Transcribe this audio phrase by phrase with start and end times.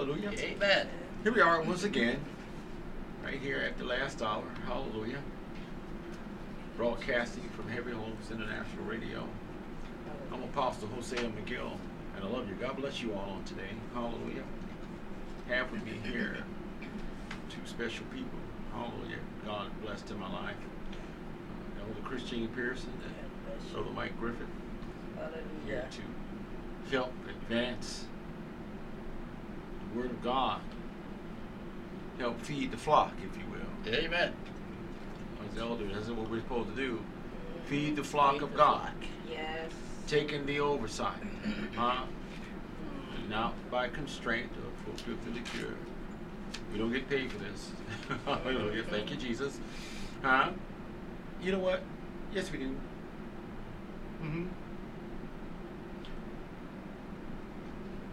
[0.00, 0.30] Hallelujah.
[0.30, 0.88] Amen.
[1.24, 2.18] Here we are once again,
[3.22, 4.44] right here at the last hour.
[4.64, 5.18] Hallelujah.
[6.78, 9.28] Broadcasting from Heavy Homes International Radio.
[10.32, 11.72] I'm Apostle Jose McGill,
[12.16, 12.54] and I love you.
[12.54, 13.68] God bless you all on today.
[13.92, 14.42] Hallelujah.
[15.48, 16.44] Have with me here
[17.50, 18.38] two special people.
[18.72, 19.18] Hallelujah.
[19.44, 20.56] God blessed in my life.
[21.76, 24.48] Uh, Elder Christine Pearson and Brother Mike Griffin
[25.66, 28.06] here to help advance
[29.92, 30.60] the Word of God.
[32.18, 33.94] Help feed the flock, if you will.
[33.94, 34.32] Amen.
[35.52, 37.00] As elders, that's what we're supposed to do.
[37.66, 38.90] Feed the flock of God.
[39.28, 39.70] Yes.
[40.06, 41.22] Taking the oversight.
[41.76, 42.04] huh?
[43.28, 45.74] Not by constraint or fulfill for the cure.
[46.72, 47.70] We don't get paid for this.
[48.26, 48.84] Hallelujah.
[48.84, 49.58] Thank you, Jesus.
[50.22, 50.50] Huh?
[51.40, 51.82] You know what?
[52.34, 52.76] Yes, we do.
[54.20, 54.46] hmm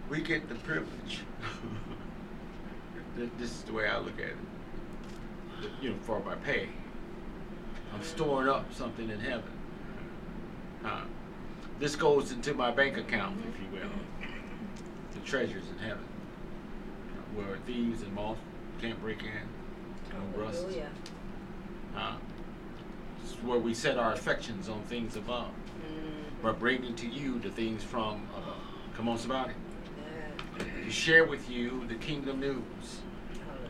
[0.10, 1.22] We get the privilege.
[3.38, 5.72] This is the way I look at it.
[5.82, 6.70] You know, for my pay.
[7.94, 9.52] I'm storing up something in heaven.
[10.84, 11.02] Huh?
[11.80, 13.90] This goes into my bank account, if you will.
[15.14, 16.06] The treasures in heaven.
[17.36, 18.38] Where thieves and moth
[18.82, 19.30] can't break in.
[20.14, 20.62] No oh, rust.
[20.62, 20.90] Hallelujah.
[21.96, 22.16] Huh?
[23.22, 25.48] This is where we set our affections on things above.
[25.48, 26.44] Mm-hmm.
[26.44, 28.62] But bringing to you the things from above.
[28.96, 29.54] Come on, somebody.
[30.60, 33.02] To share with you the kingdom news.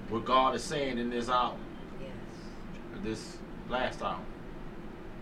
[0.09, 1.57] What God is saying in this hour.
[3.03, 3.37] this
[3.69, 4.21] last hour.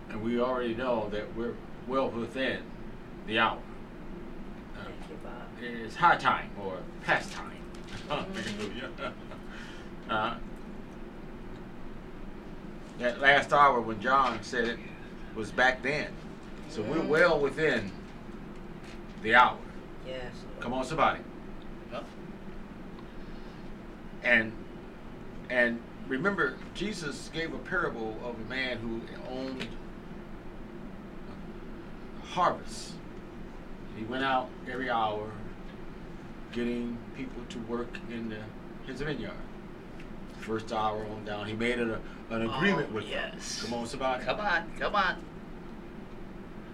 [0.09, 1.55] And we already know that we're
[1.87, 2.63] well within
[3.27, 3.59] the hour.
[4.77, 5.29] Uh,
[5.61, 7.57] it's high time or past time.
[8.09, 8.89] Hallelujah.
[10.09, 10.35] uh,
[12.99, 14.79] that last hour when John said it
[15.35, 16.07] was back then.
[16.69, 17.91] So we're well within
[19.21, 19.57] the hour.
[20.07, 20.31] Yes.
[20.59, 21.19] Come on, somebody.
[24.25, 24.51] And
[25.49, 29.01] and remember, Jesus gave a parable of a man who
[29.31, 29.67] owned
[32.21, 32.93] a harvest.
[33.95, 35.31] He went out every hour,
[36.51, 38.37] getting people to work in the,
[38.91, 39.31] his vineyard.
[40.41, 41.95] First hour on down, he made an,
[42.29, 43.31] an agreement Oh, with them.
[43.35, 43.63] yes.
[43.63, 44.25] Come on, somebody.
[44.25, 45.15] Come on, come on.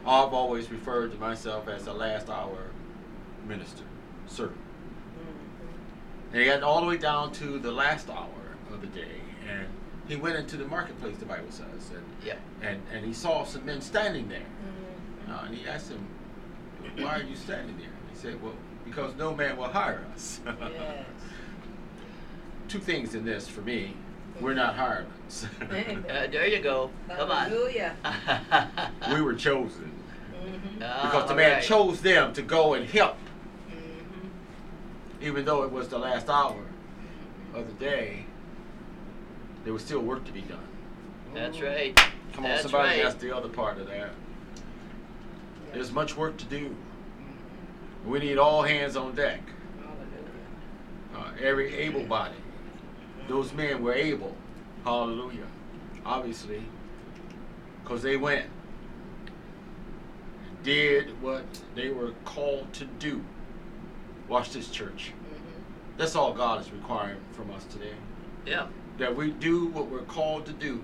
[0.06, 2.57] I've always referred to myself as a last hour
[3.48, 3.83] minister,
[4.27, 4.57] servant.
[6.33, 8.27] And he got all the way down to the last hour
[8.71, 9.19] of the day,
[9.49, 9.67] and
[10.07, 11.17] he went into the marketplace.
[11.17, 12.35] The Bible says, and Yeah.
[12.61, 14.45] and, and he saw some men standing there,
[15.29, 16.05] Uh, and he asked him,
[16.97, 18.53] "Why are you standing there?" And He said, "Well,
[18.85, 21.05] because no man will hire us." Yes.
[22.69, 23.95] Two things in this for me:
[24.39, 25.47] we're not hirelings.
[25.61, 26.89] Uh, there you go.
[27.09, 27.49] Come on.
[27.49, 27.95] Hallelujah.
[29.13, 29.91] we were chosen
[30.81, 31.63] Ah, because the man right.
[31.63, 33.17] chose them to go and help,
[35.21, 36.63] even though it was the last hour
[37.53, 38.25] of the day.
[39.63, 40.68] There was still work to be done.
[41.33, 41.95] That's right.
[42.33, 42.89] Come on, That's somebody.
[42.89, 43.03] right.
[43.03, 44.12] That's the other part of that.
[45.73, 46.75] There's much work to do.
[48.06, 49.41] We need all hands on deck.
[51.15, 52.35] Uh, every able body.
[53.27, 54.35] Those men were able.
[54.83, 55.45] Hallelujah.
[56.06, 56.63] Obviously,
[57.83, 58.45] because they went
[60.63, 61.44] did what
[61.75, 63.24] they were called to do.
[64.31, 65.11] Watch this, church.
[65.11, 65.97] Mhm.
[65.97, 67.91] That's all God is requiring from us today.
[68.45, 68.67] Yeah.
[68.97, 70.81] That we do what we're called to do.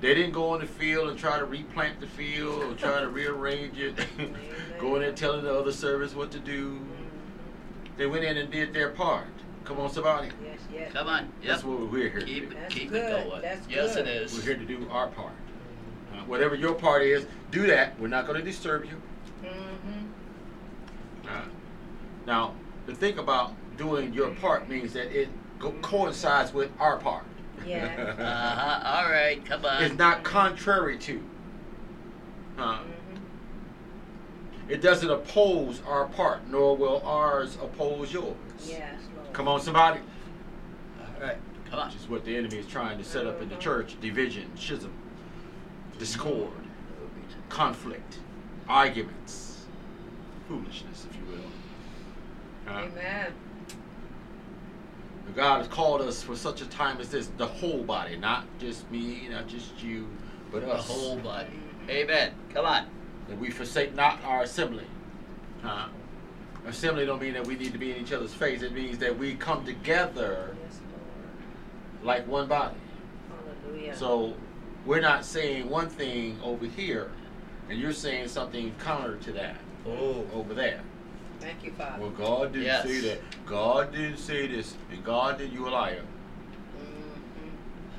[0.00, 3.08] They didn't go in the field and try to replant the field or try to
[3.08, 3.94] rearrange it.
[4.80, 6.76] go in there telling the other servants what to do.
[6.76, 7.98] Mhm.
[7.98, 9.26] They went in and did their part.
[9.64, 10.28] Come on, somebody.
[10.42, 10.92] Yes, yes.
[10.94, 11.20] Come on.
[11.20, 11.30] Yep.
[11.44, 12.56] That's what we're here to Keep do.
[12.56, 13.04] it, keep good.
[13.04, 13.42] it going.
[13.42, 14.08] That's yes, good.
[14.08, 14.34] it is.
[14.34, 15.32] We're here to do our part.
[16.14, 18.00] Uh, whatever your part is, do that.
[18.00, 19.02] We're not going to disturb you.
[19.42, 19.93] Mhm.
[22.24, 22.54] Uh, now,
[22.86, 25.28] the thing about doing your part means that it
[25.58, 27.24] go- coincides with our part.
[27.66, 27.86] Yeah.
[28.18, 28.24] Uh
[28.82, 28.96] huh.
[29.04, 29.44] All right.
[29.44, 29.82] Come on.
[29.82, 31.22] it's not contrary to.
[32.58, 33.20] Uh, Mhm.
[34.68, 38.34] it doesn't oppose our part, nor will ours oppose yours.
[38.66, 39.32] Yes, Lord.
[39.32, 40.00] Come on, somebody.
[41.00, 41.38] All right.
[41.70, 41.86] Come on.
[41.88, 44.92] Which is what the enemy is trying to set up in the church division, schism,
[45.98, 46.50] discord,
[47.48, 48.18] conflict,
[48.68, 49.64] arguments,
[50.48, 50.93] foolishness,
[52.66, 52.78] if you.
[52.98, 53.32] Amen.
[55.34, 58.88] God has called us for such a time as this, the whole body, not just
[58.90, 60.08] me, not just you,
[60.52, 60.86] but The us.
[60.86, 61.48] whole body.
[61.88, 62.32] Amen.
[62.52, 62.86] Come on.
[63.28, 64.84] That we forsake not our assembly.
[65.64, 65.88] Uh,
[66.66, 68.62] assembly don't mean that we need to be in each other's face.
[68.62, 72.06] It means that we come together Yes, Lord.
[72.06, 72.76] like one body.
[73.64, 73.96] Hallelujah.
[73.96, 74.34] So
[74.86, 77.10] we're not saying one thing over here,
[77.70, 79.56] and you're saying something counter to that
[79.86, 80.24] Oh.
[80.32, 80.80] over there.
[81.44, 82.00] Thank you, Father.
[82.00, 82.84] Well, God didn't Yes.
[82.84, 83.20] say that.
[83.44, 86.02] God didn't say this, and God did you a liar.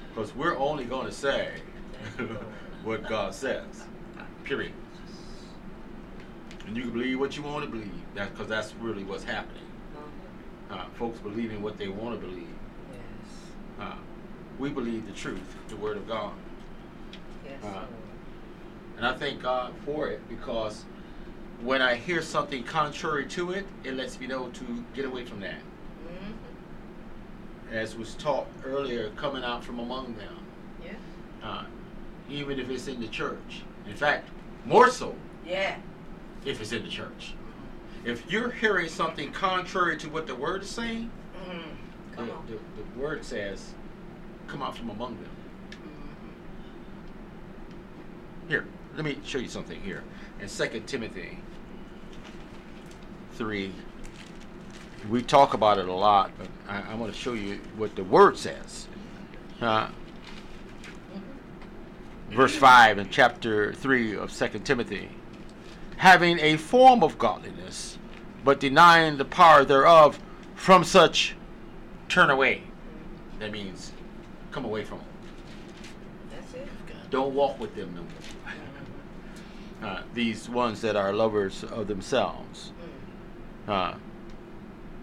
[0.09, 1.51] Because we're only going to say
[2.17, 2.45] Thank you, Lord.
[2.83, 3.83] what God says.
[4.45, 4.71] Period.
[6.65, 7.91] And you can believe what you want to believe.
[8.15, 9.61] That's because that's really what's happening.
[10.71, 10.79] Uh-huh.
[10.79, 12.47] Uh, folks believing what they want to believe.
[12.91, 13.87] Yes.
[13.87, 13.95] Uh,
[14.57, 16.33] we believe the truth, the Word of God.
[17.45, 17.85] Yes, Uh,
[18.97, 20.85] And I thank God for it because
[21.65, 25.39] when I hear something contrary to it, it lets me know to get away from
[25.39, 25.57] that.
[26.07, 26.35] Mhm.
[27.73, 30.37] As was taught earlier, coming out from among them,
[30.83, 30.93] Yeah.
[31.43, 31.65] uh,
[32.29, 33.63] even if it's in the church.
[33.87, 34.29] In fact,
[34.63, 35.77] more so Yeah.
[36.45, 37.33] if it's in the church.
[38.03, 41.09] If you're hearing something contrary to what the word is saying,
[41.49, 41.63] Mhm.
[42.15, 42.45] the, on.
[42.45, 43.73] the, the word says,
[44.47, 45.31] come out from among them.
[45.71, 45.79] Mhm.
[48.49, 50.03] Here, let me show you something here.
[50.39, 51.39] In 2 Timothy
[53.35, 53.71] 3,
[55.09, 58.03] we talk about it a lot, but I, I want to show you what the
[58.03, 58.87] word says.
[59.61, 59.89] Uh,
[62.31, 65.09] verse 5 in chapter 3 of 2 Timothy.
[65.97, 67.97] Having a form of godliness,
[68.43, 70.19] but denying the power thereof,
[70.55, 71.35] from such
[72.09, 72.63] turn away.
[73.39, 73.91] That means
[74.51, 75.07] come away from them.
[76.31, 76.67] That's it.
[77.09, 78.09] Don't walk with them no more.
[79.83, 82.71] Uh, these ones that are lovers of themselves.
[83.67, 83.95] Uh,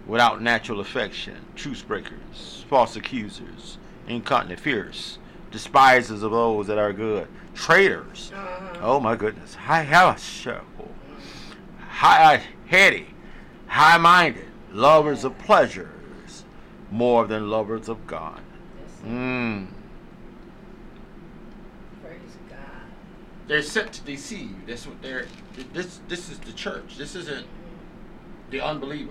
[0.07, 3.79] without natural affection, truce breakers, false accusers,
[4.09, 5.19] incontinent, fierce,
[5.51, 8.33] despisers of those that are good, traitors.
[8.35, 8.79] Uh-huh.
[8.81, 10.47] Oh my goodness, high house,
[11.89, 13.09] high heady,
[13.67, 16.45] high minded, lovers of pleasures,
[16.91, 18.41] more than lovers of God.
[19.05, 19.67] Mm.
[22.03, 22.59] Praise God.
[23.49, 24.67] They're set to deceive.
[24.67, 25.27] That's what they're.
[25.73, 26.97] This this is the church.
[26.97, 27.47] This isn't
[28.53, 29.11] the unbeliever.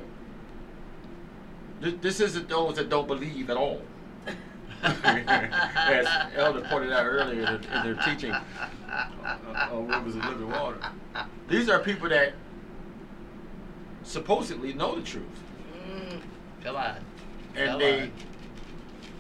[1.82, 3.82] This, this isn't those that don't believe at all.
[4.84, 10.78] As Elder pointed out earlier in, in their teaching on rivers of living water.
[11.50, 12.34] These are people that
[14.04, 15.26] supposedly know the truth,
[15.88, 16.22] Mm.
[16.64, 16.96] Come on.
[17.56, 18.12] and Come they on.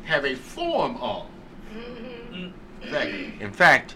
[0.03, 1.25] have a form of.
[1.73, 2.53] Mhm.
[2.81, 3.11] In fact,
[3.41, 3.95] in fact,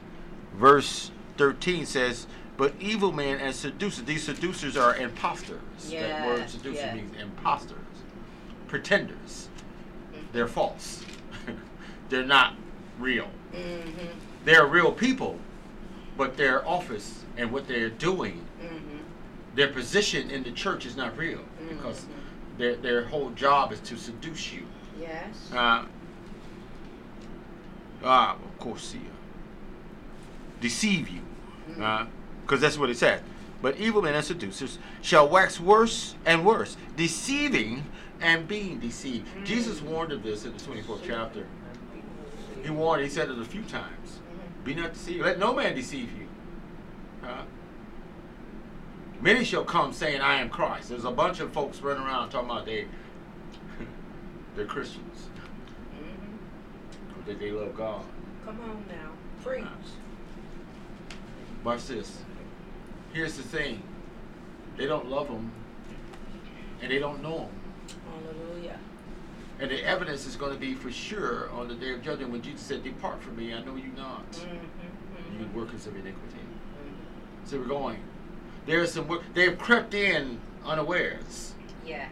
[0.55, 2.27] verse 13 says,
[2.57, 5.59] But evil men and seducers, these seducers are imposters.
[5.91, 6.95] that word seducer yes.
[6.95, 7.77] means imposters,
[8.67, 9.49] pretenders.
[10.31, 11.03] They're false.
[12.09, 12.55] They're not
[12.99, 13.27] real.
[13.53, 14.07] Mhm.
[14.45, 15.39] They're real people,
[16.17, 18.99] but their office and what they're doing, Mhm.
[19.55, 22.57] their position in the church is not real because Mhm.
[22.57, 24.65] their, their whole job is to seduce you.
[24.99, 25.51] Yes.
[25.53, 25.85] Uh,
[28.03, 29.01] ah, of course, yeah.
[30.61, 31.21] Deceive you.
[32.45, 33.23] Because that's what it said.
[33.61, 37.83] But evil men and seducers shall wax worse and worse, deceiving
[38.21, 39.27] and being deceived.
[39.43, 41.47] Jesus warned of this in the 24th chapter.
[42.63, 44.19] He warned, he said it a few times.
[44.63, 45.23] Be not deceived.
[45.23, 46.27] Let no man deceive you.
[47.23, 47.43] Huh?
[49.21, 50.89] Many shall come saying, I am Christ.
[50.89, 52.85] There's a bunch of folks running around talking about they,
[54.55, 55.29] they're Christians.
[55.95, 57.25] Mhm.
[57.25, 58.03] That they love God.
[58.45, 59.11] Come on now.
[59.43, 59.65] Preach.
[61.63, 62.19] Watch this.
[63.15, 63.81] Here's the thing.
[64.75, 65.49] They don't love him,
[66.81, 67.49] and they don't know him.
[68.11, 68.77] Hallelujah.
[69.61, 72.41] And the evidence is going to be for sure on the day of judgment when
[72.41, 74.29] Jesus said, Depart from me, I know you not.
[74.33, 75.39] Mm-hmm.
[75.39, 76.39] You workers of iniquity.
[77.45, 77.99] So we're going.
[78.65, 79.21] There's some work.
[79.33, 81.53] They've crept in unawares.
[81.85, 82.09] Yeah.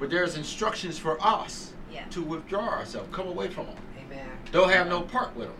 [0.00, 2.04] But there's instructions for us Yeah.
[2.10, 3.76] to withdraw ourselves, come away from them.
[4.08, 4.28] Amen.
[4.50, 5.56] Don't have no part with them.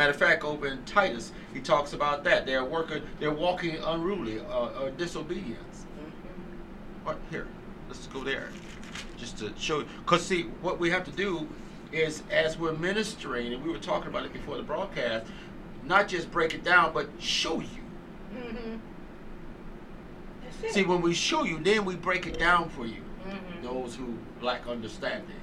[0.00, 0.06] Right.
[0.06, 2.46] Matter of fact, over in Titus, he talks about that.
[2.46, 5.84] They're working, they're walking unruly, uh, uh, disobedience.
[5.84, 7.06] Mm-hmm.
[7.06, 7.46] What here?
[7.86, 8.48] Let's go there,
[9.18, 9.80] just to show.
[9.80, 9.86] You.
[10.06, 11.46] Cause see, what we have to do
[11.92, 15.26] is, as we're ministering, and we were talking about it before the broadcast,
[15.84, 17.84] not just break it down, but show you.
[18.34, 18.76] Mm-hmm.
[20.70, 23.02] See, when we show you, then we break it down for you.
[23.28, 23.62] Mhm.
[23.62, 25.40] Those who lack understanding,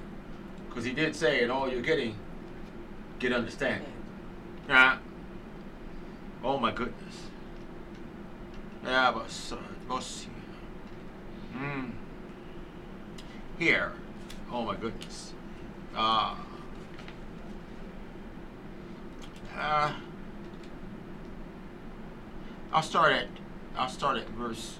[0.68, 2.16] because he did say, "In all you're getting,
[3.20, 3.92] get understanding."
[4.68, 4.98] Nah.
[6.44, 7.22] Oh my goodness.
[8.84, 9.58] Yeah, son,
[9.88, 10.26] boss.
[11.56, 11.92] Mm.
[13.58, 13.92] Here.
[14.52, 15.32] Oh my goodness.
[15.96, 16.34] Uh.
[19.56, 19.92] Uh.
[22.70, 23.26] I'll start at.
[23.76, 24.78] I'll start at verse.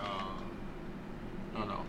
[0.00, 1.80] Uh, no, no.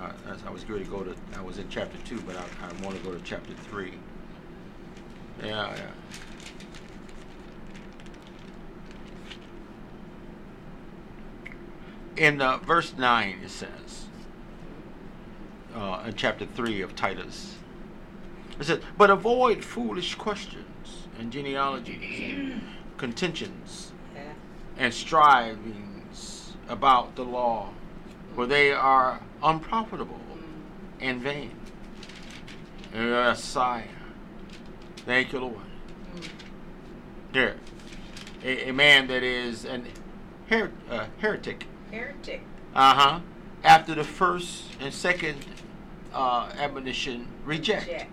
[0.00, 0.12] Uh,
[0.46, 1.14] I was going to go to.
[1.36, 3.94] I was in chapter two, but I, I want to go to chapter three.
[5.42, 5.90] Yeah, yeah.
[12.16, 14.06] In uh, verse 9, it says,
[15.74, 17.56] uh, in chapter 3 of Titus,
[18.60, 22.62] it says, But avoid foolish questions and genealogies and
[22.98, 23.92] contentions
[24.76, 27.70] and strivings about the law,
[28.34, 30.20] for they are unprofitable
[31.00, 31.52] and vain.
[32.94, 33.84] Messiah.
[34.98, 35.56] Thank you, Lord.
[37.32, 37.56] Here,
[38.44, 39.86] a, a man that is an
[40.48, 41.66] her, uh, heretic.
[41.92, 42.40] Heretic.
[42.74, 43.20] Uh huh.
[43.62, 45.36] After the first and second
[46.12, 48.10] uh, admonition, reject, Reject.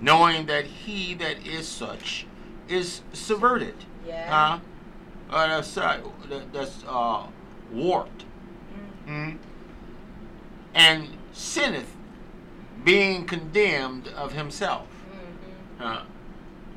[0.00, 2.26] knowing that he that is such
[2.68, 3.74] is subverted.
[4.06, 4.60] Yeah.
[5.30, 7.26] Uh, uh, that's uh, that- that's uh,
[7.72, 8.24] warped.
[9.06, 9.12] Mm.
[9.34, 9.38] Mm.
[10.74, 11.94] And sinneth,
[12.84, 14.86] being condemned of himself.
[15.80, 15.82] Mm-hmm.
[15.84, 16.02] Uh,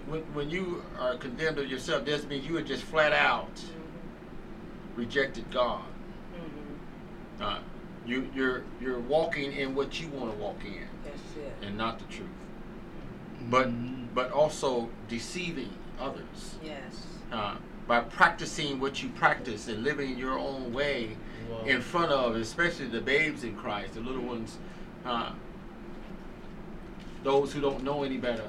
[0.07, 3.61] when, when you are condemned of yourself, doesn't you had just flat out
[4.95, 5.83] rejected God.
[7.41, 7.55] Mm-hmm.
[7.55, 7.59] Uh,
[8.05, 11.65] you, you're you're walking in what you want to walk in, That's it.
[11.67, 12.29] and not the truth.
[13.49, 15.69] But but also deceiving
[15.99, 16.55] others.
[16.63, 17.05] Yes.
[17.31, 17.55] uh,
[17.87, 21.17] by practicing what you practice and living your own way
[21.65, 24.57] in front of, especially the babes in Christ, the little ones,
[25.05, 25.31] uh,
[27.23, 28.45] those who don't know any better.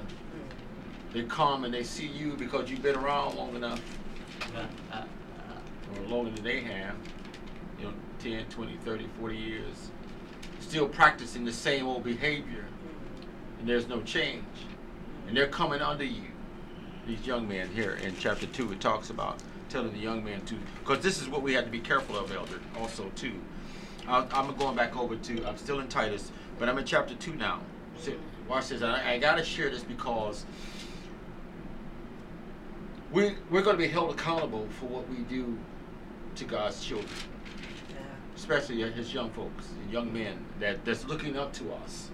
[1.12, 3.80] They come and they see you because you've been around long enough,
[5.96, 7.21] or longer than they have, you know,
[8.22, 9.90] 10, 20, 30, 40 years,
[10.60, 12.64] still practicing the same old behavior,
[13.58, 14.44] and there's no change.
[15.26, 16.22] And they're coming under you.
[17.06, 20.54] These young men here in chapter 2, it talks about telling the young man to,
[20.78, 23.32] because this is what we have to be careful of, Elder, also, too.
[24.06, 27.34] I, I'm going back over to, I'm still in Titus, but I'm in chapter 2
[27.34, 27.60] now.
[27.98, 28.12] So,
[28.48, 28.82] watch this.
[28.82, 30.44] I, I got to share this because
[33.10, 35.58] we, we're going to be held accountable for what we do
[36.36, 37.10] to God's children.
[38.42, 42.10] Especially His young folks, young men that, that's looking up to us.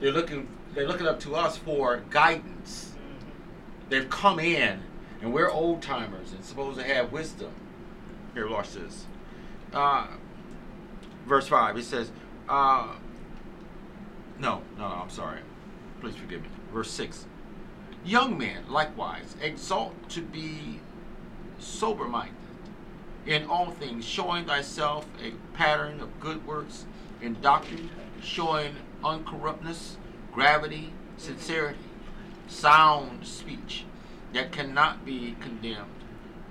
[0.00, 2.92] They're looking, they're looking up to us for guidance.
[3.88, 4.82] They've come in,
[5.22, 7.52] and we're old timers and supposed to have wisdom.
[8.34, 9.06] Here, watch this.
[9.72, 10.08] Uh,
[11.26, 12.10] verse 5, it says,
[12.48, 12.88] uh,
[14.40, 15.40] no, no, no, I'm sorry.
[16.00, 16.48] Please forgive me.
[16.72, 17.26] Verse 6.
[18.04, 20.80] Young men, likewise, exalt to be
[21.60, 22.39] sober minded
[23.26, 26.86] in all things, showing thyself a pattern of good works,
[27.20, 27.90] in doctrine,
[28.22, 29.96] showing uncorruptness,
[30.32, 31.78] gravity, sincerity,
[32.48, 33.84] sound speech
[34.32, 35.90] that cannot be condemned,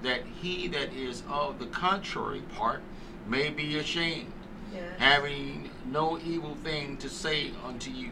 [0.04, 2.82] that he that is of the contrary part
[3.28, 4.32] may be ashamed,
[4.74, 4.82] Yeah.
[4.98, 8.12] having no evil thing to say unto you.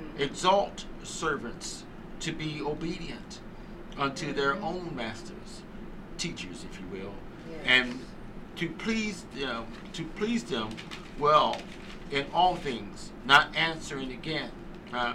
[0.00, 0.20] Mm.
[0.20, 1.84] Exalt servants
[2.20, 3.40] to be obedient
[3.96, 4.64] unto their mm-hmm.
[4.64, 5.62] own masters,
[6.18, 7.27] teachers, if you will, Yes.
[7.68, 8.00] And
[8.56, 10.68] to please them, to please them
[11.20, 11.60] well
[12.10, 14.50] in all things, not answering again,
[14.92, 15.14] uh,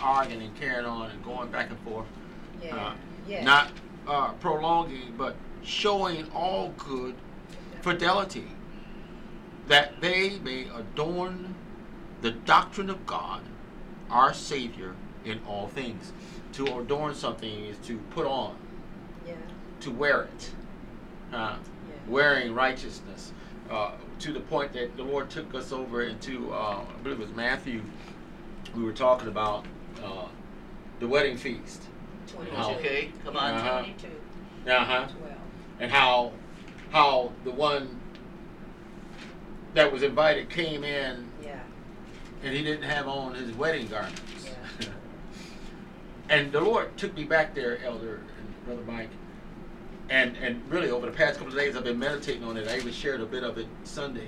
[0.00, 2.06] arguing and carrying on and going back and forth,
[2.62, 2.76] Yeah.
[2.76, 2.92] uh,
[3.28, 3.44] yeah.
[3.44, 3.72] not
[4.06, 7.14] uh, prolonging, but showing all good
[7.82, 8.48] fidelity,
[9.66, 11.54] that they may adorn
[12.22, 13.42] the doctrine of God,
[14.10, 14.94] our Savior,
[15.24, 16.12] in all things.
[16.52, 18.56] To adorn something is to put on,
[19.26, 19.34] Yeah.
[19.80, 20.50] to wear it.
[21.32, 21.56] uh,
[22.14, 23.32] wearing righteousness,
[23.70, 27.26] uh, to the point that the Lord took us over into, uh, I believe it
[27.26, 27.82] was Matthew.
[28.76, 29.64] We were talking about
[30.04, 30.26] uh,
[30.98, 31.82] the wedding feast.
[32.54, 33.54] How- Okay, come on.
[33.54, 33.78] Uh-huh.
[33.82, 35.06] Twenty-two, Uh huh.
[35.08, 35.34] twelve.
[35.80, 36.32] And how
[36.90, 37.98] how the one
[39.74, 41.60] that was invited came in Yeah,
[42.42, 44.50] and he didn't have on his wedding garments.
[44.80, 44.86] Yeah.
[46.28, 49.10] and the Lord took me back there, Elder and Brother Mike.
[50.10, 52.68] And and really over the past couple of days I've been meditating on it.
[52.68, 54.26] I even shared a bit of it Sunday.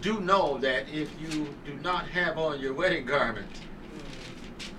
[0.00, 3.46] Do know that if you do not have on your wedding garment,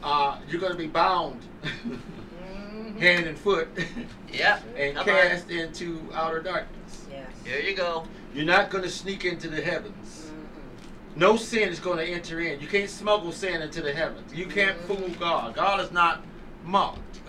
[0.03, 2.99] uh, you're going to be bound Mhm.
[2.99, 3.67] hand and foot
[4.33, 4.63] Yep.
[4.77, 7.05] and Come cast into outer darkness.
[7.09, 7.25] yes.
[7.39, 7.45] on.
[7.49, 8.05] Here you go.
[8.33, 10.25] You're not going to sneak into the heavens.
[10.29, 11.17] Mhm.
[11.17, 12.59] No sin is going to enter in.
[12.59, 14.33] You can't smuggle sin into the heavens.
[14.33, 15.55] You can't fool God.
[15.55, 16.21] God is not
[16.65, 17.19] mocked,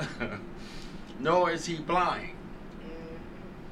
[1.20, 2.31] nor is he blind.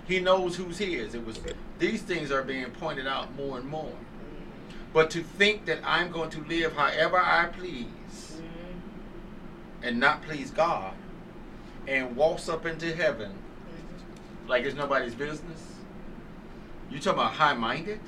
[0.07, 1.14] He knows who's his.
[1.14, 1.40] It was
[1.79, 3.93] these things are being pointed out more and more.
[4.93, 8.40] But to think that I'm going to live however I please
[9.83, 10.95] and not please God
[11.88, 13.33] and waltz up into heaven
[14.47, 15.73] like it's nobody's business.
[16.90, 18.01] You talking about high minded?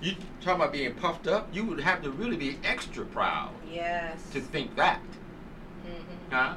[0.00, 1.48] You talking about being puffed up?
[1.52, 4.18] You would have to really be extra proud Yes.
[4.32, 5.00] to think that.
[5.86, 6.32] Mhm.
[6.32, 6.54] Huh?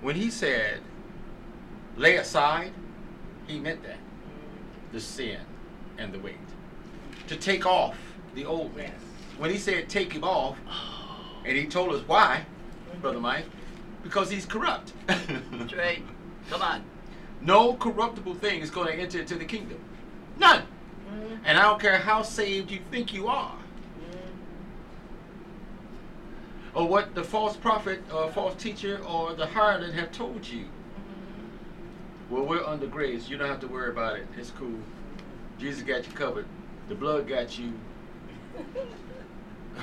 [0.00, 0.80] When he said,
[1.96, 2.72] lay aside,
[3.46, 3.98] he meant that.
[4.92, 5.40] The sin
[5.98, 6.36] and the weight.
[7.28, 7.96] To take off
[8.34, 8.86] the old man.
[8.92, 9.38] Yes.
[9.38, 10.56] When he said take him off,
[11.44, 12.44] and he told us why.
[13.00, 13.44] Brother Mike,
[14.02, 14.92] because he's corrupt.
[15.06, 16.02] That's right.
[16.50, 16.82] Come on.
[17.42, 19.78] no corruptible thing is going to enter into the kingdom.
[20.38, 20.62] None.
[20.62, 21.38] Mhm.
[21.44, 23.54] And I don't care how saved you think you are,
[24.00, 24.30] Mhm.
[26.74, 30.64] or what the false prophet or false teacher or the harlot have told you.
[32.28, 33.28] Well, we're under grace.
[33.28, 34.26] You don't have to worry about it.
[34.36, 34.78] It's cool.
[35.58, 36.46] Jesus got you covered.
[36.88, 37.72] The blood got you.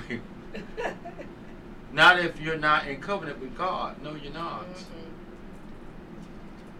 [1.93, 4.01] not if you're not in covenant with God.
[4.01, 4.67] No, you're not.
[4.67, 4.85] Mhm.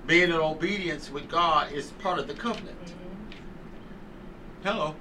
[0.06, 2.78] Being in obedience with God is part of the covenant.
[2.86, 3.36] Mhm.
[4.63, 4.95] Hello.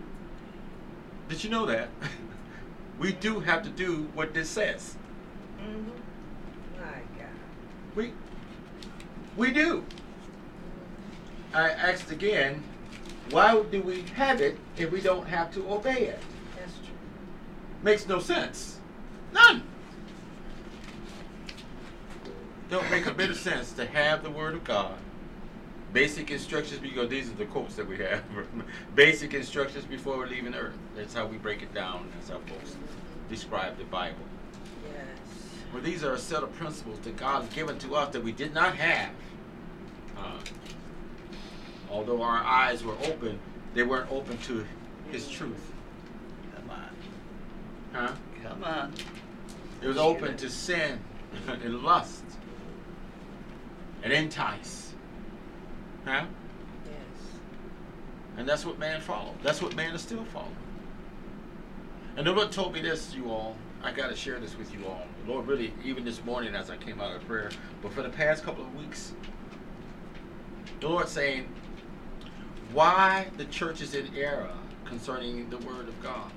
[1.28, 1.88] Did you know that?
[3.00, 4.96] we do have to do what this says.
[5.60, 5.86] Mhm.
[6.78, 7.28] My God.
[7.96, 8.12] We
[9.36, 9.84] we do.
[11.54, 12.62] I asked again,
[13.30, 16.18] why do we have it if we don't have to obey it?
[16.58, 16.94] That's true.
[17.82, 18.78] Makes no sense.
[19.32, 19.62] None.
[22.70, 24.94] Don't make a bit of sense to have the word of God.
[25.92, 28.22] Basic instructions because these are the quotes that we have.
[28.94, 30.76] Basic instructions before we're leaving earth.
[30.96, 32.10] That's how we break it down.
[32.14, 32.76] That's how folks
[33.28, 34.16] describe the Bible.
[34.84, 35.04] Yes.
[35.72, 38.32] Well, these are a set of principles that God has given to us that we
[38.32, 39.10] did not have.
[40.16, 40.38] Uh,
[41.92, 43.38] although our eyes were open,
[43.74, 44.66] they weren't open to
[45.12, 45.72] His truth.
[46.56, 46.88] Come on.
[47.92, 48.12] Huh?
[48.42, 48.94] Come on.
[49.82, 50.98] It was open to sin
[51.46, 52.24] and lust
[54.02, 54.94] and entice.
[56.04, 56.24] Huh?
[56.84, 56.94] Yes.
[58.36, 59.34] And that's what man followed.
[59.42, 60.56] That's what man is still following.
[62.16, 63.56] And the Lord told me this, you all.
[63.82, 65.02] I got to share this with you all.
[65.24, 67.50] The Lord really, even this morning as I came out of prayer,
[67.82, 69.12] but for the past couple of weeks,
[70.80, 71.48] the Lord saying,
[72.72, 74.50] why the church is in error
[74.84, 76.30] concerning the Word of God.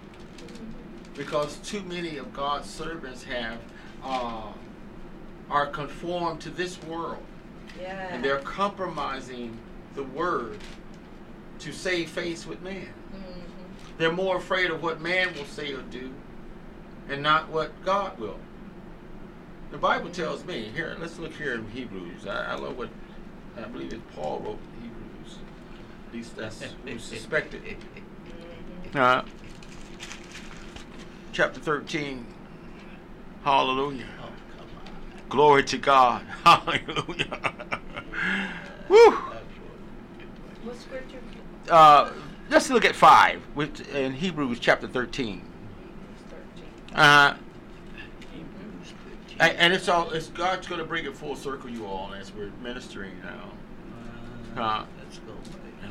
[1.15, 3.58] Because too many of God's servants have
[4.04, 4.52] uh,
[5.50, 7.24] are conformed to this world
[7.80, 8.08] Yeah.
[8.13, 9.58] and they're compromising
[9.95, 10.58] the word
[11.60, 12.88] to save face with man.
[13.13, 13.98] Mhm.
[13.98, 16.12] They're more afraid of what man will say or do
[17.10, 18.39] and not what God will.
[19.71, 22.28] The Bible tells me, here, let's look here in Hebrews.
[22.28, 22.89] I, I love what
[23.58, 24.94] I believe it's Paul wrote Hebrews.
[26.15, 27.62] At least that's who's suspected.
[28.93, 28.95] Mhm.
[28.95, 29.23] Uh,
[31.34, 32.25] chapter 13.
[33.43, 34.06] Hallelujah.
[34.21, 35.28] Oh, come on.
[35.28, 36.21] Glory to God.
[36.45, 37.51] Hallelujah.
[38.88, 39.12] Woo.
[40.63, 41.17] What scripture?
[41.69, 42.13] Uh,
[42.49, 45.41] let's look at five with in Hebrews chapter thirteen.
[46.30, 46.97] Thirteen.
[46.97, 47.36] Uh,
[49.41, 52.32] and, and it's all it's God's going to bring it full circle, you all, as
[52.34, 54.86] we're ministering now, Uh,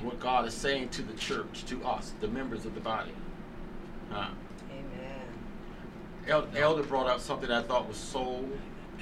[0.04, 3.12] what God is saying to the church, to us, the members of the body.
[4.12, 4.28] Uh,
[4.70, 6.46] Amen.
[6.56, 8.44] Elder brought out something I thought was so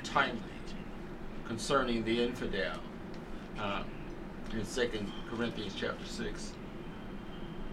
[0.04, 0.40] timely
[1.46, 2.76] concerning the infidel
[3.58, 3.82] uh,
[4.52, 6.52] in Second Corinthians chapter six.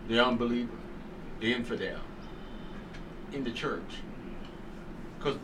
[0.07, 0.71] The unbeliever,
[1.39, 1.99] the infidel
[3.31, 4.01] in the church.
[5.17, 5.37] Because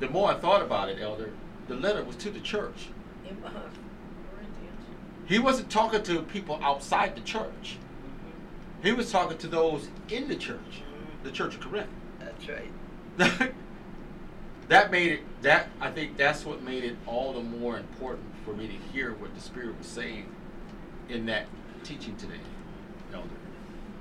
[0.00, 1.32] the more I thought about it, Elder,
[1.68, 2.88] the letter was to the church.
[3.44, 3.85] Uh, Corinthians.
[5.26, 7.78] He wasn't talking to people outside the church.
[8.82, 10.82] He was talking to those in the church,
[11.24, 11.90] the church of Corinth.
[12.20, 13.52] That's right.
[14.68, 18.52] that made it that I think that's what made it all the more important for
[18.52, 20.26] me to hear what the Spirit was saying
[21.08, 21.46] in that
[21.82, 22.40] teaching today,
[23.12, 23.28] Elder.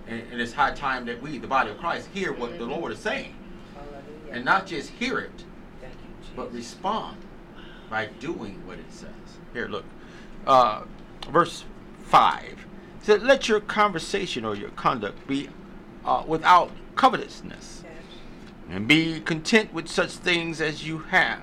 [0.08, 2.92] And, and it's high time that we, the body of Christ, hear what the Lord
[2.92, 3.34] is saying.
[3.74, 4.34] Hallelujah.
[4.34, 5.44] And not just hear it,
[5.82, 5.88] you,
[6.36, 7.18] but respond
[7.90, 9.10] by doing what it says.
[9.54, 9.86] Here, look.
[10.46, 10.84] Uh,
[11.32, 11.66] verse
[12.04, 12.44] 5
[13.06, 15.50] it said, Let your conversation or your conduct be
[16.04, 17.84] uh, without covetousness,
[18.70, 21.42] and be content with such things as you have.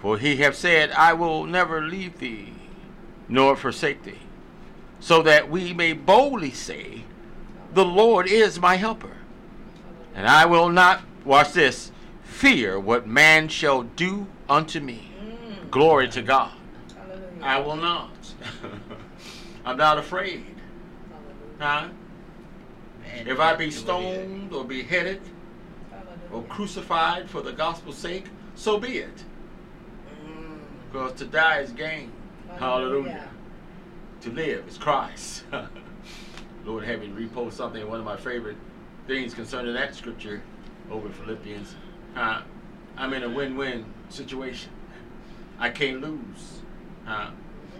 [0.00, 2.54] For he have said, I will never leave thee,
[3.28, 4.18] nor forsake thee,
[4.98, 7.04] so that we may boldly say,
[7.74, 9.16] The Lord is my helper.
[10.14, 15.10] And I will not, watch this, fear what man shall do unto me.
[15.22, 15.70] Mm.
[15.70, 16.52] Glory to God.
[16.94, 17.28] Hallelujah.
[17.42, 18.10] I will not.
[19.64, 20.44] I'm not afraid.
[21.58, 21.88] Huh?
[23.02, 25.20] Man, If I be stoned or beheaded
[26.32, 29.24] or crucified for the gospel's sake, so be it.
[30.26, 30.58] Mm.
[30.90, 32.10] Because to die is gain.
[32.58, 33.28] Hallelujah.
[34.22, 35.44] To live is Christ.
[36.64, 37.88] Lord, have me repost something.
[37.88, 38.56] One of my favorite
[39.06, 40.42] things concerning that scripture
[40.90, 41.74] over Philippians.
[42.14, 42.42] Uh,
[42.96, 44.70] I'm in a win-win situation.
[45.58, 46.60] I can't lose.
[47.06, 47.30] Uh,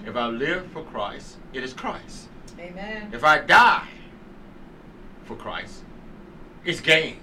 [0.07, 2.29] if I live for Christ, it is Christ.
[2.59, 3.11] Amen.
[3.13, 3.89] If I die
[5.25, 5.83] for Christ,
[6.65, 7.19] it's gain.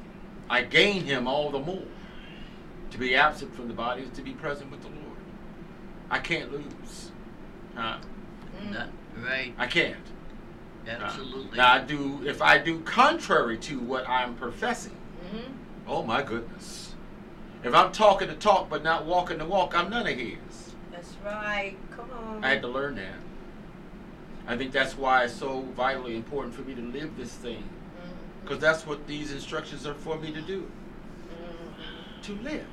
[0.50, 1.84] I gain him all the more.
[2.92, 5.18] To be absent from the body is to be present with the Lord.
[6.10, 7.12] I can't lose.
[7.78, 7.98] Uh,
[8.60, 8.74] Mm.
[8.74, 8.88] Not
[9.26, 9.54] right.
[9.58, 9.96] I can't.
[10.86, 11.58] Uh, Absolutely.
[11.58, 14.98] Now I do if I do contrary to what I'm professing.
[15.34, 15.44] Mhm.
[15.88, 16.96] Oh my goodness.
[17.64, 20.38] If I'm talking the talk but not walking the walk, I'm none of his.
[21.00, 21.76] That's right.
[21.96, 22.44] Come on.
[22.44, 23.16] I had to learn that.
[24.48, 27.64] I think that's why it's so vitally important for me to live this thing.
[28.44, 30.70] Because that's what these instructions are for me to do.
[31.30, 32.24] Mhm.
[32.24, 32.66] To live.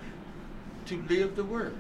[0.87, 1.77] To live the word.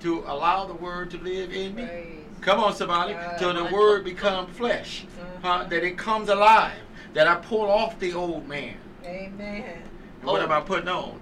[0.00, 1.84] To allow the word to live in me.
[1.84, 2.24] Praise.
[2.40, 3.12] Come on, somebody.
[3.12, 3.38] God.
[3.38, 5.04] Till the word become flesh.
[5.04, 5.42] Mhm.
[5.42, 5.64] Huh?
[5.68, 6.82] That it comes alive.
[7.14, 8.76] That I pull off the old man.
[9.04, 9.82] Amen.
[10.20, 11.20] And What am I putting on?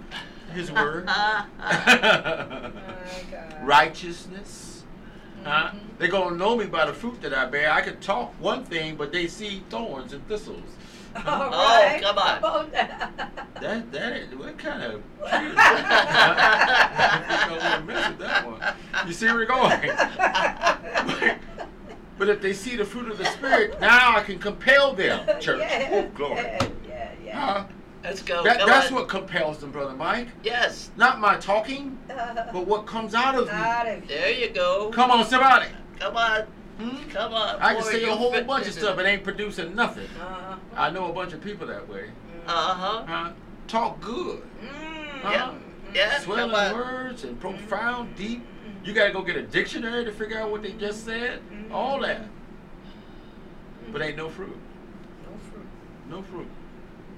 [0.55, 1.05] His word.
[1.07, 2.73] My God.
[3.63, 4.85] Righteousness.
[5.45, 5.71] Huh?
[5.71, 5.79] Mhm.
[5.99, 7.71] They're gonna know me by the fruit that I bear.
[7.73, 10.63] I can talk one thing, but they see thorns and thistles.
[11.17, 12.41] All Oh, come on.
[12.41, 12.71] Come on.
[12.71, 15.55] That that is what kind of tree is?
[15.59, 18.61] I don't want to mess with that one.
[19.07, 21.39] You see where we're going.
[22.19, 25.61] But if they see the fruit of the spirit, now I can compel them, church.
[25.61, 26.41] Yeah, Oh, glory.
[26.43, 27.39] Yeah, yeah, yeah.
[27.41, 27.65] Huh?
[28.09, 28.43] Let's go.
[28.43, 28.95] That, Come that's on.
[28.95, 30.29] what compels them, brother Mike.
[30.43, 30.91] Yes.
[30.97, 34.07] Not my talking, but what comes out of me.
[34.09, 34.89] There you go.
[34.91, 35.67] Come on, somebody.
[35.99, 36.43] Come on.
[36.79, 37.11] Hmm?
[37.11, 37.61] Come on.
[37.61, 38.99] I can boy, say a whole fit bunch of stuff.
[38.99, 40.07] It ain't producing nothing.
[40.19, 40.57] Uh-huh.
[40.75, 42.09] I know a bunch of people that way.
[42.47, 43.05] Uh-huh.
[43.05, 43.33] Huh?
[43.67, 44.43] Talk good.
[44.63, 45.21] Mm.
[45.21, 45.31] Huh?
[45.31, 45.55] Yeah.
[45.95, 46.11] Yeah.
[46.15, 46.75] Come Swelling on.
[46.77, 48.43] words and profound, deep.
[48.85, 51.43] You gotta go get a dictionary to figure out what they just said.
[51.71, 52.23] All that.
[53.93, 54.57] But ain't no fruit.
[55.27, 55.67] No fruit.
[56.09, 56.49] No fruit.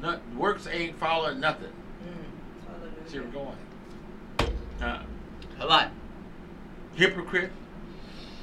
[0.00, 1.68] Not, works ain't following nothing.
[1.68, 3.10] Mm.
[3.10, 3.56] See where we're going.
[4.80, 5.02] Uh,
[5.58, 5.90] Come on.
[6.94, 7.50] hypocrite.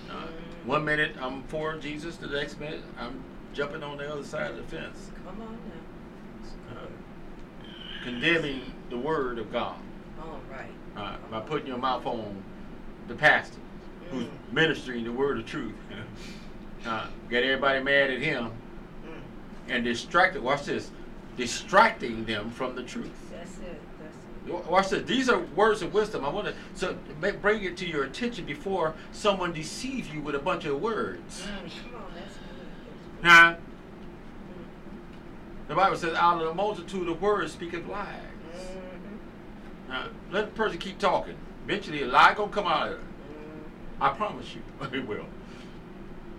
[0.10, 0.28] Uh,
[0.66, 4.58] one minute I'm for Jesus, the next minute I'm jumping on the other side of
[4.58, 5.58] the fence, Come on
[6.74, 6.78] now.
[6.82, 6.86] uh,
[8.04, 9.76] condemning the word of God
[10.22, 10.70] All right.
[10.96, 12.44] uh, by putting your mouth on
[13.08, 13.58] the pastor
[14.12, 14.30] who's Mm.
[14.54, 15.74] ministering the word of truth.
[16.86, 18.52] uh, get everybody mad at him
[19.06, 19.70] Mm.
[19.70, 20.42] and distracted.
[20.44, 20.92] Watch this,
[21.38, 23.12] distracting them from the truth.
[23.32, 23.80] That's it.
[24.02, 24.70] That's it.
[24.70, 25.04] Watch this.
[25.08, 26.26] These are words of wisdom.
[26.26, 26.98] I want to so
[27.42, 31.44] bring it to your attention before someone deceives you with a bunch of words.
[31.44, 31.92] Mm.
[31.92, 32.12] Come on.
[32.16, 33.30] That's good.
[33.30, 33.54] Huh?
[33.54, 33.58] Mm.
[35.68, 38.08] The Bible says, "Out of the multitude of words speaketh lies."
[38.56, 39.90] Mhm.
[39.90, 41.36] Now, let the person keep talking.
[41.66, 43.00] Eventually, a lie gonna come out of it.
[43.00, 44.02] Mm.
[44.02, 44.62] I promise you,
[44.98, 45.26] it will.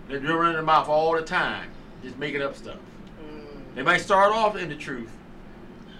[0.07, 1.69] They're running their mouth all the time,
[2.03, 2.77] just making up stuff.
[3.75, 5.11] They might start off in the truth,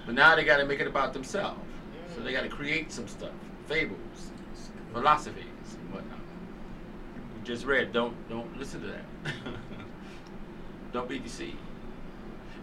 [0.06, 1.60] but now they got to make it about themselves.
[2.16, 3.32] So they got to create some stuff,
[3.68, 3.98] fables,
[4.92, 5.46] philosophies,
[5.80, 6.20] and whatnot.
[7.38, 7.94] We just read.
[7.94, 9.34] Don't don't listen to that.
[10.94, 11.58] don't be deceived.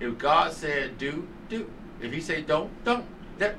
[0.00, 1.70] If God said do, do.
[2.00, 3.06] If He say don't, don't.
[3.38, 3.56] That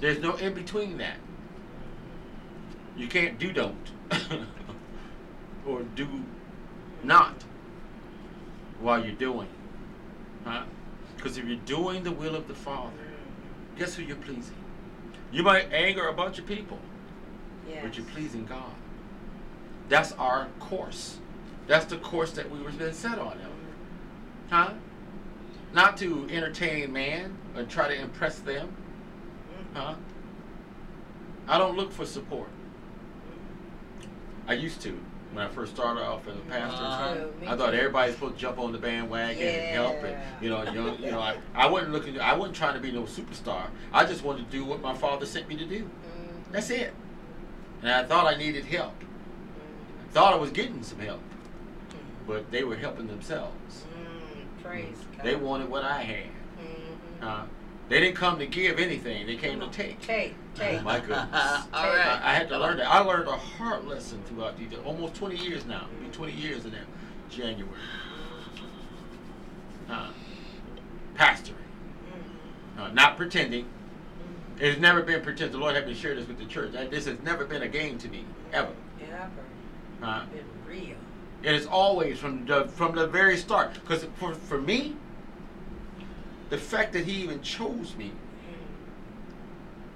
[0.00, 1.16] there's no in between that.
[2.96, 3.92] You can't do don't
[5.66, 6.08] or do
[7.04, 7.44] not
[8.80, 9.48] while you're doing.
[10.48, 10.62] Huh?
[11.16, 12.90] Because if you're doing the will of the Father,
[13.76, 14.56] guess who you're pleasing?
[15.30, 16.78] You might anger a bunch of people,
[17.68, 17.80] Yes.
[17.82, 18.72] but you're pleasing God.
[19.90, 21.18] That's our course.
[21.66, 23.48] That's the course that we were been set on, Elder.
[24.48, 24.72] Huh?
[25.74, 28.74] Not to entertain man or try to impress them.
[29.74, 29.96] Huh?
[31.46, 32.48] I don't look for support.
[34.46, 34.98] I used to
[35.32, 36.82] when I first started off as a pastor.
[36.82, 37.52] Uh-huh.
[37.52, 37.76] I thought too.
[37.76, 41.10] everybody's supposed to jump on the bandwagon and help, and you know, you know, you
[41.10, 41.20] know.
[41.20, 42.18] I, I wasn't looking.
[42.20, 43.66] I wasn't trying to be no superstar.
[43.92, 45.84] I just wanted to do what my father sent me to do.
[45.84, 46.52] Mhm.
[46.52, 46.92] That's it.
[47.82, 48.94] And I thought I needed help.
[49.00, 51.20] I thought I was getting some help,
[52.26, 53.84] but they were helping themselves.
[53.94, 55.24] Mm, Praise God.
[55.26, 56.24] They wanted what I had.
[56.58, 57.22] Mhm.
[57.22, 57.42] Uh,
[57.88, 59.26] they didn't come to give anything.
[59.26, 60.00] They came to take.
[60.00, 60.80] Take, take.
[60.80, 61.28] Oh my goodness.
[61.32, 62.20] All I, right.
[62.22, 62.88] I had to learn that.
[62.90, 65.86] I learned a hard lesson throughout these almost 20 years now.
[65.96, 66.84] It'll be 20 years in there,
[67.30, 67.72] January.
[69.88, 70.10] Uh,
[71.16, 71.54] pastoring,
[72.76, 72.80] Mhm.
[72.80, 73.66] uh, not pretending.
[74.60, 75.52] It has never been pretend.
[75.52, 76.72] The Lord has been share this with the church.
[76.72, 78.72] That This has never been a game to me, ever.
[79.00, 79.30] Ever.
[80.02, 80.96] Uh, Been real.
[81.42, 83.74] it is always from the from the very start.
[83.74, 84.96] Because for for me,
[86.50, 88.27] the fact that He even chose me Mm,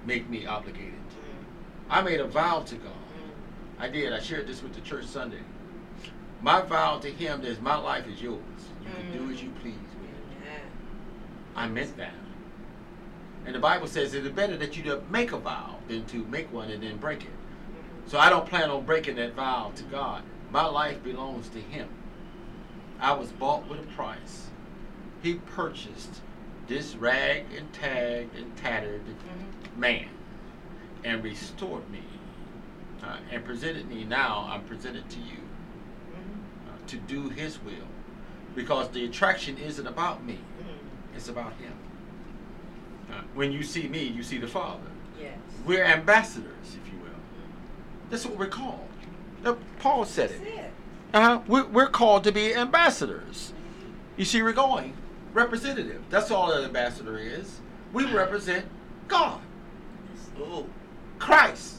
[0.05, 0.93] make me obligated.
[1.89, 2.91] I made a vow to God.
[3.79, 4.13] I did.
[4.13, 5.41] I shared this with the church Sunday.
[6.41, 8.39] My vow to him is my life is yours.
[8.83, 10.47] You can do as you please with it.
[11.55, 12.13] I meant that.
[13.45, 16.51] And the Bible says it is better that you make a vow than to make
[16.53, 17.29] one and then break it.
[18.07, 20.23] So I don't plan on breaking that vow to God.
[20.51, 21.89] My life belongs to him.
[22.99, 24.47] I was bought with a price.
[25.21, 26.21] He purchased
[26.67, 29.52] this rag and tagged and tattered Mhm.
[29.77, 30.07] Man
[31.03, 32.01] and restored me
[33.03, 34.03] uh, and presented me.
[34.05, 35.39] Now i'm presented to you
[36.11, 36.69] Mhm.
[36.69, 37.87] uh, to do his will.
[38.55, 40.39] Because the attraction isn't about me.
[40.61, 41.15] Mhm.
[41.15, 41.73] it's about him.
[43.11, 44.79] Uh, when you see me you see the father.
[45.19, 45.37] Yes.
[45.65, 47.19] we're ambassadors if you will.
[48.09, 48.87] That's what we're called.
[49.45, 50.41] Uh, paul said it.
[50.41, 50.71] It.
[51.13, 51.39] uh-huh.
[51.47, 53.53] we're, we're called to be ambassadors.
[54.17, 54.93] You see we're going
[55.33, 56.01] representative.
[56.09, 57.59] That's all an ambassador is.
[57.91, 58.65] We represent
[59.07, 59.41] god
[60.39, 60.69] Ooh.
[61.19, 61.77] Christ.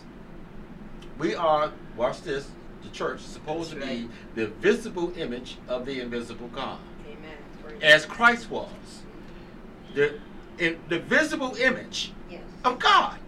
[1.19, 2.51] We are, watch this,
[2.83, 6.79] the church is supposed That's to be the visible image of the invisible God.
[7.07, 7.83] Amen.
[7.83, 8.69] As Christ was.
[9.95, 10.19] The,
[10.59, 12.43] in, the visible image Yes.
[12.65, 13.19] of God.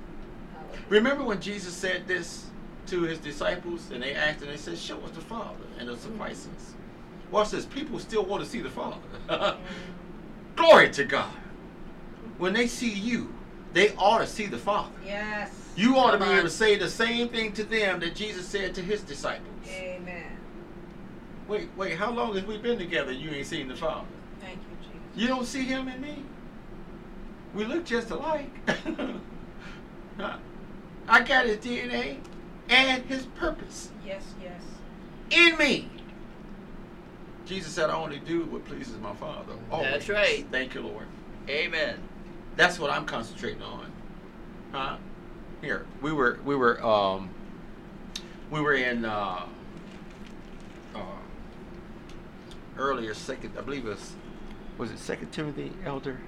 [0.89, 2.47] Remember when Jesus said this
[2.87, 5.93] to his disciples and they asked and they said, Show us the Father and it
[5.93, 6.19] mm-hmm.
[6.19, 6.75] suffices.
[7.31, 8.99] Watch this, people still want to see the Father.
[10.57, 11.35] Glory to God.
[12.39, 13.35] When they see you,
[13.77, 14.89] they ought to see the Father.
[15.05, 15.51] Yes.
[15.77, 18.49] You ought to be Come able to say the same thing to them that Jesus
[18.49, 19.47] said to his disciples.
[19.69, 20.25] Amen.
[21.47, 23.13] Wait, wait, how long have we been together?
[23.13, 24.07] You ain't seen the Father.
[24.41, 24.99] Thank you, Jesus.
[25.15, 26.25] You don't see him in me.
[27.55, 28.49] We look just alike.
[31.07, 32.17] I got his DNA
[32.71, 34.63] and his purpose Yes, yes.
[35.31, 35.91] in me.
[37.45, 39.53] Jesus said, I only do what pleases my Father.
[39.71, 40.47] That's right.
[40.51, 41.07] Thank you, Lord.
[41.51, 41.99] Amen.
[42.57, 43.93] That's what I'm concentrating on.
[44.73, 44.97] Huh?
[45.61, 47.31] Here, we were we were um
[48.51, 49.47] we were in uh,
[50.95, 51.01] uh
[52.77, 54.15] earlier second I believe it was
[54.79, 56.19] was it second Timothy elder?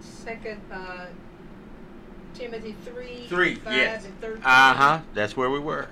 [0.00, 1.06] Second, uh,
[2.34, 4.04] Timothy 3, Three, 5 yes.
[4.04, 4.42] and 13.
[4.44, 5.00] Uh-huh.
[5.14, 5.88] That's where we were.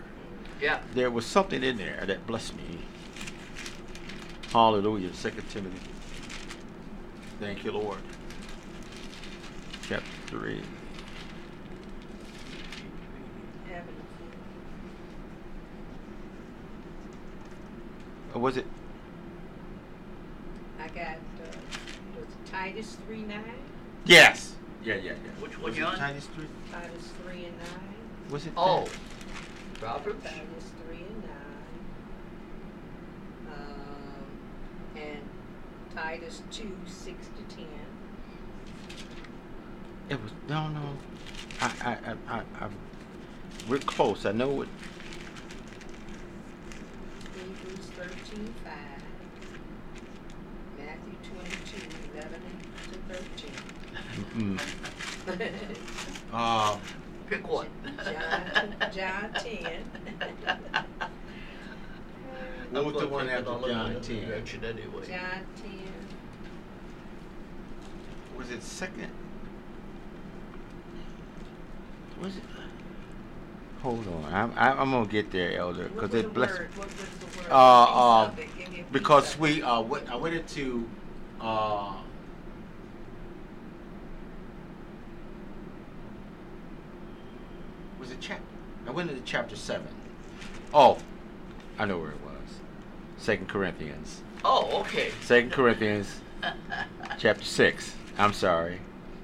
[0.61, 0.81] Yeah.
[0.95, 2.79] There was something in there that blessed me.
[4.53, 5.13] Hallelujah.
[5.15, 5.91] Second Timothy.
[7.41, 7.99] Thank you, Lord.
[10.31, 10.63] Chapter three.
[13.69, 13.95] Having
[18.35, 18.67] Or was it
[20.79, 21.19] I got, uh,
[22.17, 23.43] was it Titus 3 9?
[24.05, 24.55] Yes.
[24.85, 25.13] Yeah, yeah, yeah.
[25.43, 25.99] Which one Was you it on?
[25.99, 26.47] Titus three?
[26.73, 27.67] Titus 3 and 9.
[28.31, 28.53] Was it?
[28.57, 28.85] Oh.
[28.85, 29.81] that?
[29.81, 30.23] Proverbs?
[30.23, 31.33] Titus 3 and 9.
[33.53, 35.21] Um, and
[35.95, 37.67] Titus 2 6 to 10.
[40.11, 40.81] It was no, no.
[41.61, 42.69] I, I, I, I, I
[43.69, 44.27] we're close.
[44.27, 44.69] I know it.
[47.35, 48.73] Hebrews 13 5.
[50.79, 52.41] Matthew 22 11
[54.37, 54.65] Mm, to
[55.27, 55.41] 13.
[56.33, 56.81] um,
[57.29, 57.69] Pick one.
[58.05, 59.91] John, John 10.
[62.71, 64.29] What was the I'm one gonna after it John 10?
[64.29, 65.07] Direction anyway.
[65.09, 65.69] John 10.
[68.39, 69.11] was it second?
[72.21, 72.43] Was it?
[73.83, 74.35] Hold on.
[74.35, 76.59] I'm, I, I'm gonna get there, Elder, because it the blessed.
[76.59, 76.69] word?
[76.77, 77.51] What was the word?
[77.51, 78.59] Uh, uh, Piece of it.
[78.59, 80.87] Give me Because we uh went, I went into
[81.41, 81.95] uh
[87.99, 88.43] was it chapter
[88.87, 89.89] I went into chapter seven.
[90.75, 90.99] Oh,
[91.79, 92.61] I know where it was.
[93.17, 94.23] Second Corinthians.
[94.45, 95.11] Oh, okay.
[95.23, 96.21] Second Corinthians
[97.19, 97.95] chapter 6.
[98.19, 98.81] I'm sorry.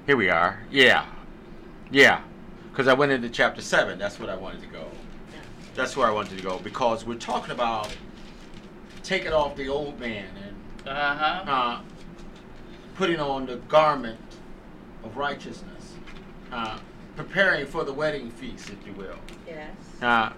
[0.07, 0.61] Here we are.
[0.71, 1.07] Yeah.
[1.91, 2.21] Yeah.
[2.77, 3.99] Because I went into chapter 7.
[3.99, 4.85] That's what I wanted to go.
[5.75, 6.59] That's where I wanted to go.
[6.59, 7.89] Because we're talking about
[9.03, 11.51] taking off the old man and Uh-huh.
[11.51, 11.81] uh,
[12.97, 14.21] putting on the garment
[15.03, 15.95] of righteousness.
[16.53, 16.79] Uh,
[17.17, 19.17] preparing for the wedding feast, if you will.
[19.49, 19.71] Yes.
[20.03, 20.33] Uh,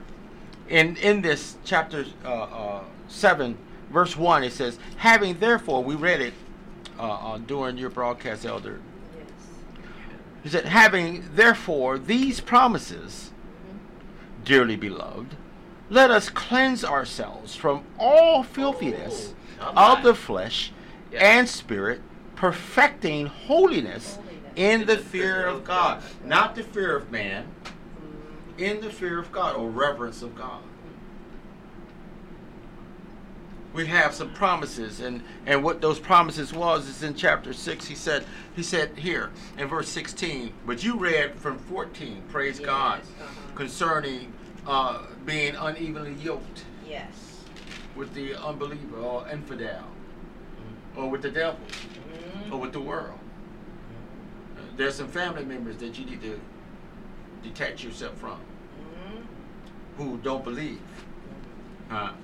[0.69, 3.59] in in this chapter uh, uh, seven,
[3.91, 6.35] verse one, it says, "Having therefore," we read it
[7.01, 8.79] uh, uh, during your broadcast, Elder.
[10.43, 13.33] He said, "Having therefore these promises,
[14.45, 15.37] dearly beloved,
[15.91, 20.73] let us cleanse ourselves from all filthiness Oh, come of the flesh
[21.11, 21.23] Yes.
[21.23, 22.01] and spirit,
[22.37, 24.19] perfecting holiness." Holiness.
[24.57, 27.47] In the fear of God, not the fear of man,
[28.57, 30.61] in the fear of God or reverence of God.
[33.75, 37.87] We have some promises, and and what those promises was is in chapter six.
[37.87, 38.25] He said
[38.57, 42.23] he said here in verse sixteen, but you read from fourteen.
[42.31, 43.27] Praise God, uh-huh.
[43.55, 44.33] concerning
[44.67, 47.43] uh, being unevenly yoked Yes.
[47.95, 49.85] with the unbeliever or infidel,
[50.97, 52.53] or with the devil, Mhm.
[52.53, 53.19] or with the world.
[54.57, 56.41] Uh, There's some family members that you need to
[57.43, 58.39] detach yourself from.
[58.41, 59.23] Mhm.
[59.99, 60.81] who don't believe.
[61.91, 62.15] Uh, d-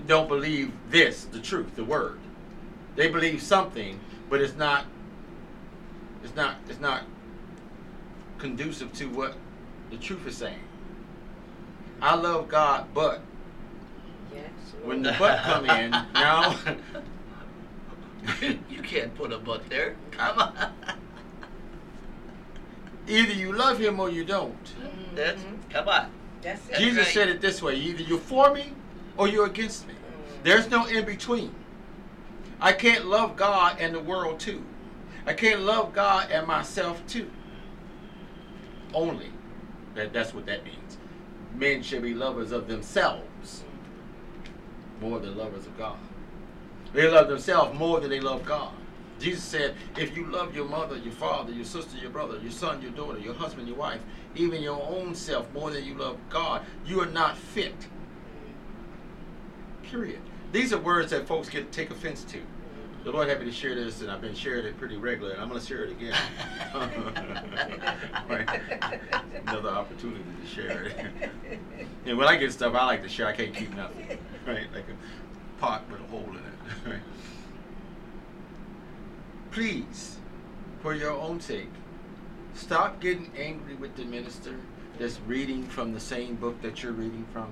[0.00, 2.18] don't believe this, the truth, the word.
[2.96, 4.86] They believe something, but it's not.
[6.24, 6.56] It's not.
[6.68, 7.02] It's not
[8.38, 9.34] conducive to what
[9.90, 10.58] the truth is saying.
[12.00, 13.20] I love God, but
[14.34, 14.42] Yes.
[14.82, 16.56] when the but come in, now
[18.68, 19.94] you can't put a butt there.
[20.10, 20.54] Come on.
[23.08, 24.64] either you love Him or you don't.
[24.64, 25.14] Mhm.
[25.14, 26.10] That's come on.
[26.42, 26.60] That's.
[26.66, 27.14] That's Jesus right.
[27.14, 28.72] said it this way: either you're for me
[29.16, 29.94] or you're against me.
[30.42, 31.54] There's no in between.
[32.60, 34.64] I can't love God and the world too.
[35.26, 37.30] I can't love God and myself too.
[38.94, 39.30] Only.
[39.94, 40.98] That, that's what that means.
[41.54, 43.64] Men should be lovers of themselves
[45.00, 45.98] more than lovers of God.
[46.92, 48.72] They love themselves more than they love God.
[49.18, 52.82] Jesus said, if you love your mother, your father, your sister, your brother, your son,
[52.82, 54.00] your daughter, your husband, your wife,
[54.34, 57.74] even your own self more than you love God, you are not fit
[59.92, 60.20] Period.
[60.52, 62.40] These are words that folks get take offense to.
[63.04, 65.50] The Lord me to share this, and I've been sharing it pretty regularly, and I'm
[65.50, 66.16] going to share it again.
[68.26, 68.60] Right.
[69.46, 70.96] Another opportunity to share it.
[72.06, 74.06] and when I get stuff I like to share, I can't keep nothing.
[74.46, 74.72] Right?
[74.72, 77.00] Like a pot with a hole in it.
[79.50, 80.16] Please,
[80.80, 81.68] for your own sake,
[82.54, 84.54] stop getting angry with the minister
[84.98, 87.50] that's reading from the same book that you're reading from.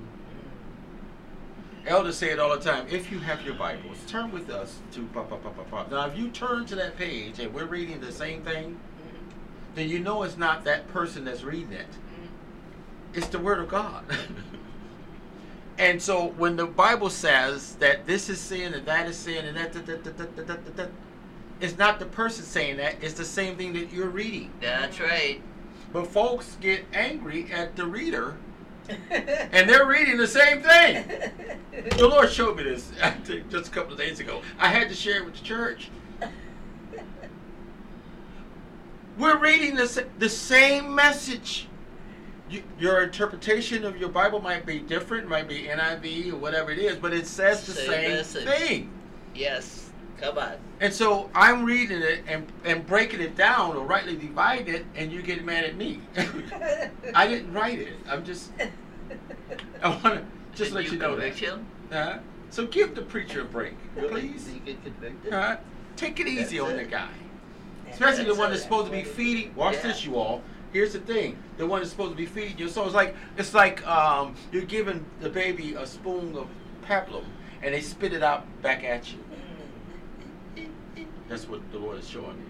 [1.87, 2.87] Elders say it all the time.
[2.91, 5.87] If you have your Bibles, turn with us to pa pa pa pa pa.
[5.91, 9.74] Now, if you turn to that page and we're reading the same thing, mm-hmm.
[9.74, 11.91] then you know it's not that person that's reading it.
[11.91, 13.18] Mm-hmm.
[13.18, 14.05] It's the Word of God.
[15.78, 19.57] and so when the Bible says that this is sin and that is sin and
[19.57, 20.91] that, that, that, that, that, that, that, that
[21.61, 22.97] it's not the person saying that.
[23.03, 24.51] It's the same thing that you're reading.
[24.61, 25.41] That's right.
[25.93, 28.37] But folks get angry at the reader,
[29.11, 31.05] and they're reading the same thing.
[31.97, 32.91] The Lord showed me this
[33.51, 34.43] just a couple of days ago.
[34.59, 35.91] I had to share it with the church.
[39.18, 41.68] We're reading the, the same message.
[42.49, 46.78] You, your interpretation of your Bible might be different, might be NIV or whatever it
[46.78, 48.91] is, but it says the Same same thing.
[49.35, 49.89] Yes.
[50.21, 50.53] Come on.
[50.81, 55.11] And so I'm reading it and, and breaking it down or rightly dividing it, and
[55.12, 56.01] you get mad at me.
[57.14, 57.95] I didn't write it.
[58.09, 58.51] I'm just,
[59.83, 61.35] I want to just Did let you, know that.
[61.35, 61.66] him?
[61.91, 62.18] Uh,
[62.51, 64.09] so give the preacher a break, Really?
[64.29, 64.45] please.
[64.45, 65.33] Did you get convicted?
[65.33, 65.57] Uh,
[65.97, 66.91] take it easy That's on the it.
[66.91, 67.09] guy.
[67.91, 69.55] Especially the one that's supposed to be feeding.
[69.55, 69.83] Watch Yeah.
[69.83, 70.43] this, you all.
[70.73, 72.68] Here's the thing: the one that's supposed to be feeding you.
[72.68, 76.47] So it's like it's like um, you're giving the baby a spoon of
[76.87, 77.25] pablum,
[77.62, 79.18] and they spit it out back at you.
[81.31, 82.45] That's what the Lord is showing me.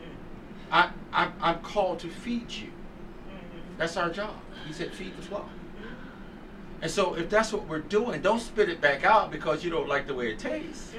[0.00, 0.74] Mm-hmm.
[0.74, 2.66] I, I I'm called to feed you.
[2.66, 3.78] Mm-hmm.
[3.78, 4.34] That's our job.
[4.66, 5.46] He said, feed the flock.
[5.46, 6.82] Mm-hmm.
[6.82, 9.88] And so if that's what we're doing, don't spit it back out because you don't
[9.88, 10.92] like the way it tastes.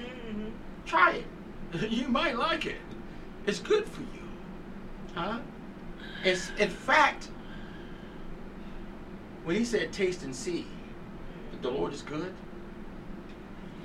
[0.85, 1.25] Try it.
[1.89, 2.77] You might like it.
[3.45, 4.07] It's good for you.
[5.15, 5.39] Huh?
[6.23, 7.29] It's in fact,
[9.43, 10.65] when he said taste and see
[11.51, 12.33] that the Lord is good,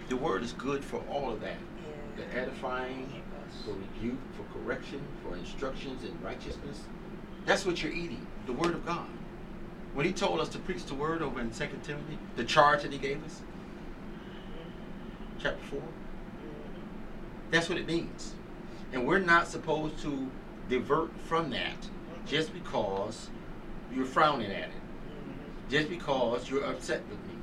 [0.08, 1.56] the word is good for all of that.
[2.18, 3.22] The edifying,
[3.64, 6.80] for rebuke, for correction, for instructions in righteousness.
[7.46, 9.06] That's what you're eating, the word of God.
[9.94, 12.92] When he told us to preach the word over in 2 Timothy, the charge that
[12.92, 13.40] he gave us,
[15.40, 15.78] chapter 4?
[15.78, 15.86] Mm-hmm.
[17.52, 18.34] That's what it means.
[18.92, 20.28] And we're not supposed to
[20.68, 21.88] divert from that
[22.26, 23.30] just because
[23.94, 27.37] you're frowning at it, just because you're upset with me,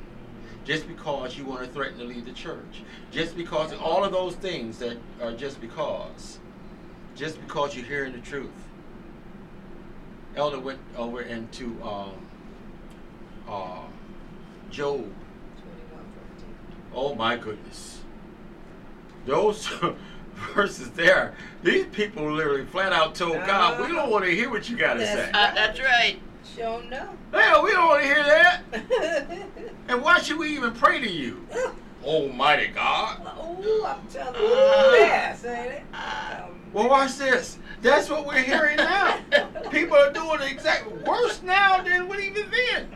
[0.66, 4.36] just because you want to threaten to leave the church, just because all of those
[4.36, 6.40] things that are just because,
[7.16, 8.50] just because you're hearing the truth.
[10.36, 12.12] Elder went over into um,
[13.48, 13.80] uh,
[14.70, 15.10] Job.
[16.94, 18.02] Oh my goodness.
[19.26, 19.70] Those
[20.54, 24.70] verses there, these people literally flat out told God, we don't want to hear what
[24.70, 25.30] you got to say.
[25.34, 26.20] Uh, that's right.
[26.56, 27.10] Show no.
[27.36, 28.62] Hell, we don't want to hear that.
[29.88, 31.46] And why should we even pray to you?
[32.04, 33.22] Almighty God.
[33.38, 35.84] oh, I'm telling Uh, you, yes, ain't it?
[35.94, 36.42] uh,
[36.74, 37.60] Well, watch this.
[37.84, 39.20] That's what we're hearing now.
[39.70, 42.88] People are doing the exact worse now than what even then.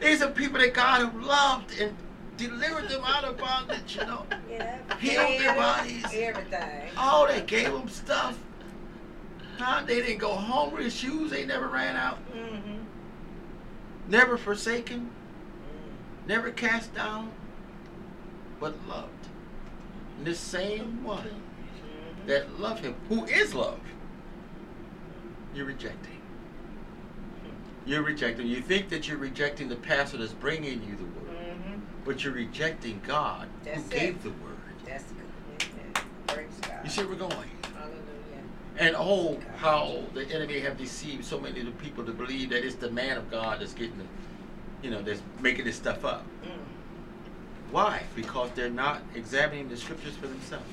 [0.00, 1.92] These are people that God have loved and
[2.36, 4.26] delivered them out of bondage, you know.
[4.48, 6.04] yeah, Healed their bodies.
[6.12, 6.90] Everything.
[6.96, 8.38] Oh, they gave them stuff.
[9.58, 9.82] Huh?
[9.86, 10.88] They didn't go hungry.
[10.88, 12.18] Shoes they never ran out.
[12.32, 12.82] Mm-hmm.
[14.08, 15.10] Never forsaken.
[16.26, 17.30] Never cast down.
[18.60, 19.10] But loved.
[20.18, 21.28] And this same one
[22.26, 23.80] that love him, who is love,
[25.54, 26.20] you're rejecting.
[27.86, 28.46] You're rejecting.
[28.46, 31.80] You think that you're rejecting the pastor that's bringing you the word, Mm-hmm.
[32.04, 33.90] but you're rejecting God That's who it.
[33.90, 34.56] gave the word.
[34.86, 35.68] That's good.
[35.94, 36.02] Yeah.
[36.26, 36.80] Praise God.
[36.84, 37.50] You see where we're going?
[38.76, 42.64] And oh, how the enemy have deceived so many of the people to believe that
[42.64, 44.04] it's the man of God that's getting the,
[44.82, 46.24] you know, that's making this stuff up.
[46.42, 46.50] Mm.
[47.70, 48.02] Why?
[48.16, 50.66] Because they're not examining the scriptures for themselves.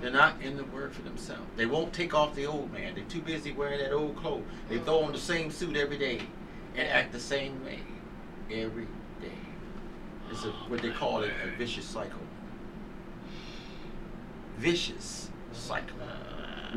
[0.00, 1.42] They're not in the word for themselves.
[1.56, 2.94] They won't take off the old man.
[2.94, 4.44] They're too busy wearing that old clothes.
[4.68, 6.20] They throw on the same suit every day
[6.74, 7.80] and act the same way
[8.50, 8.86] every
[9.20, 9.38] day.
[10.30, 12.20] It's a, what they call it a vicious cycle.
[14.58, 15.96] Vicious cycle.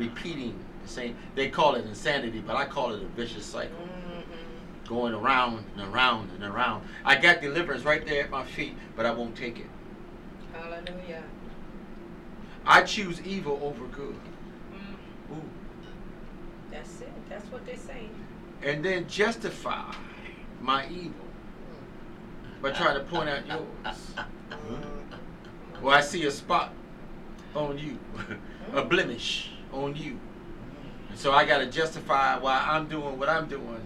[0.00, 1.14] Repeating the same.
[1.34, 3.76] They call it insanity, but I call it a vicious cycle.
[3.76, 4.88] Mm-hmm.
[4.88, 6.88] Going around and around and around.
[7.04, 9.66] I got deliverance right there at my feet, but I won't take it.
[10.54, 11.22] Hallelujah.
[12.64, 14.14] I choose evil over good.
[14.14, 15.36] Mm.
[15.36, 15.42] Ooh.
[16.70, 17.12] That's it.
[17.28, 18.14] That's what they're saying.
[18.62, 19.94] and then justify
[20.62, 21.26] my evil
[22.62, 24.14] by trying to point out yours.
[24.50, 25.82] Mm.
[25.82, 26.72] Or I see a spot
[27.54, 27.98] on you,
[28.72, 30.18] a blemish on you.
[31.08, 33.82] And so I got to justify why I'm doing what I'm doing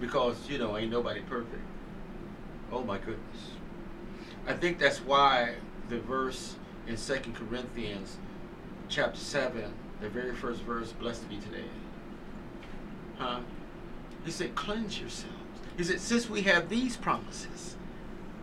[0.00, 1.62] because, you know, ain't nobody perfect.
[2.72, 3.50] Oh my goodness.
[4.46, 5.54] I think that's why
[5.88, 6.56] the verse
[6.86, 8.18] in Second Corinthians
[8.88, 11.64] chapter 7, the very first verse, blessed be today.
[13.18, 13.40] Huh?
[14.24, 15.34] He said, cleanse yourselves.
[15.76, 17.76] He said, since we have these promises,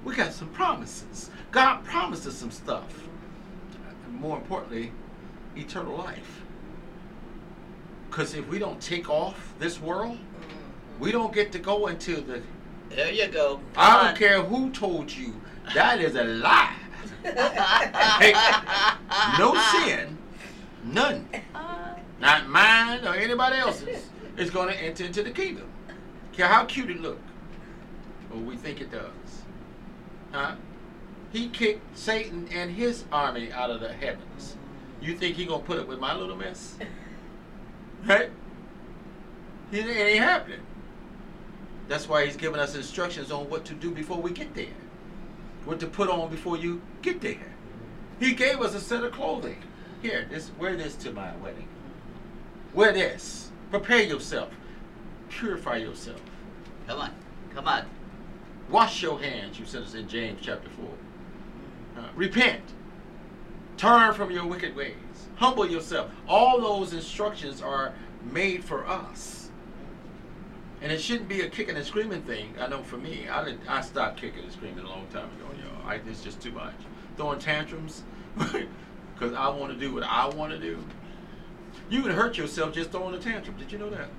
[0.04, 1.30] we got some promises.
[1.52, 3.08] God promised us some stuff.
[4.10, 4.92] More importantly,
[5.56, 6.42] eternal life.
[8.12, 11.00] Because if we don't take off this world, mm-hmm.
[11.00, 12.42] we don't get to go into the.
[12.90, 13.62] There you go.
[13.78, 15.40] I don't care who told you
[15.74, 16.76] that is a lie.
[19.40, 20.18] No sin,
[20.84, 21.94] none, uh.
[22.20, 25.70] not mine or anybody else's, is going to enter into the kingdom.
[26.34, 27.20] Care how cute it look,
[28.34, 29.44] or we think it does.
[30.32, 30.56] Huh?
[31.32, 34.58] He kicked Satan and his army out of the heavens.
[35.00, 36.78] You think he gonna put up with my little mess?
[38.06, 38.30] Right?
[39.72, 40.62] It ain't happening.
[41.88, 44.66] That's why he's giving us instructions on what to do before we get there.
[45.66, 47.54] What to put on before you get there.
[48.20, 49.62] He gave us a set of clothing.
[50.02, 51.68] Here, this wear this to my wedding.
[52.74, 53.52] Wear this.
[53.70, 54.50] Prepare yourself.
[55.30, 56.22] Purify yourself.
[56.88, 57.12] Come on.
[57.54, 57.86] Come on.
[58.70, 60.86] Wash your hands, you said us in James chapter 4.
[61.98, 62.64] Uh, repent.
[63.76, 64.96] Turn from your wicked ways.
[65.42, 66.12] Humble yourself.
[66.28, 67.96] All those instructions are
[68.32, 69.50] made for us.
[70.84, 72.54] And it shouldn't be a kicking and screaming thing.
[72.60, 75.48] I know for me, I did, I stopped kicking and screaming a long time ago,
[75.58, 75.90] y'all.
[75.90, 76.76] I, it's just too much.
[77.18, 78.04] Throwing tantrums
[78.38, 80.78] because I want to do what I want to do.
[81.90, 83.58] You can hurt yourself just throwing a tantrum.
[83.58, 84.10] Did you know that?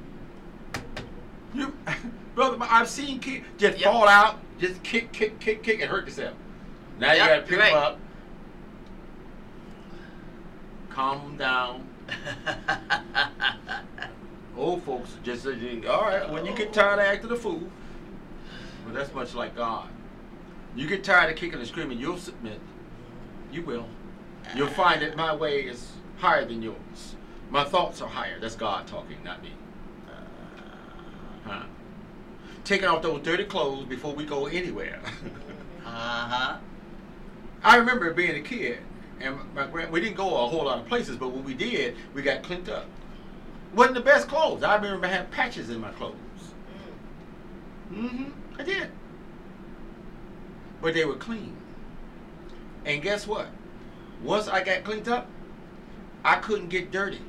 [1.55, 1.73] You,
[2.35, 3.93] brother, I've seen kids just Yep.
[3.93, 6.37] fall out, just kick, kick, kick, kick, and hurt themselves.
[6.99, 7.99] Now Yep, you got to pick you're them up,
[10.95, 11.89] calm down.
[14.57, 17.63] Old folks just say, all right, when you get tired of acting a fool,
[18.85, 19.89] well, that's much like God.
[20.77, 22.61] You get tired of kicking and screaming, you'll submit.
[23.51, 23.87] You will.
[24.55, 27.17] You'll find that my way is higher than yours.
[27.51, 28.39] My thoughts are higher.
[28.41, 29.53] That's God talking, not me.
[31.45, 31.65] Huh?
[32.65, 35.01] Taking off those dirty clothes before we go anywhere.
[35.85, 36.57] Uh huh.
[37.63, 38.79] I remember being a kid,
[39.23, 41.97] and my grand we didn't go a whole lot of places, but when we did,
[42.15, 42.87] we got cleaned up.
[43.75, 44.63] Wasn't the best clothes.
[44.63, 46.17] I remember having patches in my clothes.
[47.91, 48.31] Mm-hmm.
[48.59, 48.91] I did.
[50.81, 51.57] But they were clean.
[52.85, 53.49] And guess what?
[54.23, 55.29] Once I got cleaned up,
[56.25, 57.23] I couldn't get dirty.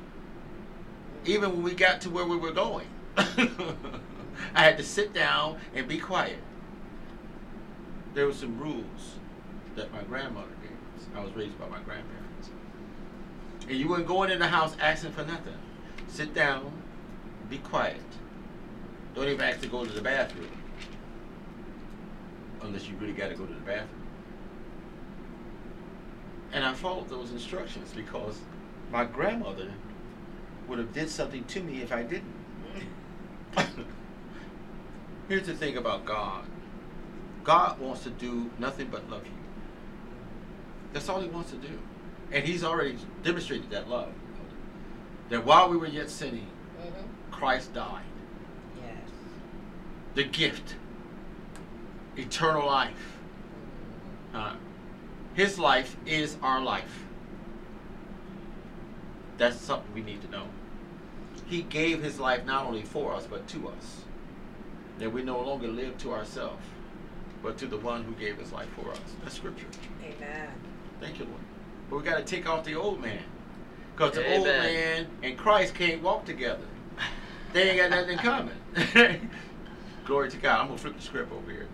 [1.24, 2.86] Even when we got to where we were going.
[3.16, 6.38] I had to sit down and be quiet.
[8.14, 9.16] There were some rules
[9.76, 10.53] that my grandmother.
[11.14, 12.50] I was raised by my grandparents.
[13.68, 15.54] And you weren't going in the house asking for nothing.
[16.08, 16.72] Sit down,
[17.48, 18.00] be quiet.
[19.14, 20.50] Don't even ask to go to the bathroom.
[22.62, 24.02] Unless you really got to go to the bathroom.
[26.52, 28.38] And I followed those instructions because
[28.90, 29.72] my grandmother
[30.68, 32.32] would have did something to me if I didn't.
[35.28, 36.44] Here's the thing about God.
[37.42, 39.32] God wants to do nothing but love you.
[40.94, 41.78] That's all he wants to do.
[42.32, 44.12] And he's already demonstrated that love.
[45.28, 46.46] That while we were yet sinning,
[46.80, 47.30] Mm-hmm.
[47.32, 48.04] Christ died.
[48.76, 49.10] Yes.
[50.14, 50.74] The gift.
[52.16, 53.18] Eternal life.
[54.34, 54.54] Uh,
[55.32, 57.04] his life is our life.
[59.38, 60.44] That's something we need to know.
[61.46, 64.02] He gave his life not only for us, but to us.
[64.98, 66.62] That we no longer live to ourselves,
[67.42, 68.98] but to the one who gave his life for us.
[69.22, 69.66] That's scripture.
[70.04, 70.48] Amen.
[71.04, 71.40] Thank you, Lord.
[71.90, 73.22] But we got to take off the old man.
[73.94, 76.64] Because the old man and Christ can't walk together.
[77.52, 79.30] They ain't got nothing in common.
[80.06, 80.60] Glory to God.
[80.60, 81.68] I'm going to flip the script over here.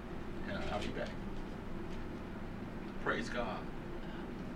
[0.51, 1.09] And I'll be back.
[3.05, 3.59] Praise God.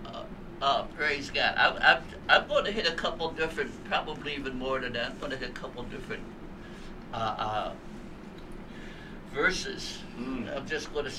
[0.05, 0.23] Uh,
[0.61, 1.55] uh, praise God.
[1.57, 5.11] I, I'm, I'm going to hit a couple different, probably even more than that.
[5.11, 6.23] I'm going to hit a couple different
[7.13, 7.71] uh, uh,
[9.33, 9.99] verses.
[10.19, 10.53] Mm.
[10.53, 11.13] I'm just going to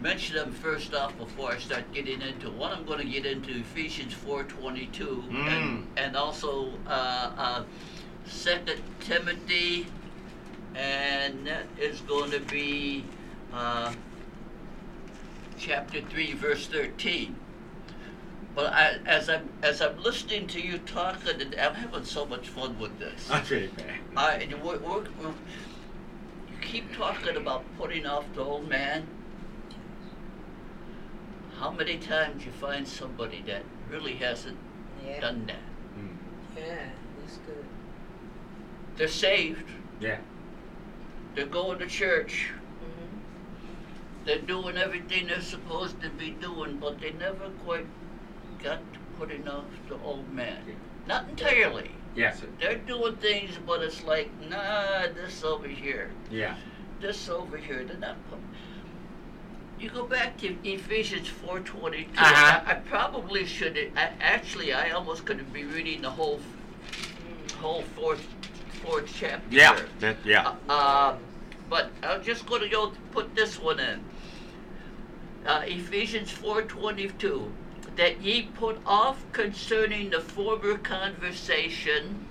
[0.00, 2.72] mention them first off before I start getting into one.
[2.72, 5.46] I'm going to get into Ephesians 4:22 Mm.
[5.48, 6.90] and, and also uh,
[7.36, 7.62] uh,
[8.26, 9.86] Second Timothy,
[10.74, 13.04] and that is going to be
[13.52, 13.92] uh,
[15.58, 17.34] chapter 3, verse 13.
[18.54, 22.48] But I, as I'm as I'm listening to you talking, and I'm having so much
[22.48, 23.28] fun with this.
[23.30, 24.00] I'm ready back.
[24.16, 29.06] I, and we're, we're, we're, you keep talking about putting off the old man.
[31.60, 34.56] How many times you find somebody that really hasn't
[35.06, 35.20] Yeah.
[35.20, 35.60] done that?
[35.98, 36.16] Mm.
[36.56, 36.88] Yeah.
[37.20, 37.66] That's good.
[38.96, 39.68] They're saved.
[40.00, 40.20] Yeah.
[41.34, 42.48] They're going to church.
[42.54, 44.24] Mm-hmm.
[44.24, 47.86] They're doing everything they're supposed to be doing, but they never quite
[48.64, 50.62] got to putting off the old man.
[51.06, 51.90] Not entirely.
[52.16, 52.40] Yes.
[52.58, 56.10] They're doing things, but it's like, nah, this over here.
[56.30, 56.56] Yeah.
[57.02, 57.84] this over here.
[57.84, 58.38] They're not put-
[59.80, 62.10] You go back to Ephesians four twenty two.
[62.18, 62.60] Uh-huh.
[62.66, 63.78] I, I probably should.
[63.96, 66.38] I, actually, I almost couldn't be reading the whole
[67.60, 68.26] whole fourth
[68.82, 69.42] fourth chapter.
[69.50, 69.80] Yeah.
[70.00, 70.48] That, yeah.
[70.68, 71.16] Uh, uh,
[71.70, 74.04] but I'm just going to go put this one in.
[75.46, 77.50] Uh, Ephesians 4:22,
[77.96, 82.26] that ye put off concerning the former conversation.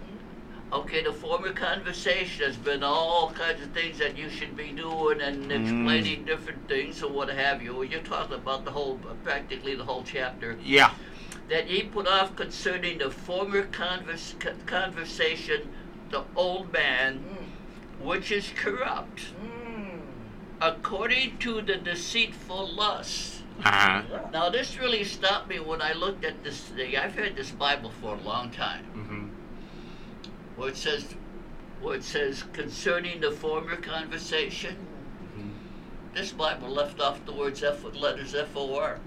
[0.72, 5.20] Okay, the former conversation has been all kinds of things that you should be doing
[5.20, 7.82] and explaining different things or what have you.
[7.82, 10.92] You're talking about the whole, practically the whole chapter yeah.
[11.50, 14.36] that ye put off concerning the former convers-
[14.68, 15.70] conversation,
[16.12, 17.24] the old man,
[18.00, 20.02] which is corrupt, Mm.
[20.62, 23.42] according to the deceitful lust.
[23.66, 24.04] Uh-huh.
[24.32, 26.96] Now, this really stopped me when I looked at this thing.
[26.96, 29.26] I've had this Bible for a long time, Mm-hmm.
[30.60, 31.06] Where it says,
[31.82, 34.76] where it says concerning the former conversation.
[35.38, 35.50] Mm-hmm.
[36.14, 39.00] This Bible left off the words F with letters F O R.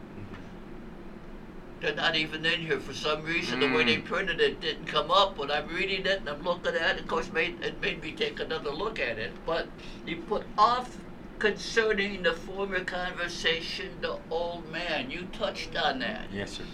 [1.80, 3.59] They're not even in here for some reason.
[3.59, 4.05] The way they Mm.
[4.05, 5.36] printed it didn't come up.
[5.36, 8.12] When I'm reading it and I'm looking at it, of course, made, it made me
[8.12, 9.32] take another look at it.
[9.44, 9.66] But
[10.07, 10.96] he put off
[11.40, 15.11] concerning the former conversation, the old man.
[15.11, 16.26] You touched on that.
[16.32, 16.64] Yes, sir.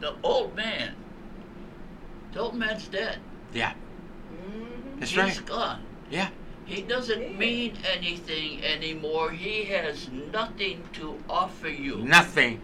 [0.00, 0.96] The old man.
[2.32, 3.20] The old man's dead.
[3.52, 3.74] Yeah.
[4.44, 5.00] Mm-hmm.
[5.00, 5.46] That's He's right.
[5.46, 5.82] gone.
[6.10, 6.28] Yeah.
[6.66, 9.32] He doesn't mean anything anymore.
[9.32, 11.98] He has nothing to offer you.
[11.98, 12.60] Nothing.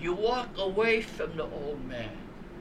[0.00, 2.10] You walk away from the old man.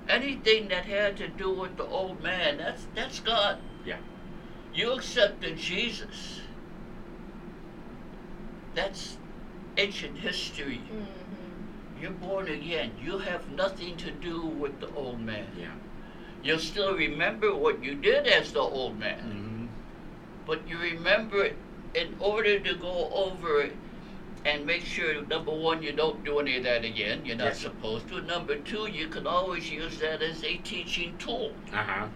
[0.07, 3.57] Anything that had to do with the old man, that's that's gone.
[3.86, 3.97] Yeah.
[4.73, 6.41] You accepted Jesus.
[8.75, 9.17] That's
[9.77, 10.82] ancient history.
[10.86, 12.01] Mm-hmm.
[12.01, 12.91] You're born again.
[13.03, 15.47] You have nothing to do with the old man.
[15.59, 15.71] Yeah.
[16.43, 19.19] You'll still remember what you did as the old man.
[19.19, 19.65] Mm-hmm.
[20.47, 21.55] but you remember it
[21.93, 23.75] in order to go over it
[24.45, 27.23] and make sure number one you don't do any of that again.
[27.25, 28.21] You're not Yes, supposed to.
[28.21, 32.07] Number two, you can always use that as a teaching tool, Uh huh.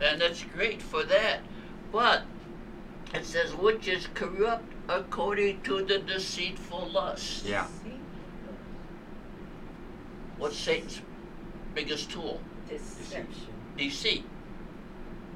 [0.00, 1.40] and that's great for that.
[1.92, 2.22] But
[3.14, 7.46] it says which is corrupt according to the deceitful lust.
[7.46, 7.66] Yeah.
[7.84, 8.00] See?
[10.38, 11.00] What's Satan's
[11.74, 12.40] biggest tool?
[12.68, 13.51] Deception.
[13.76, 14.24] Deceit,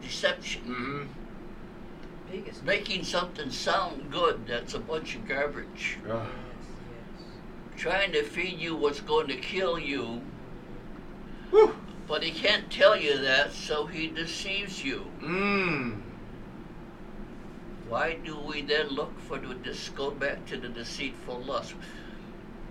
[0.03, 0.62] deception.
[0.62, 1.03] Mm-hmm.
[2.30, 2.64] Biggest.
[2.64, 5.99] Making something sound good that's a bunch of garbage.
[6.09, 6.14] Oh.
[6.14, 7.26] Yes,
[7.76, 10.20] Trying to feed you what's going to kill you,
[11.51, 11.76] Whew.
[12.09, 15.07] but he can't tell you that, so he deceives you.
[15.22, 16.01] Mm.
[17.89, 21.74] Why do we then look for the this go back to the deceitful lust?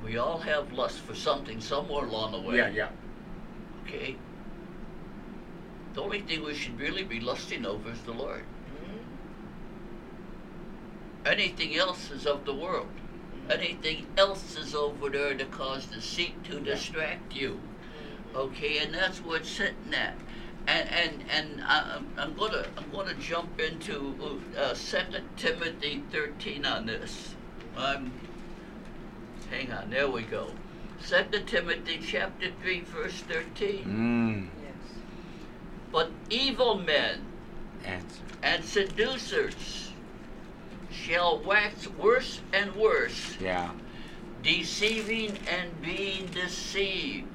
[0.04, 2.58] We all have lust for something somewhere along the way.
[2.58, 2.90] Yeah, yeah.
[3.84, 4.18] Okay.
[5.96, 8.44] The only thing we should really be lusting over is the Lord.
[8.84, 8.92] yes.
[11.26, 12.90] Anything else is of the world.
[13.50, 17.62] Anything else is over there to cause deceit to distract you.
[18.36, 20.16] Okay, and that's what it's sitting at.
[20.68, 26.66] And and and I, I'm, I'm gonna I'm gonna jump into uh, Second Timothy 13
[26.66, 27.36] on this.
[27.78, 28.12] Um,
[29.50, 30.50] hang on, there we go.
[31.00, 33.86] Second Timothy chapter 3 verse 13.
[33.86, 34.65] Mm.
[35.96, 36.08] Yes.
[36.08, 37.22] But evil men
[37.86, 38.22] Answer.
[38.44, 39.92] and seducers
[40.92, 43.72] shall wax worse and worse, Yeah.
[44.44, 47.28] deceiving and being deceived.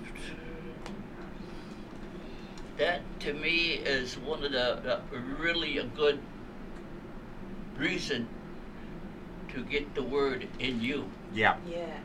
[2.79, 4.81] That to me is one of the,
[5.11, 6.19] the really a good
[7.77, 8.27] reason
[9.55, 11.05] to get the word in you.
[11.35, 11.57] Yeah.
[11.69, 11.99] Yes.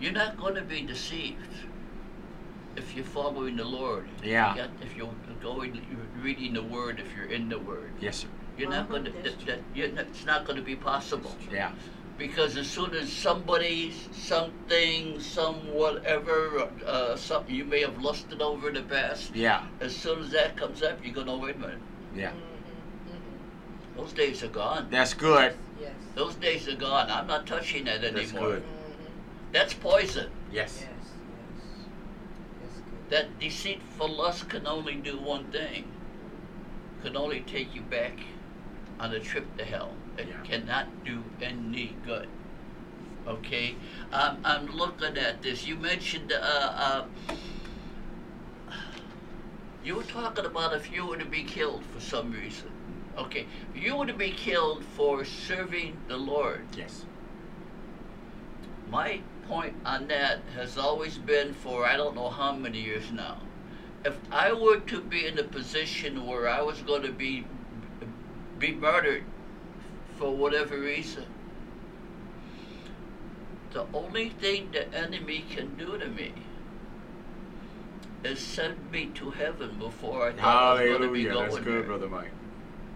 [0.00, 1.46] You're not going to be deceived
[2.74, 4.06] if you're following the Lord.
[4.24, 4.54] Yeah.
[4.54, 5.06] You got- If you're
[5.42, 7.90] going, you're reading the word, if you're in the word.
[8.00, 8.28] Yes, sir.
[8.58, 9.10] You're not going to.
[9.10, 11.72] that's That, that, you're not, it's not going to be possible Yeah.
[12.18, 18.68] because as soon as somebody, something, some whatever, uh, something you may have lusted over
[18.68, 19.62] in the past, Yeah.
[19.80, 21.78] as soon as that comes up, you go, no, wait a minute.
[22.14, 22.30] Yeah.
[22.30, 23.96] Mm-hmm.
[24.00, 24.88] Those days are gone.
[24.90, 25.54] That's good.
[25.80, 25.92] Yes.
[26.14, 27.10] Those days are gone.
[27.10, 28.50] I'm not touching that That's anymore.
[28.50, 28.62] good.
[28.62, 29.52] Mm-hmm.
[29.52, 30.30] That's poison.
[30.52, 30.80] Yes.
[30.82, 30.99] Yes.
[33.10, 33.22] Yes.
[33.22, 33.30] That's good.
[33.30, 35.84] That deceitful lust can only do one thing.
[37.02, 38.12] Can only take you back
[38.98, 39.94] on a trip to hell.
[40.18, 40.42] It Yeah.
[40.44, 42.28] cannot do any good.
[43.26, 43.76] Okay,
[44.12, 45.66] I'm I'm looking at this.
[45.66, 47.04] You mentioned uh, uh,
[49.84, 52.70] you were talking about if you were to be killed for some reason.
[53.18, 56.66] Okay, if you were to be killed for serving the Lord.
[56.76, 57.04] Yes.
[58.90, 59.20] My
[59.50, 63.38] point on that has always been for I don't know how many years now.
[64.04, 67.44] If I were to be in a position where I was going to be
[68.58, 69.24] be murdered
[70.16, 71.26] for whatever reason,
[73.72, 76.32] the only thing the enemy can do to me
[78.22, 81.54] is send me to heaven before I thought I was going to be going That's
[81.56, 81.64] there.
[81.64, 82.30] good, brother Mike.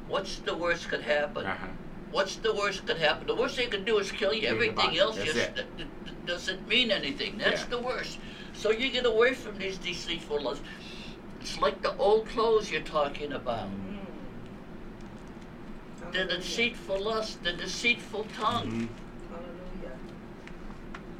[0.06, 1.46] What's the worst could happen?
[1.46, 1.66] Uh huh.
[2.14, 3.26] What's the worst that could happen?
[3.26, 4.42] The worst they can do is kill you.
[4.42, 5.00] Kill Everything body.
[5.00, 5.66] else just it.
[6.24, 7.38] doesn't mean anything.
[7.38, 7.70] That's Yeah.
[7.70, 8.20] the worst.
[8.52, 10.62] So you get away from these deceitful lusts.
[11.40, 13.68] It's like the old clothes you're talking about.
[13.68, 13.98] Mm.
[16.12, 18.70] The deceitful lust, the deceitful tongue.
[18.70, 18.88] Mhm.
[19.32, 19.98] Hallelujah.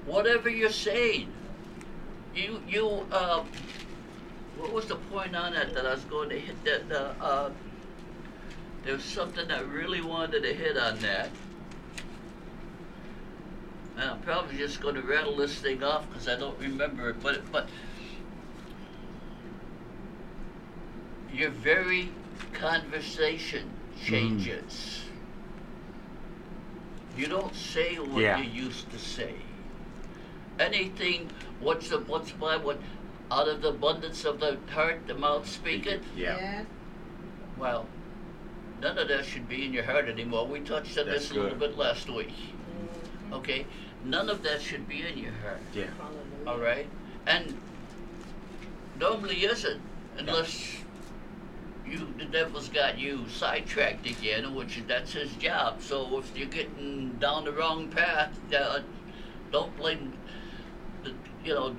[0.07, 1.27] Whatever you're saying,
[2.37, 3.43] you you uh,
[4.59, 7.51] what was the point on that that I was going to hit that uh, uh,
[8.85, 11.31] there was something I really wanted to hit on that.
[13.97, 17.23] And I'm probably just going to rattle this thing off because I don't remember it.
[17.23, 17.69] But but
[21.33, 22.11] your very
[22.53, 24.05] conversation mm.
[24.05, 25.05] changes.
[27.17, 28.39] You don't say what Yeah.
[28.39, 29.35] you used to say.
[30.59, 31.31] Anything,
[31.61, 32.79] what's the what's by what,
[33.31, 36.03] out of the abundance of the heart, the mouth speaketh.
[36.17, 36.37] Yeah.
[36.37, 36.67] Yes.
[37.57, 37.87] Well,
[38.85, 40.47] none of that should be in your heart anymore.
[40.47, 42.35] We touched on That's this a little bit last week.
[43.33, 43.65] Okay,
[44.05, 45.61] none of that should be in your heart.
[45.75, 45.87] Yeah.
[46.47, 46.87] All right,
[47.27, 47.59] and
[49.01, 49.81] normally isn't
[50.19, 50.77] unless
[51.87, 55.81] you the devil's got you sidetracked again, which that's his job.
[55.81, 58.81] So if you're getting down the wrong path, uh,
[59.51, 60.13] don't blame.
[61.03, 61.75] The, you know,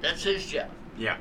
[0.00, 0.70] that's his job.
[0.96, 1.18] Yeah.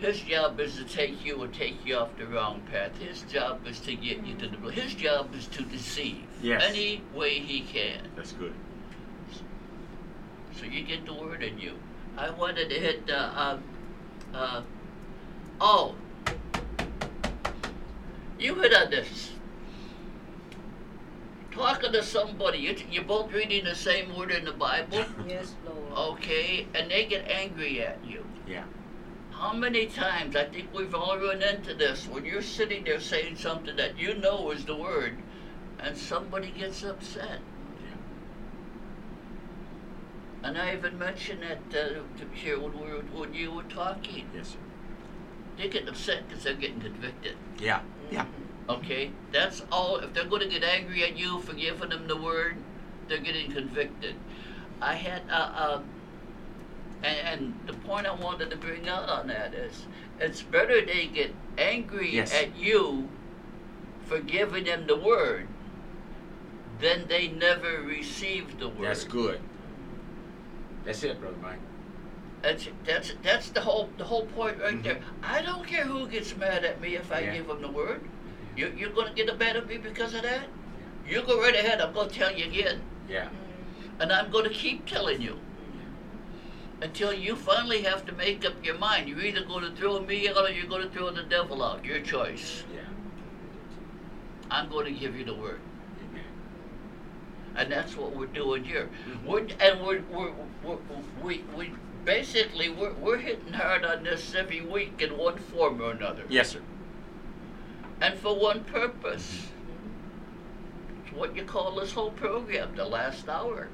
[0.00, 2.96] His job is to take you or take you off the wrong path.
[2.98, 4.56] His job is to get you to the.
[4.70, 6.62] His job is to deceive Yes.
[6.66, 8.08] any way he can.
[8.16, 8.54] That's good.
[10.58, 11.74] So you get the word in you.
[12.16, 13.18] I wanted to hit the.
[13.18, 13.58] Uh,
[14.32, 14.62] uh,
[15.60, 15.94] oh,
[18.38, 19.32] you hit on this.
[21.52, 26.16] talking to somebody, you, you're both reading the same word in the Bible, Yes, Lord.
[26.16, 28.24] okay, and they get angry at you.
[28.46, 28.64] Yeah.
[29.40, 33.36] How many times, I think we've all run into this, when you're sitting there saying
[33.36, 35.16] something that you know is the word,
[35.78, 37.40] and somebody gets upset.
[40.42, 42.02] And I even mentioned that uh,
[42.34, 44.28] here when, we were, when you were talking.
[44.34, 44.58] Yes, sir.
[45.56, 47.36] They get upset because they're getting convicted.
[47.58, 47.80] Yeah.
[48.10, 48.26] Yeah.
[48.68, 49.10] Okay?
[49.32, 49.96] That's all.
[49.96, 52.56] If they're going to get angry at you for giving them the word,
[53.08, 54.16] they're getting convicted.
[54.82, 55.82] I had, uh, uh,
[57.02, 59.86] and, and the point I wanted to bring out on that is
[60.18, 62.32] it's better they get angry Yes.
[62.34, 63.08] at you
[64.06, 65.48] for giving them the word
[66.80, 68.88] than they never receive the word.
[68.88, 69.40] That's good.
[70.84, 71.58] That's it, brother Mike.
[72.42, 74.82] That's that's that's the whole the whole point right mm-hmm.
[74.82, 75.00] there.
[75.22, 77.34] I don't care who gets mad at me if I Yeah.
[77.34, 78.00] give them the word.
[78.56, 80.46] You you're gonna get mad at me because of that?
[81.06, 81.80] You go right ahead.
[81.80, 83.28] I'm gonna tell you again, Yeah.
[83.98, 85.38] and I'm gonna keep telling you
[86.82, 89.08] until you finally have to make up your mind.
[89.08, 91.84] You're either gonna throw me out or you're gonna throw the devil out.
[91.84, 92.64] Your choice.
[92.72, 92.80] Yeah.
[94.50, 95.60] I'm gonna give you the word.
[96.10, 96.24] Amen.
[97.56, 98.88] and that's what we're doing here.
[99.08, 99.26] Mm-hmm.
[99.26, 100.32] We're and we're, we're,
[100.64, 100.78] we're
[101.22, 101.72] we we
[102.04, 106.50] basically we're we're hitting hard on this every week in one form or another, Yes,
[106.50, 106.60] sir.
[108.00, 109.48] and for one purpose.
[109.48, 111.00] Mm-hmm.
[111.06, 113.68] It's what you call this whole program, the last hour.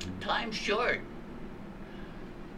[0.00, 0.18] Mm-hmm.
[0.20, 1.00] Time's short.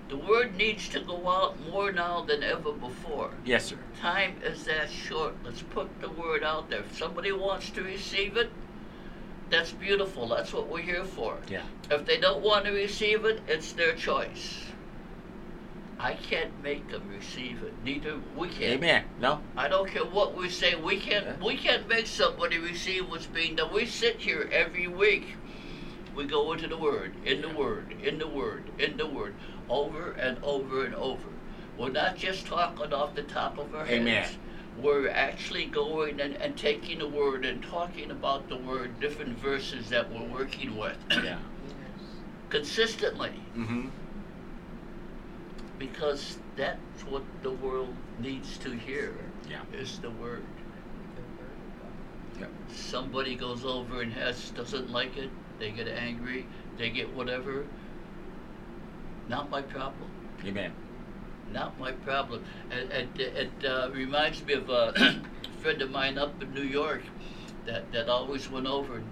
[0.08, 3.30] The word needs to go out more now than ever before.
[3.44, 3.78] Yes, sir.
[4.00, 5.34] Time is that short.
[5.44, 6.80] Let's put the word out there.
[6.80, 8.50] If somebody wants to receive it,
[9.50, 10.28] that's beautiful.
[10.28, 11.38] That's what we're here for.
[11.48, 11.62] Yeah.
[11.90, 14.60] If they don't want to receive it, it's their choice.
[15.98, 17.72] I can't make them receive it.
[17.82, 18.72] Neither we can.
[18.72, 19.04] Amen.
[19.18, 19.40] No.
[19.56, 20.74] I don't care what we say.
[20.74, 21.42] We can't.
[21.42, 23.72] We can't make somebody receive what's being done.
[23.72, 25.36] We sit here every week.
[26.14, 29.34] We go into the Word, in the Word, in the Word, in the Word,
[29.68, 31.28] over and over and over.
[31.78, 34.00] We're not just talking off the top of our heads.
[34.00, 34.28] Amen.
[34.80, 39.88] We're actually going and, and taking the Word and talking about the Word, different verses
[39.90, 41.22] that we're working with Yeah.
[41.22, 41.38] Yes.
[42.50, 43.88] consistently Mm-hmm.
[45.78, 49.14] because that's what the world needs to hear
[49.50, 49.60] Yeah.
[49.72, 50.42] is the Word.
[51.16, 52.40] The word of God.
[52.40, 52.50] Yep.
[52.74, 56.46] somebody goes over and has doesn't like it, they get angry,
[56.78, 57.64] they get whatever.
[59.28, 60.10] Not my problem.
[60.44, 60.72] Amen.
[61.52, 62.44] Not my problem.
[62.70, 65.20] It, it, it uh, reminds me of a
[65.62, 67.02] friend of mine up in New York
[67.66, 68.96] that, that always went over.
[68.96, 69.06] And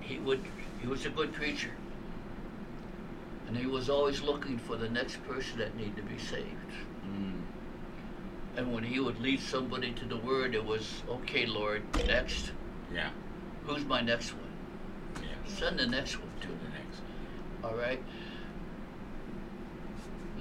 [0.00, 0.40] he would
[0.80, 1.70] he was a good preacher,
[3.46, 6.72] and he was always looking for the next person that needed to be saved.
[7.06, 7.40] Mm.
[8.56, 12.52] And when he would lead somebody to the Word, it was okay, Lord, next.
[12.92, 13.10] Yeah.
[13.64, 14.52] Who's my next one?
[15.22, 15.28] Yeah.
[15.50, 17.00] Send the next one To to the next.
[17.64, 18.02] All right.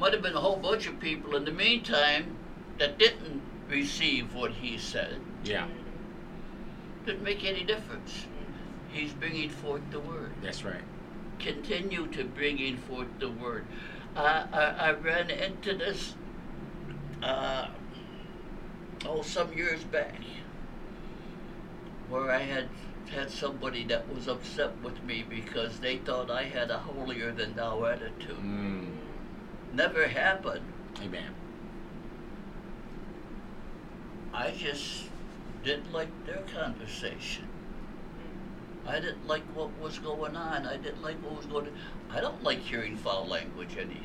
[0.03, 2.35] Might have been a whole bunch of people in the meantime
[2.77, 5.21] that didn't receive what he said.
[5.45, 5.65] Yeah.
[7.05, 8.25] Didn't make any difference.
[8.91, 10.33] He's bringing forth the word.
[10.41, 10.83] That's right.
[11.39, 13.65] Continue to bringing forth the word.
[14.13, 16.15] Uh, I, I ran into this,
[17.21, 17.69] uh,
[19.05, 20.19] oh, some years back,
[22.09, 22.67] where I had
[23.09, 27.55] had somebody that was upset with me because they thought I had a holier than
[27.55, 28.35] thou attitude.
[28.35, 29.02] Mm.
[29.73, 30.61] Never happened.
[31.03, 31.33] Amen.
[34.33, 35.05] I just
[35.63, 37.47] didn't like their conversation.
[38.85, 40.67] I didn't like what was going on.
[40.67, 41.73] I didn't like what was going on.
[42.11, 44.01] I don't like hearing foul language any.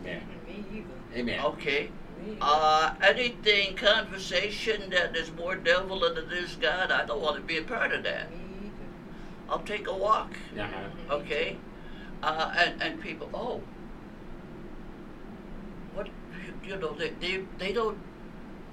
[0.00, 0.22] Amen.
[0.46, 1.20] Me either.
[1.20, 1.44] Amen.
[1.44, 1.90] Okay.
[2.40, 7.42] Uh, anything, conversation that is more devil than it is God, I don't want to
[7.42, 8.30] be a part of that.
[8.30, 9.50] Me either.
[9.50, 10.32] I'll take a walk.
[10.58, 11.16] Uh-huh.
[11.16, 11.58] Okay?
[12.22, 13.73] Uh, and, and people, oh, what,
[16.66, 17.98] you know, they, they, they don't,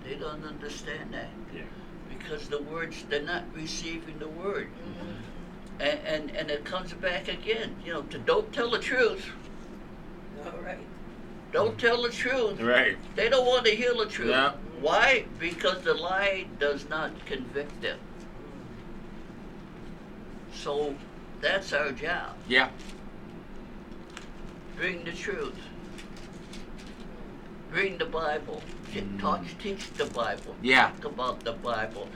[0.03, 1.29] they don't understand that.
[1.53, 1.61] Yeah.
[2.09, 5.81] because the words they're not receiving the word Mm-hmm.
[5.81, 9.25] and and, and it comes back again you know to don't tell the truth
[10.45, 10.85] All right.
[11.51, 12.97] don't tell the truth Right.
[13.15, 14.53] they don't want to hear the truth Yeah.
[14.79, 17.99] why because the lie does not convict them
[20.53, 20.95] so
[21.41, 22.69] that's our job Yeah.
[24.77, 25.55] bring the truth
[27.71, 28.61] bring the bible
[28.93, 30.91] T- talk, teach the bible Yeah.
[30.91, 32.07] talk about the bible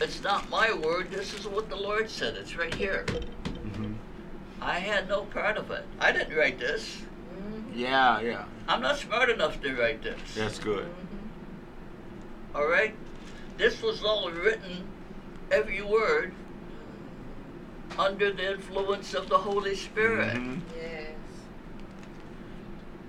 [0.00, 3.92] it's not my word this is what the lord said it's right here Mm-hmm.
[4.60, 5.84] I had no part of it.
[5.98, 6.98] I didn't write this.
[7.34, 7.78] Mm-hmm.
[7.78, 8.20] Yeah.
[8.20, 8.44] Yeah.
[8.68, 10.20] I'm not smart enough to write this.
[10.36, 10.84] That's good.
[10.84, 12.56] Mm-hmm.
[12.56, 12.94] All right?
[13.56, 14.86] This was all written
[15.50, 16.32] every word
[17.98, 20.34] under the influence of the Holy Spirit.
[20.34, 20.60] Mhm.
[20.76, 21.10] Yes.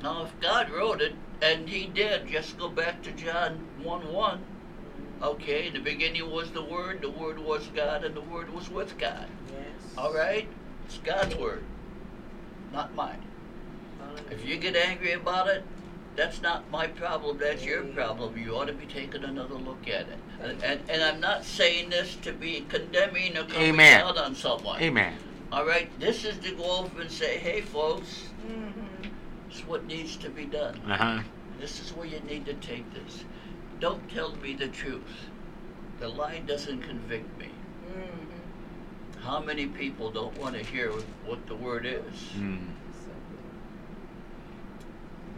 [0.01, 4.44] Now, if God wrote it, and He did, just go back to John 1 1.
[5.22, 8.70] Okay, in the beginning was the Word, the Word was God, and the Word was
[8.70, 9.28] with God.
[9.50, 9.94] Yes.
[9.98, 10.48] All right?
[10.86, 11.64] It's God's Word,
[12.72, 13.22] not mine.
[14.30, 15.64] If you get angry about it,
[16.16, 18.38] that's not my problem, that's your problem.
[18.38, 20.20] You ought to be taking another look at it.
[20.42, 24.02] And, and, and I'm not saying this to be condemning or coming Amen.
[24.02, 24.82] out on someone.
[24.82, 25.16] Amen.
[25.52, 25.88] All right?
[26.00, 28.83] This is to go over and say, hey, folks, Mm-hmm.
[29.54, 30.80] This is what needs to be done.
[30.89, 31.24] Uh huh.
[31.60, 33.24] This is where you need to take this.
[33.80, 35.28] Don't tell me the truth.
[35.99, 37.49] The lie doesn't convict me.
[37.88, 39.22] Mm-hmm.
[39.24, 42.16] How many people don't want to hear what the word is?
[42.36, 42.66] Mm.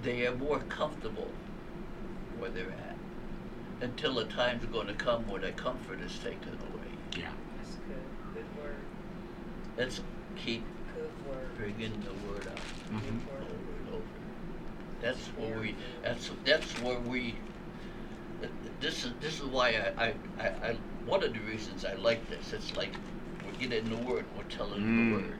[0.02, 1.28] They are more comfortable
[2.40, 2.96] where they're at
[3.82, 6.88] until the time's going to come where their comfort is taken away.
[7.18, 7.32] Yeah.
[7.58, 8.34] That's good.
[8.34, 8.76] Good word.
[9.78, 10.00] Let's
[10.38, 10.64] keep
[10.96, 11.58] Good word.
[11.58, 12.58] bringing the word out
[12.94, 13.02] Mhm.
[13.02, 13.80] Good over word.
[13.80, 14.04] and over.
[15.06, 15.76] That's where we.
[16.02, 17.36] That's that's where we.
[18.82, 22.28] This is this is why I, I, I, I one of the reasons I like
[22.28, 22.54] this.
[22.54, 22.90] It's like
[23.46, 25.10] we get in the word, we're telling Mm.
[25.10, 25.40] the word.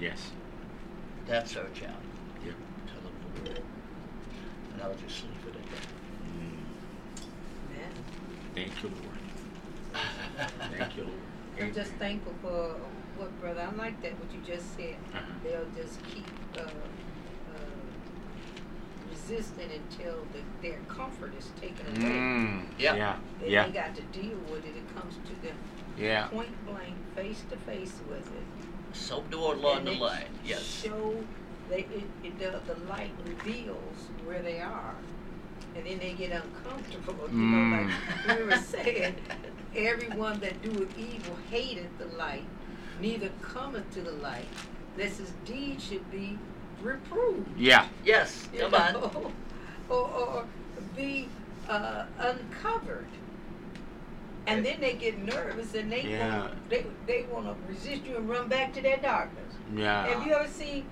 [0.00, 0.32] Yes.
[1.28, 1.96] That's our challenge.
[2.44, 2.54] Yep.
[2.88, 3.62] Tell them the word.
[4.72, 5.86] And I'll just leave it at that.
[6.26, 7.26] Mm.
[7.76, 7.92] Amen.
[8.56, 10.74] Thank you, Lord.
[10.76, 11.20] Thank you, Lord.
[11.60, 12.74] I'm just thankful for
[13.16, 13.60] what, brother.
[13.60, 14.96] I like that what you just said.
[15.14, 15.22] Uh-huh.
[15.44, 16.26] They'll just keep
[16.58, 16.68] uh,
[19.28, 22.10] resisting until the, their comfort is taken away.
[22.14, 22.62] Mm.
[22.78, 22.94] Yeah.
[22.94, 23.16] Yeah.
[23.40, 23.66] Then Yeah.
[23.66, 24.74] they got to deal with it.
[24.76, 25.56] It comes to them
[25.98, 26.26] Yeah.
[26.28, 28.96] point blank, face to face with it.
[28.96, 30.00] Somewhere along And the light.
[30.00, 30.24] line.
[30.44, 30.62] Yes.
[30.62, 31.14] Show
[31.68, 34.94] they it, it the, the light reveals where they are,
[35.74, 37.28] and then they get uncomfortable.
[37.30, 37.90] You know, Mm.
[38.28, 39.16] like we were saying,
[39.74, 42.44] everyone that doeth evil hateth the light,
[43.00, 44.46] neither cometh to the light,
[44.96, 46.38] lest his deed should be
[46.82, 47.48] reproved.
[47.58, 47.86] Yeah.
[48.04, 48.48] Yes.
[48.52, 48.92] you Come on.
[48.94, 49.32] know,
[49.88, 50.44] or, or
[50.96, 51.28] be
[51.68, 53.06] uh, uncovered.
[54.46, 56.38] And then they get nervous and they Yeah.
[56.42, 59.54] want they they want to resist you and run back to their darkness.
[59.74, 60.06] Yeah.
[60.06, 60.86] Have you ever seen?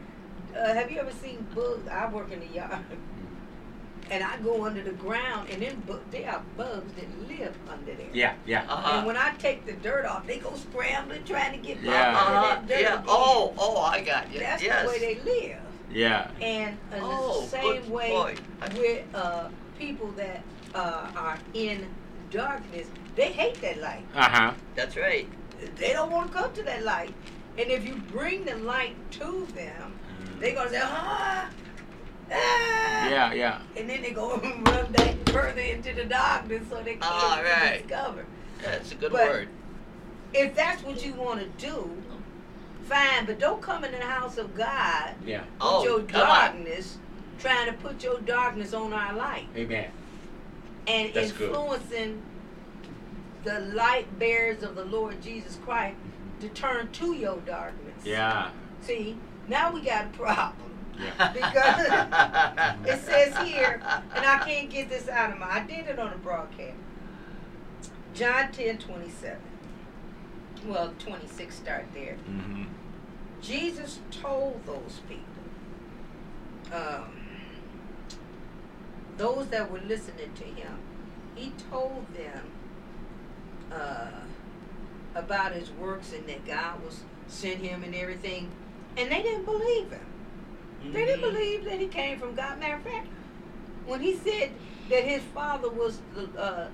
[0.57, 1.87] Uh, have you ever seen bugs?
[1.89, 2.79] I work in the yard,
[4.11, 7.95] and I go under the ground, and then bu- there are bugs that live under
[7.95, 8.07] there.
[8.13, 8.35] Yeah.
[8.45, 8.65] Yeah.
[8.69, 8.99] Uh-huh.
[8.99, 12.21] And when I take the dirt off, they go scrambling trying to get back Yeah.
[12.25, 12.55] under Uh-huh.
[12.57, 12.93] that dirt Yeah.
[12.95, 13.05] again.
[13.09, 14.41] Oh, oh, I got you.
[14.41, 14.83] That's yes.
[14.83, 15.59] the way they live.
[15.95, 16.31] Yeah.
[16.41, 18.41] And in Oh, the same way point.
[18.77, 20.43] With uh, people that
[20.75, 21.87] uh, are in
[22.31, 24.05] darkness, they hate that light.
[24.15, 24.53] Uh huh.
[24.75, 25.29] That's right.
[25.77, 27.15] They don't want to come to that light.
[27.57, 29.95] And if you bring the light to them,
[30.41, 31.49] they're gonna say, ah,
[32.33, 33.09] ah.
[33.09, 33.33] Yeah.
[33.33, 33.61] Yeah.
[33.77, 34.37] And then they go
[34.67, 37.87] run back further into the darkness so they can't All right.
[37.87, 38.27] discover.
[38.63, 39.49] That's a good But- word.
[40.37, 41.89] If that's what you want to do,
[42.85, 43.27] fine.
[43.27, 45.41] But don't come in the house of God Yeah.
[45.41, 46.27] with Oh, your come on.
[46.55, 46.99] darkness,
[47.39, 49.47] trying to put your darkness on our light.
[49.57, 49.91] Amen.
[50.87, 51.49] and That's good.
[51.49, 52.23] influencing
[53.45, 55.97] the light bearers of the Lord Jesus Christ
[56.41, 58.05] to turn to your darkness.
[58.05, 58.51] Yeah.
[58.83, 59.17] See,
[59.49, 60.71] now we got a problem.
[60.99, 61.33] Yeah.
[61.33, 63.81] Because it says here,
[64.15, 66.77] and I can't get this out of my I did it on the broadcast.
[68.15, 69.37] John 10 27.
[70.67, 72.17] Well, 26 start there.
[72.29, 72.65] Mm-hmm.
[73.43, 75.25] Jesus told those people,
[76.73, 77.13] um,
[79.19, 80.79] those that were listening to him,
[81.35, 82.51] he told them
[83.71, 84.11] uh,
[85.15, 88.51] about his works and that God was sent him and everything,
[88.97, 90.07] and they didn't believe him.
[90.93, 91.33] They didn't Mhm.
[91.33, 92.59] believe that he came from God.
[92.59, 93.07] Matter of fact,
[93.87, 94.51] when he said
[94.91, 96.69] that his father was the uh,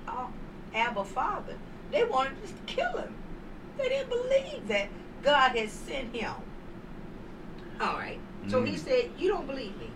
[0.73, 1.55] Abba Father,
[1.91, 3.15] they wanted to kill him.
[3.77, 4.87] They didn't believe that
[5.23, 6.33] God had sent him.
[7.79, 8.19] All right.
[8.47, 8.79] So he Mm.
[8.79, 9.89] said, You don't believe me.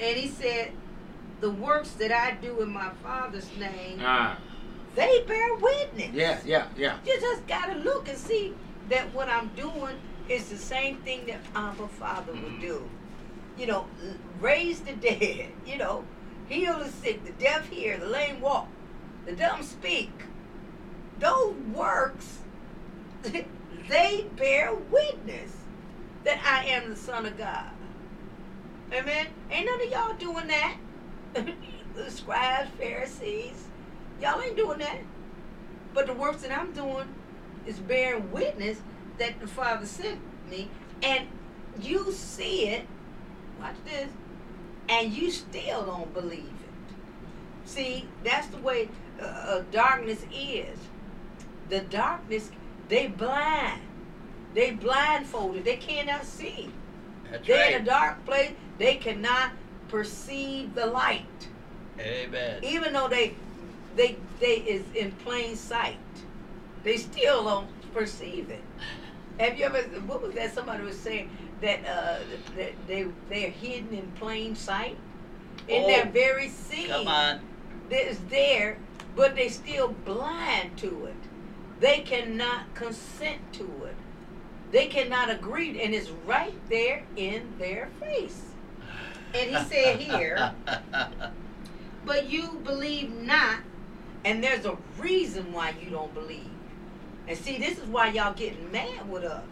[0.00, 0.72] And he said,
[1.40, 4.38] The works that I do in my Father's name, Ah.
[4.94, 6.10] they bear witness.
[6.14, 6.38] Yeah.
[6.46, 6.66] Yeah.
[6.76, 6.96] Yeah.
[7.04, 8.54] You just got to look and see
[8.88, 9.96] that what I'm doing
[10.28, 12.60] is the same thing that Abba Father would Mhm.
[12.60, 12.88] do.
[13.58, 13.86] You know,
[14.40, 16.04] raise the dead, you know,
[16.48, 18.68] heal the sick, the deaf hear, the lame walk,
[19.26, 20.10] the dumb speak.
[21.18, 22.38] Those works,
[23.88, 25.52] they bear witness
[26.24, 27.70] that I am the Son of God.
[28.92, 29.26] Amen.
[29.50, 30.76] Ain't none of y'all doing that.
[31.94, 33.64] the scribes, Pharisees,
[34.20, 34.98] y'all ain't doing that.
[35.94, 37.08] But the works that I'm doing
[37.66, 38.80] is bearing witness
[39.18, 40.70] that the Father sent me,
[41.02, 41.26] and
[41.80, 42.86] you see it.
[43.60, 44.10] Watch this,
[44.88, 47.68] and you still don't believe it.
[47.68, 48.88] See, that's the way
[49.20, 50.78] uh, uh, darkness is.
[51.68, 52.50] the darkness,
[52.88, 53.80] they blind.
[54.54, 55.64] They blindfolded.
[55.64, 56.70] They cannot see.
[57.30, 58.52] That's They're in a dark place.
[58.78, 59.52] They cannot
[59.88, 61.48] perceive the light,
[61.98, 62.62] Amen.
[62.62, 63.34] even though they,
[63.96, 65.96] they, they is in plain sight.
[66.84, 68.62] They still don't perceive it.
[69.38, 69.82] Have you ever?
[70.06, 70.54] What was that?
[70.54, 71.30] Somebody was saying
[71.60, 72.18] that uh,
[72.56, 74.96] that they they're hidden in plain sight,
[75.68, 76.88] in Oh, their very seeing.
[76.88, 77.40] Come on.
[77.90, 78.78] It's there,
[79.14, 81.14] but they still blind to it.
[81.80, 83.96] They cannot consent to it.
[84.72, 88.42] They cannot agree, and it's right there in their face.
[89.34, 90.52] And he said here,
[92.04, 93.60] but you believe not,
[94.24, 96.50] and there's a reason why you don't believe.
[97.28, 99.44] And see, this is why y'all getting mad with us.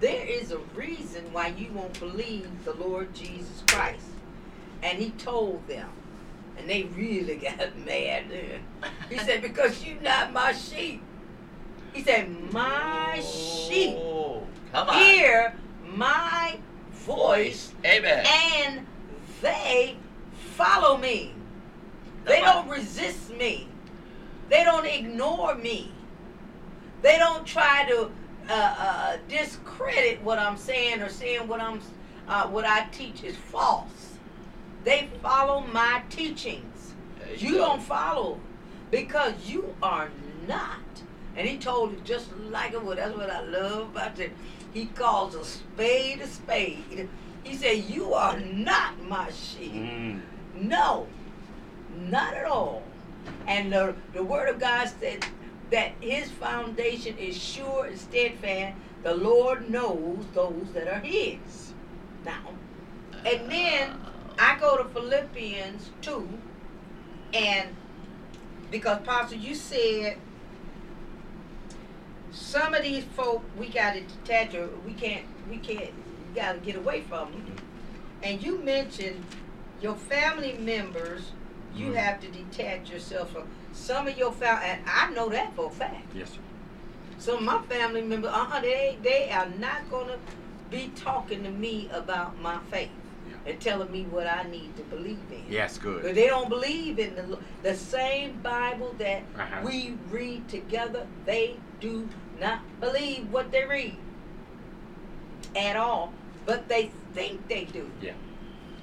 [0.00, 4.04] There is a reason why you won't believe the Lord Jesus Christ.
[4.82, 5.88] And he told them.
[6.58, 8.60] And they really got mad then.
[9.10, 11.02] He said, Because you're not my sheep.
[11.96, 14.98] He said, My sheep Oh, Come on.
[14.98, 15.54] hear
[15.94, 16.58] my
[16.92, 18.26] voice Amen.
[18.26, 18.86] and
[19.40, 19.96] they
[20.56, 21.32] follow me.
[22.26, 22.44] They on.
[22.44, 23.66] don't resist me.
[24.50, 25.90] They don't ignore me.
[27.00, 28.10] They don't try to
[28.50, 31.80] uh, uh, discredit what I'm saying or saying what I'm
[32.28, 34.12] uh, what I teach is false.
[34.84, 36.92] They follow my teachings.
[37.18, 38.38] There You don't follow
[38.90, 40.10] because you are
[40.46, 40.80] not.
[41.36, 42.96] And he told it just like it was.
[42.96, 44.32] That's what I love about it.
[44.72, 47.08] He calls a spade a spade.
[47.44, 49.72] He said, You are not my sheep.
[49.72, 50.20] Mm.
[50.54, 51.06] No,
[51.98, 52.82] not at all.
[53.46, 55.26] And the, the word of God said
[55.70, 58.76] that his foundation is sure and steadfast.
[59.02, 61.74] The Lord knows those that are his.
[62.24, 62.54] Now,
[63.24, 64.00] and then
[64.38, 66.28] I go to Philippians 2,
[67.34, 67.68] and
[68.70, 70.18] because Pastor, you said
[72.36, 75.90] some of these folk we got to detach or we can't, we can't,
[76.28, 77.56] we got to get away from them.
[78.22, 79.24] And you mentioned
[79.80, 81.32] your family members,
[81.74, 81.96] you Mhm.
[81.96, 85.70] have to detach yourself from some of your family, and I know that for a
[85.70, 86.06] fact.
[86.14, 86.38] Yes, sir.
[87.18, 90.18] Some of my family members, uh-uh, they they are not gonna
[90.70, 92.90] be talking to me about my faith
[93.28, 93.52] Yeah.
[93.52, 95.44] and telling me what I need to believe in.
[95.48, 96.14] Yes, good.
[96.14, 99.60] they don't believe in the the same Bible that Uh-huh.
[99.64, 101.06] we read together.
[101.24, 102.08] They do
[102.40, 103.96] not believe what they read
[105.56, 106.12] at all,
[106.44, 107.90] but they think they do.
[108.00, 108.12] Yeah.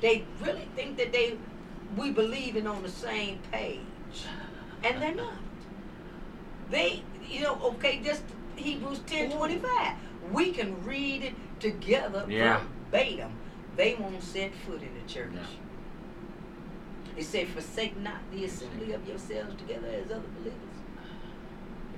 [0.02, 1.38] They really think that they
[1.96, 3.80] we believing on the same page,
[4.84, 5.36] and they're not.
[6.70, 8.24] They, you know, okay, just
[8.56, 9.96] Hebrews ten twenty five.
[10.32, 12.62] We can read it together Yeah.
[12.92, 13.32] verbatim.
[13.76, 15.32] They won't set foot in the church.
[15.34, 15.42] No.
[17.16, 20.73] It said, "Forsake not the assembly of yourselves together as other believers."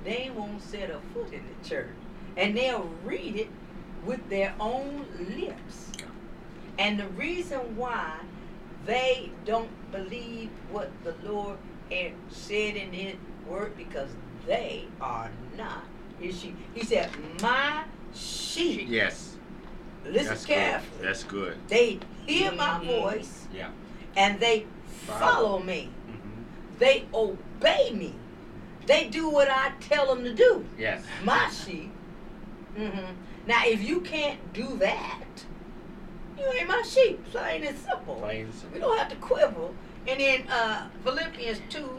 [0.05, 1.89] They won't set a foot in the church,
[2.37, 3.49] and they'll read it
[4.05, 5.05] with their own
[5.37, 5.91] lips.
[6.77, 8.19] And the reason why
[8.85, 11.57] they don't believe what the Lord
[11.91, 13.15] had said in His
[13.49, 14.09] word because
[14.45, 15.83] they are not
[16.19, 16.55] His sheep.
[16.75, 17.09] He said,
[17.41, 17.83] "My
[18.13, 19.37] sheep." Yes.
[20.05, 20.97] Listen That's carefully.
[20.99, 21.07] good.
[21.07, 21.57] That's good.
[21.67, 23.01] They hear my Mhm.
[23.01, 23.69] voice Yeah.
[24.15, 24.65] and they
[25.07, 25.19] Follow.
[25.19, 25.89] follow me.
[26.05, 26.43] hmm
[26.77, 28.13] They obey me.
[28.85, 30.65] They do what I tell them to do.
[30.77, 31.03] Yes.
[31.23, 31.91] My sheep.
[32.75, 33.13] hmm
[33.47, 35.23] Now, if you can't do that,
[36.37, 37.23] you ain't my sheep.
[37.31, 38.15] Plain and simple.
[38.15, 39.73] Plain and We don't have to quibble.
[40.07, 41.89] And then uh, Philippians 2,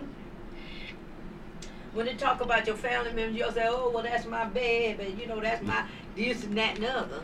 [1.93, 5.17] when they talk about your family members, you'll say, oh, well, that's my baby.
[5.19, 5.85] You know, that's my
[6.15, 7.23] this and that and other.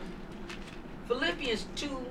[1.07, 2.05] Philippians 2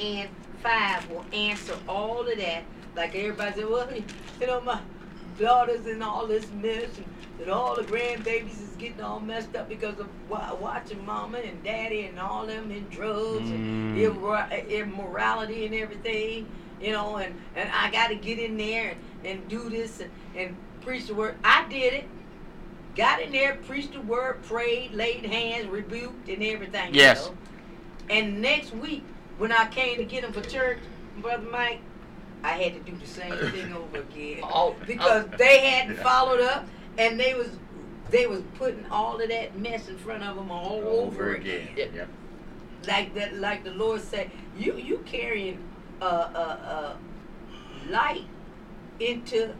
[0.00, 0.28] and
[0.62, 2.62] 5 will answer all of that.
[2.94, 4.80] Like everybody said, well, you know, my
[5.38, 7.06] daughters and all this mess and,
[7.40, 11.62] and all the grandbabies is getting all messed up because of wa- watching mama and
[11.64, 14.14] daddy and all them in drugs and Mm.
[14.16, 16.46] immor- immorality and everything,
[16.80, 20.10] you know, and, and I got to get in there and, and do this and,
[20.36, 21.36] and preach the word.
[21.44, 22.08] I did it.
[22.96, 26.94] Got in there, preached the word, prayed, laid hands, rebuked, and everything.
[26.94, 27.26] you Yes.
[27.26, 27.34] know.
[28.08, 29.02] And next week,
[29.38, 30.78] when I came to get them for church,
[31.18, 31.80] Brother Mike,
[32.44, 36.66] I had to do the same thing over again Oh, because they hadn't followed up,
[36.98, 37.48] and they was
[38.10, 41.90] they was putting all of that mess in front of them all over again again.
[41.94, 42.08] Yep.
[42.86, 45.58] like that like the lord said you you carrying
[46.02, 46.96] uh uh uh
[47.88, 48.26] light
[49.00, 49.54] into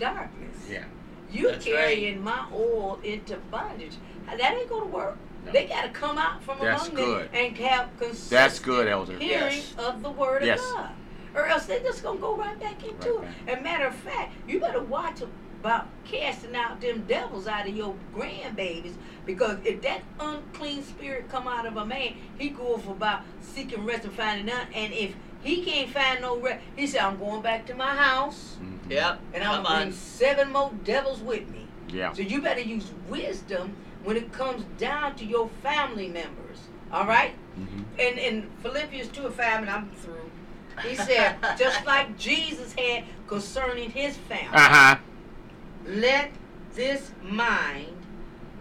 [0.00, 0.84] darkness Yeah.
[1.30, 3.94] you That's carrying my oil into bondage
[4.26, 5.16] that ain't gonna work
[5.46, 5.52] No.
[5.52, 7.32] they gotta come out from That's among good.
[7.32, 9.18] them and have consistent That's good, Elder.
[9.18, 9.74] hearing Yes.
[9.78, 10.60] of the word Yes.
[10.60, 10.90] of god
[11.36, 14.32] or else they just gonna go right back into Right it and matter of fact
[14.48, 15.20] you better watch
[15.60, 21.48] about casting out them devils out of your grandbabies because if that unclean spirit come
[21.48, 24.68] out of a man, he go for about seeking rest and finding none.
[24.72, 28.56] And if he can't find no rest, he said, I'm going back to my house
[28.62, 28.90] Mhm.
[28.90, 29.20] Yep.
[29.34, 29.82] and I'm Come gonna on.
[29.86, 31.66] bring seven more devils with me.
[31.88, 32.12] Yeah.
[32.12, 33.74] So you better use wisdom
[34.04, 36.58] when it comes down to your family members.
[36.92, 37.32] All right?
[37.58, 37.84] Mhm.
[37.98, 40.25] in, in Philippians 2 and 5, and I'm through,
[40.82, 44.96] he said, just like Jesus had concerning his family, Uh huh.
[45.86, 46.30] let
[46.74, 47.96] this mind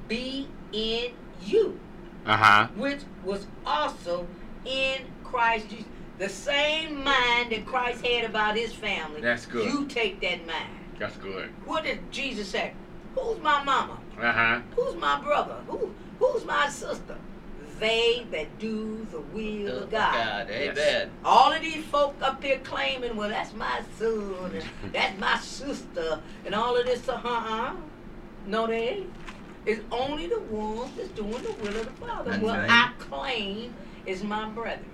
[0.07, 1.11] be in
[1.43, 1.79] you,
[2.25, 2.67] Uh huh.
[2.75, 4.27] which was also
[4.65, 5.85] in Christ Jesus.
[6.17, 9.19] The same mind that Christ had about his family.
[9.19, 9.65] That's good.
[9.71, 10.69] You take that mind.
[10.97, 11.49] That's good.
[11.65, 12.73] What did Jesus say?
[13.15, 13.97] Who's my mama?
[14.17, 14.61] Uh huh.
[14.77, 15.55] Who's my brother?
[15.67, 17.17] Who who's my sister?
[17.79, 20.13] They that do the will of God.
[20.13, 20.47] God.
[20.49, 20.77] Yes.
[20.77, 21.11] Amen.
[21.23, 26.19] All of these folk up here claiming, well, that's my son, and that's my sister,
[26.45, 27.73] and all of this, uh huh.
[28.47, 29.13] No, they ain't.
[29.65, 32.31] It's only the ones that's doing the will of the Father.
[32.31, 32.69] That's well, right.
[32.69, 33.73] I claim
[34.05, 34.85] is my brethren.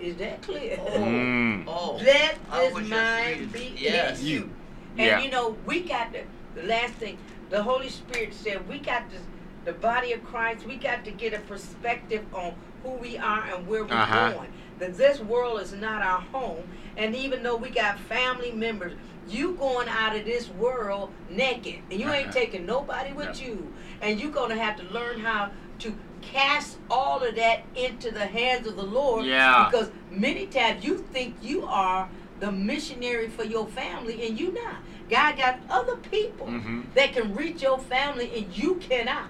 [0.00, 0.76] Is that clear?
[0.78, 1.64] Mm.
[1.66, 1.96] Oh.
[2.02, 4.20] Let I this was mind be Yes.
[4.20, 4.50] in you.
[4.96, 5.20] And Yeah.
[5.20, 6.22] you know, we got the,
[6.54, 7.18] the last thing,
[7.50, 9.20] the Holy Spirit said we got this
[9.66, 12.54] the body of Christ, we got to get a perspective on
[12.84, 14.30] who we are and where we're Uh-huh.
[14.32, 14.48] going.
[14.78, 16.62] That this world is not our home.
[16.96, 18.92] And even though we got family members,
[19.28, 21.80] you going out of this world naked.
[21.90, 22.38] And you ain't Uh-huh.
[22.40, 23.46] taking nobody with No.
[23.46, 23.74] you.
[24.00, 25.50] And you're gonna have to learn how
[25.80, 29.26] to cast all of that into the hands of the Lord.
[29.26, 29.68] Yeah.
[29.68, 32.08] Because many times you think you are
[32.38, 34.76] the missionary for your family and you not.
[35.08, 36.84] God got other people Mhm.
[36.94, 39.28] that can reach your family and you cannot.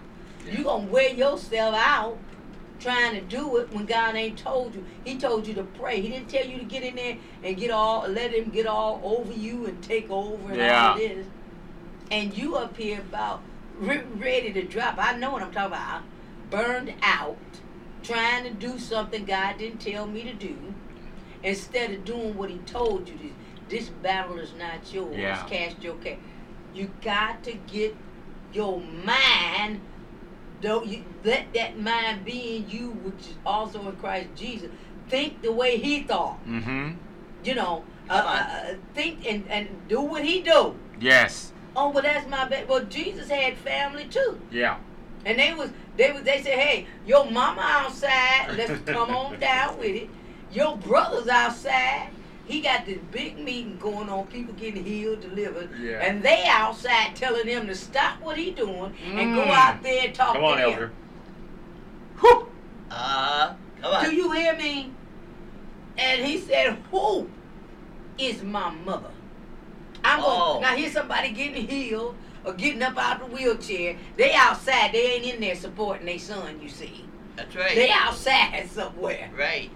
[0.51, 2.18] You gonna wear yourself out
[2.78, 4.85] trying to do it when God ain't told you.
[5.05, 6.01] He told you to pray.
[6.01, 9.01] He didn't tell you to get in there and get all let him get all
[9.02, 10.90] over you and take over and Yeah.
[10.90, 11.27] all this.
[12.10, 13.40] And you up here about
[13.78, 14.97] re- ready to drop.
[14.98, 16.02] I know what I'm talking about.
[16.51, 17.36] Burned out,
[18.02, 20.56] trying to do something God didn't tell me to do,
[21.43, 23.31] instead of doing what He told you to.
[23.68, 25.16] This battle is not yours.
[25.16, 25.43] Yeah.
[25.48, 26.18] Cast your care.
[26.73, 27.97] You got to get
[28.52, 29.81] your mind.
[30.61, 34.70] Don't you let that mind be in you, which is also in Christ Jesus.
[35.09, 36.45] Think the way He thought.
[36.47, 36.93] Mm-hmm.
[37.45, 38.37] You know, uh, Come on.
[38.37, 40.74] uh, uh, think and, and do what He do.
[41.01, 41.53] Yes.
[41.77, 42.69] Oh, well, that's my bad.
[42.69, 44.78] Well, Jesus had family too, Yeah.
[45.27, 48.55] and they was they was they said, hey, your mama outside.
[48.57, 50.09] Let's come on down with it.
[50.53, 52.09] Your brother's outside.
[52.47, 55.98] He got this big meeting going on, people getting healed, delivered, Yeah.
[56.05, 59.51] and they outside telling him to stop what he doing and go Mm.
[59.51, 60.70] out there and talk Come to on, them.
[60.73, 60.93] Elder.
[62.20, 62.47] Whew.
[62.90, 64.05] Uh, come on.
[64.05, 64.93] Do you hear me?
[65.98, 67.28] And he said, Who
[68.18, 69.10] is my mother?
[70.05, 70.52] I'm Oh.
[70.52, 72.14] going now here's somebody getting healed
[72.44, 73.97] or getting up out the wheelchair.
[74.16, 77.05] They outside, they ain't in there supporting their son, you see.
[77.35, 77.74] That's right.
[77.74, 79.31] They outside somewhere.
[79.36, 79.70] Right.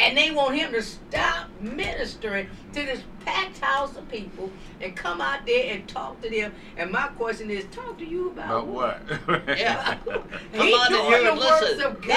[0.00, 4.50] And they want him to stop ministering to this packed house of people
[4.80, 6.52] and come out there and talk to them.
[6.76, 9.48] And my question is, talk to you about, About what?
[9.48, 9.96] Yeah.
[10.52, 12.08] He Come on doing here the and works of God.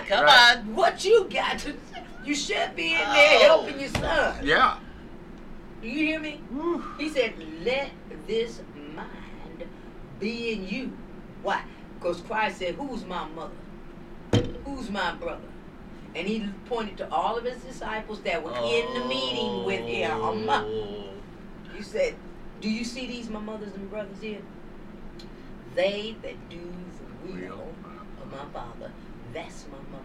[0.00, 0.04] Right.
[0.08, 0.56] Come right.
[0.58, 0.74] on.
[0.74, 1.74] What you got to
[2.24, 3.62] you should be in there Oh.
[3.64, 4.46] helping your son.
[4.46, 4.76] Yeah.
[5.80, 6.40] Do you hear me?
[6.50, 6.84] Whew.
[6.98, 7.34] He said,
[7.64, 7.90] let
[8.28, 8.60] this
[8.94, 9.64] mind
[10.20, 10.92] be in you.
[11.42, 11.62] Why?
[11.98, 13.52] Because Christ said, who's my mother?
[14.64, 15.42] Who's my brother?
[16.14, 20.10] And he pointed to all of his disciples that were in the meeting with him.
[20.12, 21.04] Oh.
[21.74, 22.14] You said,
[22.60, 24.42] do you see these my mothers and brothers here?
[25.74, 27.68] They that do the will
[28.22, 28.92] of my father,
[29.32, 30.04] that's my mother.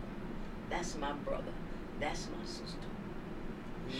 [0.69, 1.51] That's my brother.
[1.99, 2.77] That's my sister.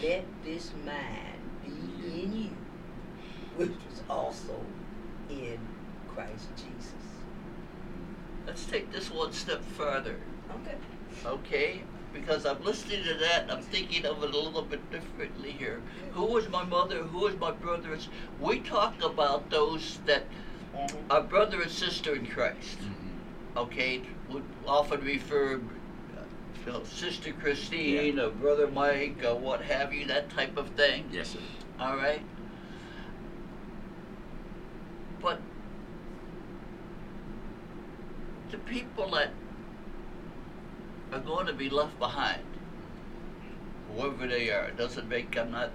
[0.02, 2.50] Let this mind be in you,
[3.58, 4.60] which was also
[5.30, 5.60] in
[6.14, 6.94] Christ Jesus.
[8.46, 10.16] Let's take this one step further.
[10.52, 10.78] Okay.
[11.26, 11.82] Okay?
[12.20, 15.82] Because I'm listening to that and I'm thinking of it a little bit differently here.
[16.12, 17.04] Who is my mother?
[17.04, 17.98] Who is my brother?
[18.40, 20.24] We talk about those that
[21.10, 22.80] are brother and sister in Christ.
[22.80, 23.62] Mhm.
[23.62, 24.02] Okay?
[24.30, 26.22] Would often refer uh,
[26.66, 31.10] you know, Sister Christine or Brother Mike or what have you, that type of thing.
[31.12, 31.40] Yes, sir.
[31.80, 32.22] All right.
[35.22, 35.40] But
[38.52, 39.32] the people that
[41.12, 42.42] are going to be left behind,
[43.94, 45.72] whoever they are, it doesn't make, I'm not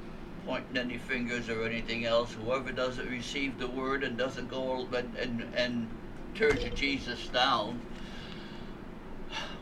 [0.47, 2.33] pointing any fingers or anything else.
[2.33, 5.89] Whoever doesn't receive the word and doesn't go and, and, and
[6.35, 7.81] turn to Jesus down,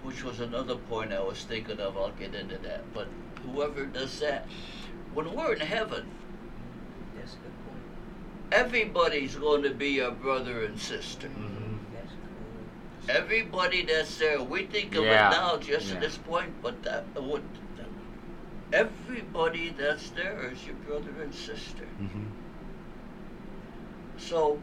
[0.03, 2.83] which was another point I was thinking of, I'll get into that.
[2.95, 3.09] But
[3.45, 4.47] whoever does that,
[5.15, 6.07] when we're in heaven,
[7.17, 7.83] That's a good point.
[8.53, 11.29] everybody's going to be a brother and sister.
[11.29, 11.70] Mhm.
[13.07, 13.25] That's cool.
[13.25, 15.29] Everybody that's there, we think of Yeah.
[15.29, 15.95] it now just Yeah.
[15.95, 17.43] at this point, but that would.
[18.73, 21.87] Everybody that's there is your brother and sister.
[22.01, 22.27] Mhm.
[24.17, 24.61] So,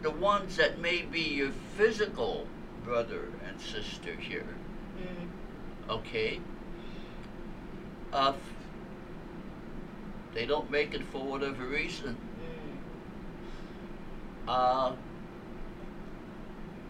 [0.00, 2.46] the ones that may be your physical
[2.84, 4.46] brother and sister here,
[4.96, 5.28] Mm.
[5.90, 6.40] okay,
[8.14, 8.32] uh,
[10.32, 12.78] they don't make it for whatever reason, Mm.
[14.48, 14.92] uh,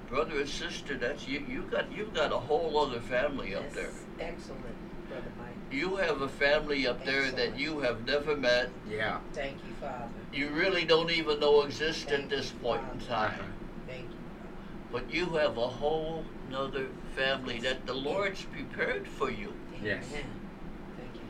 [0.09, 1.45] brother and sister, that's you.
[1.49, 3.91] You got you've got a whole other family up That's there.
[4.21, 4.63] Excellent,
[5.09, 5.49] Brother Mike.
[5.71, 8.71] You have a family up there that you have never met.
[8.91, 9.19] Yeah.
[9.33, 10.09] Thank you, Father.
[10.33, 13.39] You really don't even know exist at this you, point in time.
[13.87, 14.09] Thank you.
[14.91, 19.53] But you have a whole nother family that the Lord's prepared for you.
[19.83, 20.05] Yes.
[20.11, 20.25] Amen.
[20.97, 21.21] Thank you,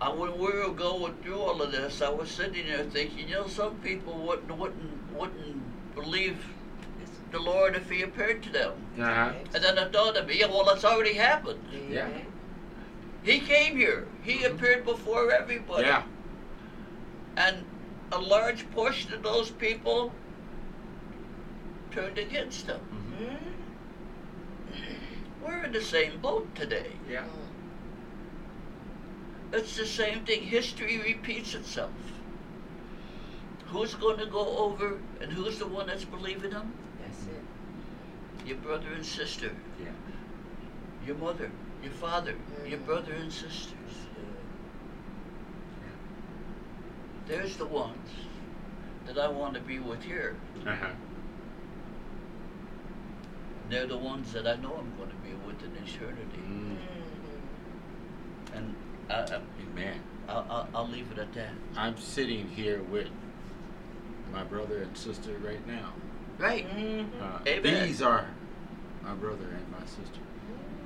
[0.00, 0.12] Father.
[0.12, 3.34] Uh, when we were going through all of this, I was sitting there thinking, you
[3.34, 6.38] know, some people wouldn't wouldn't wouldn't believe
[7.30, 8.72] the Lord if He appeared to them.
[8.98, 9.32] Uh-huh.
[9.54, 11.60] And then I thought of me, well, it's already happened.
[11.90, 12.08] Yeah.
[13.22, 14.06] He came here.
[14.22, 14.54] He Mhm.
[14.54, 15.86] appeared before everybody.
[15.86, 16.02] Yeah.
[17.36, 17.64] And
[18.12, 20.12] a large portion of those people
[21.90, 22.80] turned against him.
[23.18, 23.36] Mhm.
[24.72, 24.96] Mm.
[25.42, 26.92] We're in the same boat today.
[27.10, 27.24] Yeah.
[29.52, 30.42] It's the same thing.
[30.42, 31.90] History repeats itself.
[33.66, 36.72] Who's going to go over and who's the one that's believing him?
[38.46, 38.54] That's it.
[38.54, 39.50] Your brother and sister,
[39.80, 39.86] Yeah.
[41.06, 41.50] your mother,
[41.82, 42.34] your father,
[42.66, 43.72] your brother and sisters.
[47.26, 48.08] There's the ones
[49.06, 50.36] that I want to be with here.
[50.64, 50.90] Uh-huh.
[53.68, 56.38] They're the ones that I know I'm going to be with in eternity.
[56.48, 56.76] Mm.
[56.76, 58.56] Mhm.
[58.56, 58.74] And
[59.10, 59.40] I, I,
[59.72, 60.00] Amen.
[60.28, 61.50] I'll, I'll, I'll leave it at that.
[61.76, 63.08] I'm sitting here with
[64.32, 65.92] my brother and sister right now.
[66.38, 66.68] Right.
[66.76, 67.06] Mhm.
[67.20, 68.26] Uh, These are
[69.02, 70.20] my brother and my sister.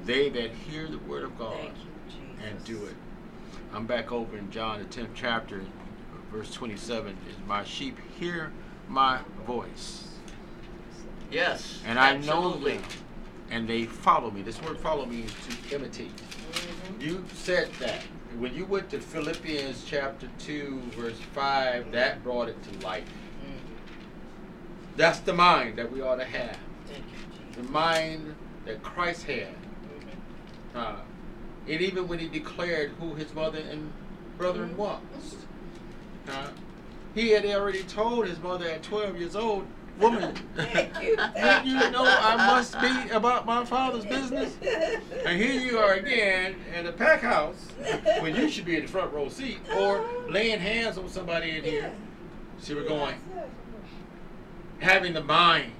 [0.04, 2.44] They that hear the word of God Thank you, Jesus.
[2.46, 2.94] and do it.
[3.74, 5.62] I'm back over in John the 10th chapter,
[6.32, 7.16] verse 27.
[7.28, 8.52] Is my sheep hear
[8.88, 10.08] my voice,
[11.30, 11.80] Yes.
[11.86, 12.74] and I absolutely.
[12.74, 12.88] know them,
[13.50, 14.42] and they follow me.
[14.42, 15.32] This word "follow me" is
[15.68, 16.16] to imitate.
[16.16, 17.00] Mhm.
[17.02, 18.02] You said that
[18.38, 21.90] when you went to Philippians chapter 2, verse 5.
[21.92, 23.04] That brought it to life.
[25.00, 26.58] That's the mind that we ought to have.
[26.86, 27.04] Thank
[27.56, 28.34] you, The mind
[28.66, 29.48] that Christ had.
[30.74, 30.96] Uh,
[31.66, 33.90] and even when he declared who his mother and
[34.36, 34.76] brethren Mhm.
[34.76, 35.36] was,
[36.28, 36.48] uh,
[37.14, 39.66] he had already told his mother at 12 years old,
[39.98, 41.16] Woman, Thank you.
[41.16, 44.54] did you know I must be about my father's business?
[45.26, 47.68] And here you are again in the pack house
[48.20, 51.64] when you should be in the front row seat or laying hands on somebody in
[51.64, 51.92] here.
[52.60, 53.14] See, we're going.
[54.80, 55.72] Having the mind.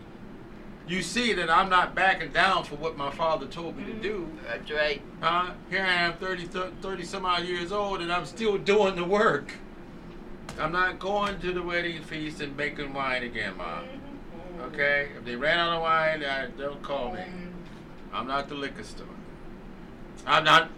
[0.87, 4.29] You see that I'm not backing down for what my father told me to do.
[4.47, 5.01] That's right.
[5.21, 5.53] Huh?
[5.71, 9.53] Here I am, 30, 30 some odd years old, and I'm still doing the work.
[10.59, 13.85] I'm not going to the wedding feast and making wine again, Mom.
[13.85, 14.65] Mhm.
[14.67, 15.11] Okay?
[15.17, 16.25] If they ran out of wine,
[16.59, 17.21] don't call me.
[17.21, 17.53] Mhm.
[18.13, 19.07] I'm not the liquor store.
[20.27, 20.71] I'm not,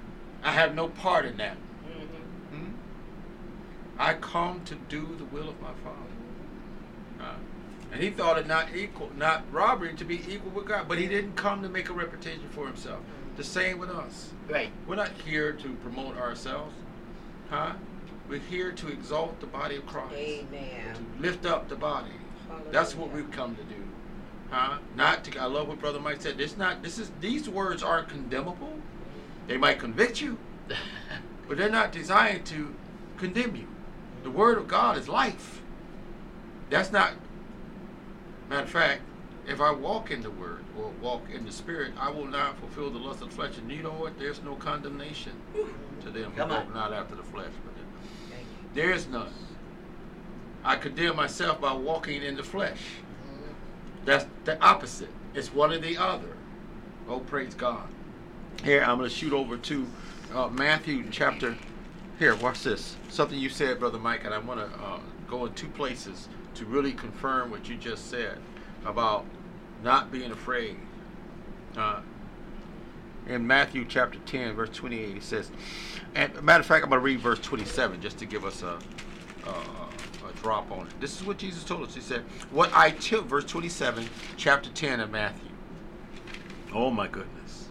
[0.44, 1.56] I have no part in that.
[1.86, 2.56] Mhm.
[2.56, 2.70] Hmm?
[3.98, 6.01] I come to do the will of my Father.
[7.92, 10.88] And he thought it not equal, not robbery to be equal with God.
[10.88, 13.00] But he didn't come to make a reputation for himself.
[13.36, 14.30] The same with us.
[14.48, 14.70] Right.
[14.86, 16.74] We're not here to promote ourselves,
[17.50, 17.74] huh?
[18.28, 20.94] We're here to exalt the body of Christ, Amen.
[20.94, 22.12] to lift up the body.
[22.70, 23.82] That's what we've come to do,
[24.50, 24.78] huh?
[24.96, 25.38] Not to.
[25.38, 26.38] I love what Brother Mike said.
[26.38, 26.82] This not.
[26.82, 27.10] This is.
[27.20, 28.72] These words aren't condemnable.
[29.48, 30.38] They might convict you,
[31.48, 32.74] but they're not designed to
[33.16, 33.66] condemn you.
[34.22, 35.60] The Word of God is life.
[36.70, 37.12] That's not.
[38.52, 39.00] Matter of fact,
[39.48, 42.90] if I walk in the Word or walk in the Spirit, I will not fulfill
[42.90, 43.56] the lust of the flesh.
[43.56, 44.18] And you know what?
[44.18, 45.32] There's no condemnation
[46.02, 46.66] to them who Come on.
[46.66, 47.48] walk not after the flesh.
[47.64, 47.72] But
[48.74, 49.32] there is none.
[50.62, 52.78] I condemn myself by walking in the flesh.
[54.04, 55.08] That's the opposite.
[55.32, 56.36] It's one or the other.
[57.08, 57.88] Oh, praise God.
[58.62, 59.86] Here, I'm going to shoot over to
[60.34, 61.56] uh, Matthew chapter.
[62.18, 62.96] Here, watch this.
[63.08, 66.64] Something you said, Brother Mike, and I want to uh, go in two places to
[66.66, 68.38] really confirm what you just said
[68.84, 69.24] about
[69.82, 70.76] not being afraid.
[71.76, 72.00] Uh,
[73.28, 75.50] in Matthew chapter 10, verse 28, it says,
[76.14, 78.78] and matter of fact, I'm going to read verse 27 just to give us a,
[79.46, 81.00] a, a drop on it.
[81.00, 81.94] This is what Jesus told us.
[81.94, 85.50] He said, What I tell, verse 27, chapter 10 of Matthew.
[86.74, 87.68] Oh my goodness.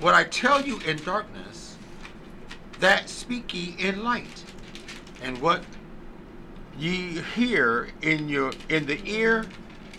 [0.00, 1.76] What I tell you in darkness,
[2.80, 4.44] that speak ye in light.
[5.22, 5.62] And what
[6.78, 9.46] ye hear in your in the ear,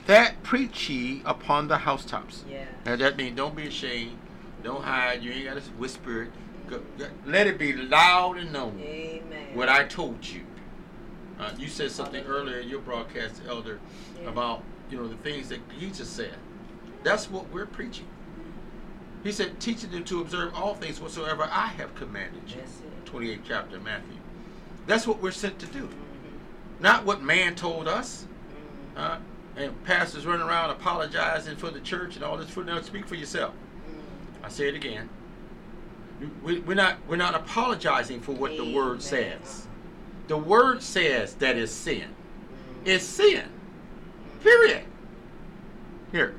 [0.08, 2.44] that preach ye upon the housetops.
[2.50, 2.66] Yeah.
[2.86, 4.18] And that means don't be ashamed,
[4.64, 5.24] don't hide.
[5.24, 6.32] You ain't got to whisper it.
[6.68, 9.56] Go, go- let it be loud and known Amen.
[9.56, 10.42] what I told you.
[11.40, 13.80] Uh, you said something earlier in your broadcast, Elder,
[14.22, 14.30] Yeah.
[14.30, 16.36] about you know the things that Jesus said.
[17.04, 18.08] That's what we're preaching.
[19.24, 22.58] He said, teaching them to observe all things whatsoever I have commanded you.
[22.58, 24.18] That's 28th chapter of Matthew.
[24.86, 25.88] That's what we're sent to do.
[26.84, 28.28] Not what man told us.
[28.96, 29.18] Uh,
[29.56, 32.50] and pastors running around apologizing for the church and all this.
[32.50, 33.54] For now, speak for yourself.
[34.44, 35.10] I say it again.
[36.44, 39.68] We, we're not we're not apologizing for what the word says.
[40.28, 42.10] The word says that is sin.
[42.86, 43.46] It's sin.
[44.42, 44.84] Period.
[46.12, 46.36] Here.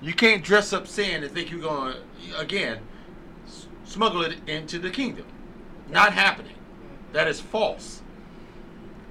[0.00, 2.80] You can't dress up sin and think you're going to, again,
[3.84, 5.26] smuggle it into the kingdom.
[5.88, 6.56] Not happening.
[7.12, 8.01] That is false.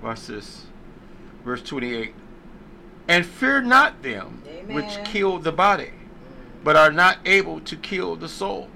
[0.02, 0.66] Watch this.
[1.44, 2.14] Verse 28.
[3.08, 5.92] And fear not them which kill the body,
[6.64, 8.70] but are not able to kill the soul,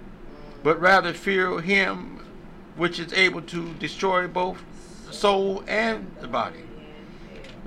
[0.64, 2.26] but rather fear him
[2.76, 4.64] which is able to destroy both
[5.08, 6.60] the soul and the body.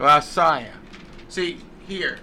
[0.01, 0.75] Isaiah.
[1.29, 2.19] See, here,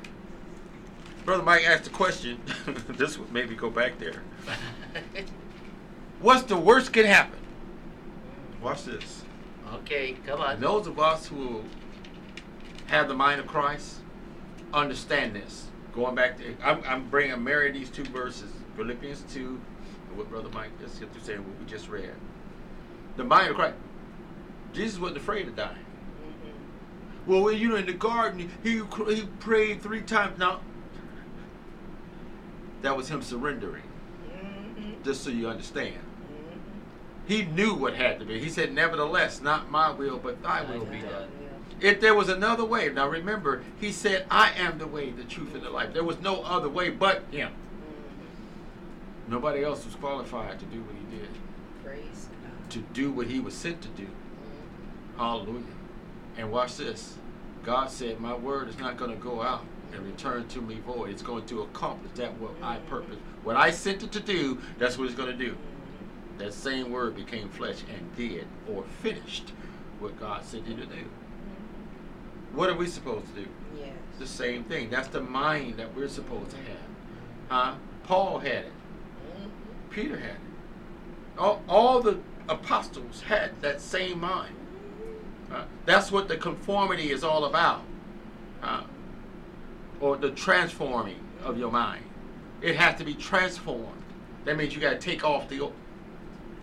[1.25, 2.39] Brother Mike asked the question.
[2.89, 4.21] this would maybe go back there.
[6.21, 7.39] What's the worst can happen?
[8.61, 9.24] Watch this.
[9.73, 10.55] Okay, come on.
[10.55, 11.63] And those of us who
[12.87, 13.97] have the mind of Christ
[14.73, 15.67] understand this.
[15.93, 19.39] Going back to, I'm, I'm bringing, I'm marrying these two verses, Philippians 2,
[20.09, 22.13] and what Brother Mike just get through saying, what we just read.
[23.15, 23.75] The mind of Christ.
[24.73, 25.77] Jesus wasn't afraid of dying.
[27.25, 30.37] Well, when you know in the garden, he he prayed three times.
[30.37, 30.59] Now,
[32.81, 33.83] that was him surrendering.
[34.29, 35.03] Mhm.
[35.03, 35.95] Just so you understand.
[37.27, 38.39] He knew what had to be.
[38.39, 41.29] He said, "Nevertheless, not my will, but Thy will be done."
[41.81, 45.53] If there was another way, now remember, he said, "I am the way, the truth,
[45.53, 47.49] and the life." There was no other way but him.
[47.51, 49.31] Mhm.
[49.31, 51.29] Nobody else was qualified to do what he did,
[51.83, 52.69] Praise God.
[52.71, 54.03] to do what he was sent to do.
[54.03, 55.17] Mhm.
[55.17, 55.63] Hallelujah.
[56.37, 57.15] And watch this.
[57.63, 61.09] God said, My word is not going to go out and return to me void.
[61.09, 63.17] It's going to accomplish that what I purpose.
[63.43, 65.55] What I sent it to do, that's what it's going to do.
[66.37, 69.53] That same word became flesh and did or finished
[69.99, 71.05] what God sent it to do.
[72.53, 73.47] What are we supposed to do?
[73.77, 73.89] Yes.
[74.19, 74.89] The same thing.
[74.89, 76.89] That's the mind that we're supposed to have.
[77.49, 77.73] Huh?
[78.03, 78.71] Paul had it.
[79.27, 79.49] Mhm.
[79.89, 81.37] Peter had it.
[81.37, 84.55] All, all the apostles had that same mind.
[85.51, 87.81] Uh, that's what the conformity is all about.
[88.61, 88.81] Uh,
[89.99, 92.03] or the transforming of your mind.
[92.61, 94.01] It has to be transformed.
[94.45, 95.69] That means you got to take off the.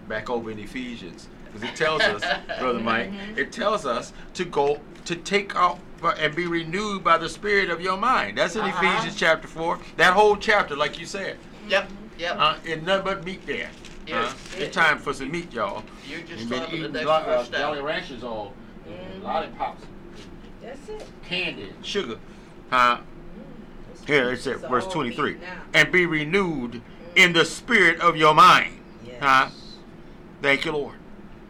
[0.04, 1.28] O- Back over in Ephesians.
[1.52, 2.22] Because it tells us,
[2.58, 5.78] Brother Mike, it tells us to go, to take off
[6.18, 8.38] and be renewed by the spirit of your mind.
[8.38, 8.86] That's in Uh-huh.
[8.86, 9.78] Ephesians chapter 4.
[9.98, 11.36] That whole chapter, like you said.
[11.68, 12.36] Yep, yep.
[12.38, 13.70] Uh, and nothing but meat there.
[14.06, 14.32] Yes.
[14.32, 15.84] Uh, it's time for some meat, y'all.
[16.08, 17.80] You're just You've been talking the eating next lo- uh, Jolly.
[17.82, 18.52] Ranchers all,
[18.88, 19.22] Mhm.
[19.22, 19.84] lollipops,
[20.60, 21.06] That's it.
[21.24, 22.18] candy, and sugar.
[22.72, 22.98] Uh,
[23.92, 25.36] It's here it said, verse 23.
[25.74, 26.82] And be renewed
[27.14, 28.80] in the spirit of your mind.
[29.06, 29.16] Yes.
[29.20, 29.48] Huh?
[30.42, 30.96] Thank you, Lord.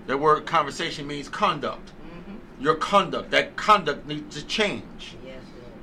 [0.06, 1.93] The word conversation means conduct.
[2.02, 2.36] Mhm.
[2.62, 5.16] Your conduct, that conduct needs to change.
[5.24, 5.40] Yes,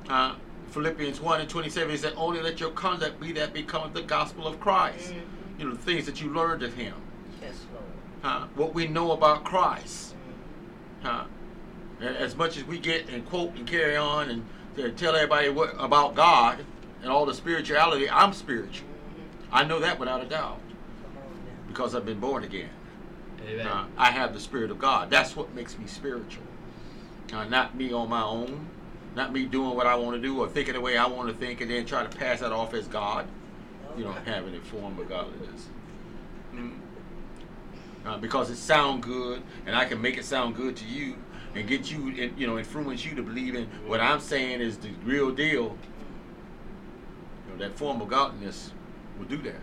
[0.08, 0.12] Lord.
[0.12, 0.34] Uh,
[0.70, 4.46] Philippians 1 and 27 is that only let your conduct be that becomes the gospel
[4.46, 5.12] of Christ.
[5.12, 5.60] Mhm.
[5.60, 6.94] You know, the things that you learned of Him.
[7.42, 7.84] Yes, Lord.
[8.22, 8.46] Huh?
[8.54, 10.14] What we know about Christ.
[11.04, 11.26] A-
[12.02, 14.46] As much as we get and quote and carry on and
[14.76, 16.64] to tell everybody what about God
[17.02, 18.88] and all the spirituality, I'm spiritual.
[18.88, 19.48] Mhm.
[19.52, 20.60] I know that without a doubt
[21.02, 21.68] Come on now.
[21.68, 22.70] because I've been born again.
[23.62, 25.10] Uh, I have the Spirit of God.
[25.10, 26.44] That's what makes me spiritual.
[27.32, 28.68] Uh, not me on my own,
[29.14, 31.34] not me doing what I want to do or thinking the way I want to
[31.34, 33.26] think and then try to pass that off as God.
[33.96, 35.68] You don't have any form of godliness.
[36.54, 36.78] Mm.
[38.04, 41.16] Uh, because it sound good and I can make it sound good to you
[41.54, 44.78] and get you, in, you know, influence you to believe in what I'm saying is
[44.78, 45.76] the real deal.
[47.46, 48.72] You know, that form of godliness
[49.18, 49.60] will do that.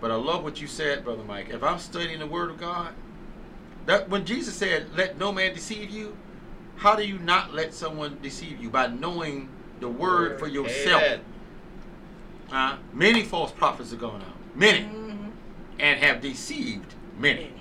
[0.00, 1.50] But I love what you said, Brother Mike.
[1.50, 2.94] If I'm studying the Word of God,
[3.86, 6.16] that when Jesus said, "Let no man deceive you,"
[6.76, 9.48] how do you not let someone deceive you by knowing
[9.80, 11.02] the Word for yourself?
[11.02, 11.20] Amen.
[12.50, 15.30] Uh, many false prophets are going out, many, Mhm.
[15.78, 17.52] and have deceived many.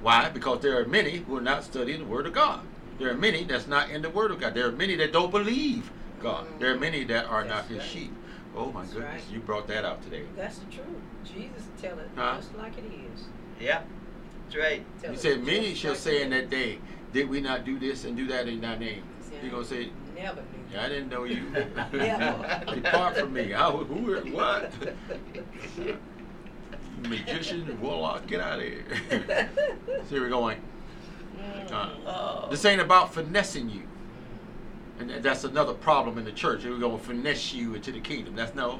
[0.00, 0.28] Why?
[0.28, 2.60] Because there are many who are not studying the Word of God.
[2.98, 4.54] There are many that's not in the Word of God.
[4.54, 5.90] There are many that don't believe
[6.20, 6.46] God.
[6.58, 7.86] There are many that are not His right.
[7.86, 8.12] sheep.
[8.56, 9.32] Oh my That's goodness, right.
[9.32, 10.24] you brought that out today.
[10.36, 10.86] That's the truth.
[11.24, 12.36] Jesus tell it Huh?
[12.36, 13.24] just like it is.
[13.60, 13.82] Yeah,
[14.44, 14.84] That's right.
[15.00, 16.50] Tell He us said, Many shall like say in that.
[16.50, 16.78] that day,
[17.12, 19.02] Did we not do this and do that in thy name?
[19.42, 20.46] He gonna say, Never knew.
[20.72, 21.42] Yeah, I didn't know you.
[22.74, 23.52] Depart from me.
[23.52, 24.72] I, who, what?
[27.08, 29.48] Magician, warlock, get out of here.
[30.08, 30.60] See, we're going.
[31.70, 32.46] Uh, Oh.
[32.50, 33.82] this ain't about finessing you.
[34.98, 36.64] And that's another problem in the church.
[36.64, 38.36] We're going to finesse you into the kingdom.
[38.36, 38.78] That's no.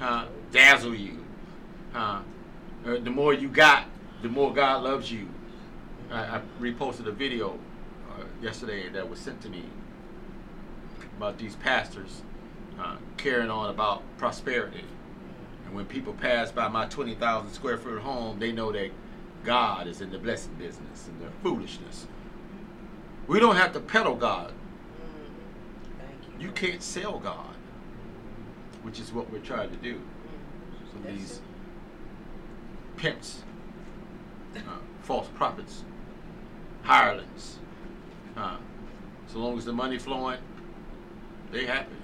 [0.00, 1.24] Uh, dazzle you.
[1.94, 2.20] Uh,
[2.84, 3.86] the more you got,
[4.22, 5.28] the more God loves you.
[6.10, 7.58] I, I reposted a video
[8.10, 9.64] uh, yesterday that was sent to me
[11.16, 12.22] about these pastors
[12.78, 14.84] uh, carrying on about prosperity.
[15.66, 18.90] And when people pass by my 20,000 square foot home, they know that
[19.44, 22.06] God is in the blessing business and the foolishness.
[23.26, 24.52] We don't have to peddle God.
[24.52, 26.40] Mm.
[26.40, 26.46] You.
[26.46, 27.54] You can't sell God,
[28.82, 29.94] which is what we're trying to do.
[29.94, 31.04] Mm.
[31.04, 31.40] That's these.
[33.02, 33.42] Pimps,
[34.56, 34.60] uh,
[35.02, 35.82] false prophets,
[36.84, 37.58] hirelings.
[38.36, 38.56] Uh,
[39.26, 40.38] so long as the money flowing,
[41.50, 41.96] they happy.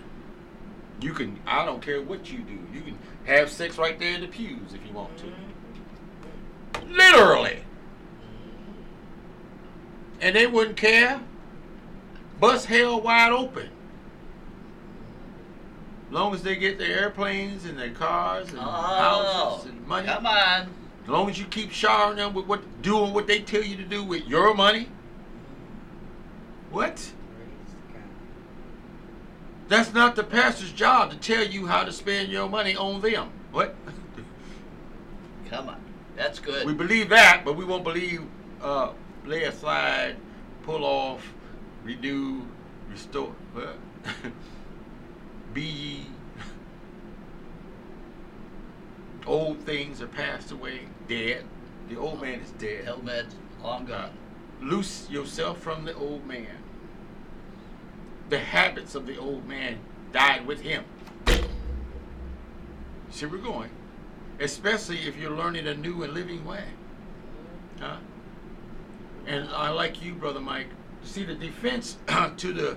[1.01, 1.39] You can.
[1.47, 2.59] I don't care what you do.
[2.75, 6.83] You can have sex right there in the pews if you want to.
[6.89, 7.63] Literally.
[10.21, 11.21] And they wouldn't care.
[12.41, 13.71] Bust hell wide open.
[16.11, 20.09] Long as they get their airplanes and their cars and Oh, houses and money.
[20.09, 20.69] come on.
[21.09, 23.83] As long as you keep showering them with what doing what they tell you to
[23.83, 24.91] do with your money.
[26.71, 27.13] What?
[29.69, 33.31] That's not the pastor's job to tell you how to spend your money on them.
[33.53, 33.75] What?
[35.49, 35.81] Come on.
[36.15, 36.67] That's good.
[36.67, 38.23] We believe that, but we won't believe
[38.61, 38.91] uh,
[39.25, 40.17] lay aside,
[40.63, 41.27] pull off,
[41.85, 42.43] renew,
[42.91, 43.35] restore.
[43.55, 43.79] What?
[45.55, 46.07] Be ye.
[49.27, 51.45] Old things are passed away, dead.
[51.89, 52.85] The old man is dead.
[52.85, 53.27] Helmet,
[53.63, 54.13] long gone.
[54.61, 56.59] Loose yourself from the old man.
[58.29, 59.79] The habits of the old man
[60.13, 60.85] died with him.
[63.11, 63.71] See, we're going.
[64.39, 66.65] Especially if you're learning a new and living way.
[67.81, 67.97] Huh?
[69.27, 70.69] And I like you, Brother Mike.
[71.03, 71.97] See the defense
[72.37, 72.77] to the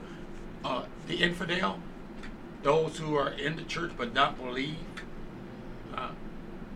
[0.64, 1.80] uh, the infidel,
[2.62, 4.78] those who are in the church but not believe.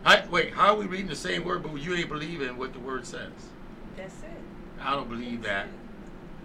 [0.06, 2.80] I, wait, how are we reading the same word, but you ain't believing what the
[2.80, 3.32] word says?
[3.98, 4.30] That's it.
[4.80, 5.68] I don't believe that.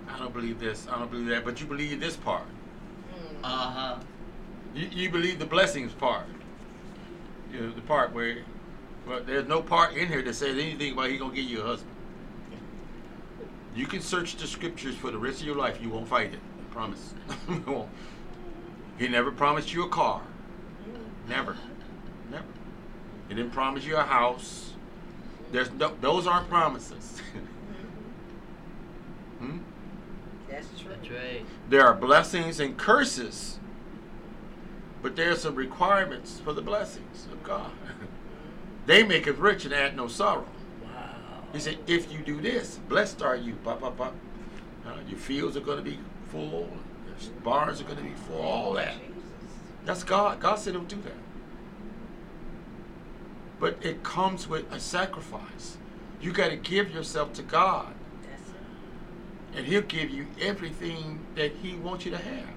[0.09, 0.87] I don't believe this.
[0.91, 1.45] I don't believe that.
[1.45, 2.45] But you believe this part.
[2.45, 3.45] Mm.
[3.45, 3.97] Uh huh.
[4.75, 6.27] You, you believe the blessings part.
[7.53, 8.39] You know, the part where,
[9.07, 11.67] well, there's no part in here that says anything about he gonna give you a
[11.67, 11.91] husband.
[13.75, 15.81] You can search the scriptures for the rest of your life.
[15.83, 16.41] You won't fight it.
[16.59, 17.15] I promise.
[17.49, 17.89] You won't.
[18.99, 20.23] he never promised you a car.
[21.29, 21.53] Never.
[21.53, 21.57] Never.
[23.31, 24.73] He didn't promise you a house.
[25.53, 27.23] There's no, those aren't promises.
[29.39, 29.59] hmm?
[30.51, 30.91] That's true.
[30.91, 31.47] That's right.
[31.69, 33.61] There are blessings and curses,
[35.01, 37.71] but there are some requirements for the blessings of God.
[38.87, 40.49] they make us rich and add no sorrow.
[40.83, 41.15] Wow.
[41.53, 43.55] He said, if you do this, blessed are you.
[43.63, 44.15] Pop, pop, pop.
[44.85, 46.01] Uh, your fields are going to be
[46.31, 46.69] full.
[47.07, 48.43] Your barns are going to be full.
[48.43, 48.97] All that.
[49.85, 50.41] That's God.
[50.41, 51.15] God said He'll do that.
[53.61, 55.77] But it comes with a sacrifice.
[56.21, 57.95] You got to give yourself to God,
[59.55, 62.49] and He'll give you everything that He wants you to have.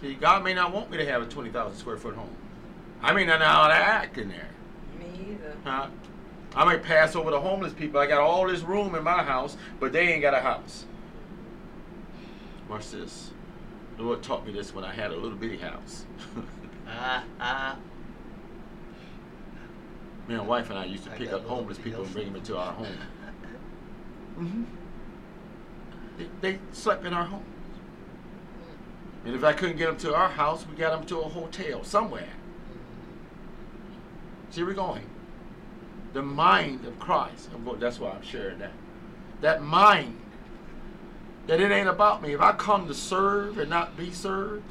[0.00, 2.34] See, God may not want me to have a 20,000 square foot home.
[3.02, 4.48] I may not know how to act in there.
[4.98, 5.56] Me either.
[5.64, 5.88] Huh?
[6.54, 8.00] I might pass over the homeless people.
[8.00, 10.84] I got all this room in my house, but they ain't got a house.
[12.68, 13.30] Watch this.
[13.96, 16.04] The Lord taught me this when I had a little bitty house.
[16.90, 17.76] Ah, ah.
[20.28, 22.56] Me and wife and I used to pick up homeless people and bring them into
[22.56, 22.96] our home.
[24.36, 24.64] hmm
[26.18, 27.44] They, they slept in our home.
[29.24, 31.82] And if I couldn't get them to our house, we got them to a hotel
[31.82, 32.28] somewhere.
[34.50, 35.04] See, we're going.
[36.12, 37.48] The mind of Christ.
[37.64, 38.72] Going, that's why I'm sharing that.
[39.40, 40.20] That mind.
[41.46, 42.34] That it ain't about me.
[42.34, 44.64] If I come to serve and not be served,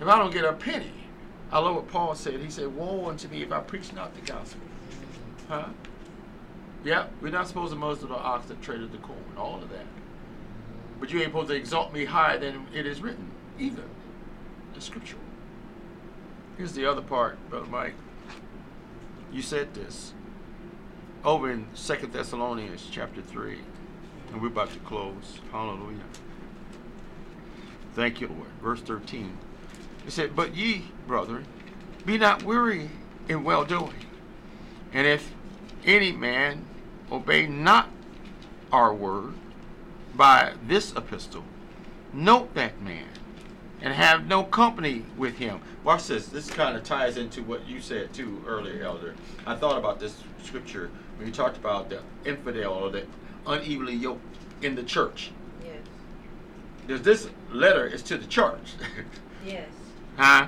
[0.00, 0.92] if I don't get a penny,
[1.52, 2.40] I love what Paul said.
[2.40, 4.60] He said, Woe unto me if I preach not the gospel.
[5.48, 5.68] Huh?
[6.82, 9.86] Yeah, we're not supposed to muzzle the ox that treadeth the corn, all of that.
[10.98, 13.84] But you ain't supposed to exalt me higher than it is written, either.
[14.74, 15.16] The scripture.
[16.56, 17.94] Here's the other part, Brother Mike.
[19.30, 20.14] You said this
[21.24, 23.58] over in Second Thessalonians chapter 3.
[24.32, 25.40] And we're about to close.
[25.50, 26.04] Hallelujah.
[27.94, 28.48] Thank you, Lord.
[28.62, 29.36] Verse 13.
[30.04, 31.46] He said, But ye, brethren,
[32.04, 32.90] be not weary
[33.28, 33.94] in well doing.
[34.92, 35.32] And if
[35.84, 36.66] any man
[37.10, 37.88] obey not
[38.72, 39.34] our word
[40.14, 41.44] by this epistle,
[42.12, 43.08] note that man
[43.80, 45.60] and have no company with him.
[45.82, 46.26] Watch this.
[46.26, 49.14] This kind of ties into what you said too earlier, Elder.
[49.44, 53.04] I thought about this scripture when you talked about the infidel or the
[53.46, 54.22] unevenly yoked
[54.62, 55.32] in the church.
[55.64, 55.78] Yes.
[56.86, 58.74] Because this letter is to the church.
[59.44, 59.66] Yes.
[60.16, 60.46] Huh?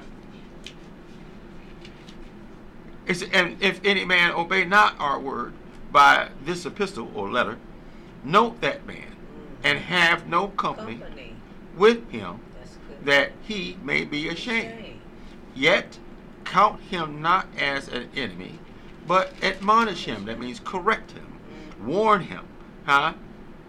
[3.07, 5.53] It's, and if any man obey not our word
[5.93, 7.59] by this epistle or letter,
[8.23, 9.17] note that man
[9.63, 11.37] and have no company, Company.
[11.77, 12.41] with him
[13.03, 14.75] that he may be ashamed.
[14.75, 15.01] Shame.
[15.55, 15.99] Yet
[16.45, 18.59] count him not as an enemy,
[19.07, 20.25] but admonish him.
[20.25, 21.39] That means correct him,
[21.85, 22.47] warn him,
[22.87, 23.15] huh?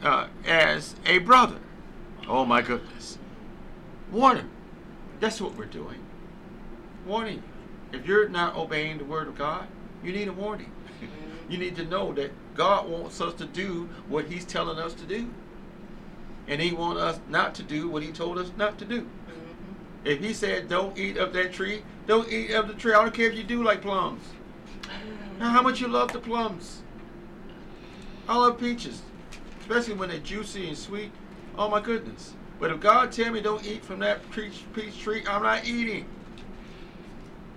[0.01, 1.59] Uh, as a brother.
[2.27, 3.17] Oh my goodness.
[4.11, 4.49] Warn him.
[5.19, 5.99] That's what we're doing.
[7.05, 7.43] Warning.
[7.93, 9.67] If you're not obeying the word of God,
[10.03, 10.71] you need a warning.
[11.49, 15.05] you need to know that God wants us to do what He's telling us to
[15.05, 15.29] do.
[16.47, 19.01] And He wants us not to do what He told us not to do.
[19.01, 20.05] Mhm.
[20.05, 22.93] If he said don't eat of that tree, don't eat of the tree.
[22.93, 24.21] I don't care if you do like plums.
[25.39, 26.81] Now, how much you love the plums?
[28.27, 29.01] I love peaches,
[29.61, 31.11] especially when they're juicy and sweet.
[31.57, 32.33] Oh my goodness!
[32.59, 36.05] But if God tell me don't eat from that peach, peach tree, I'm not eating.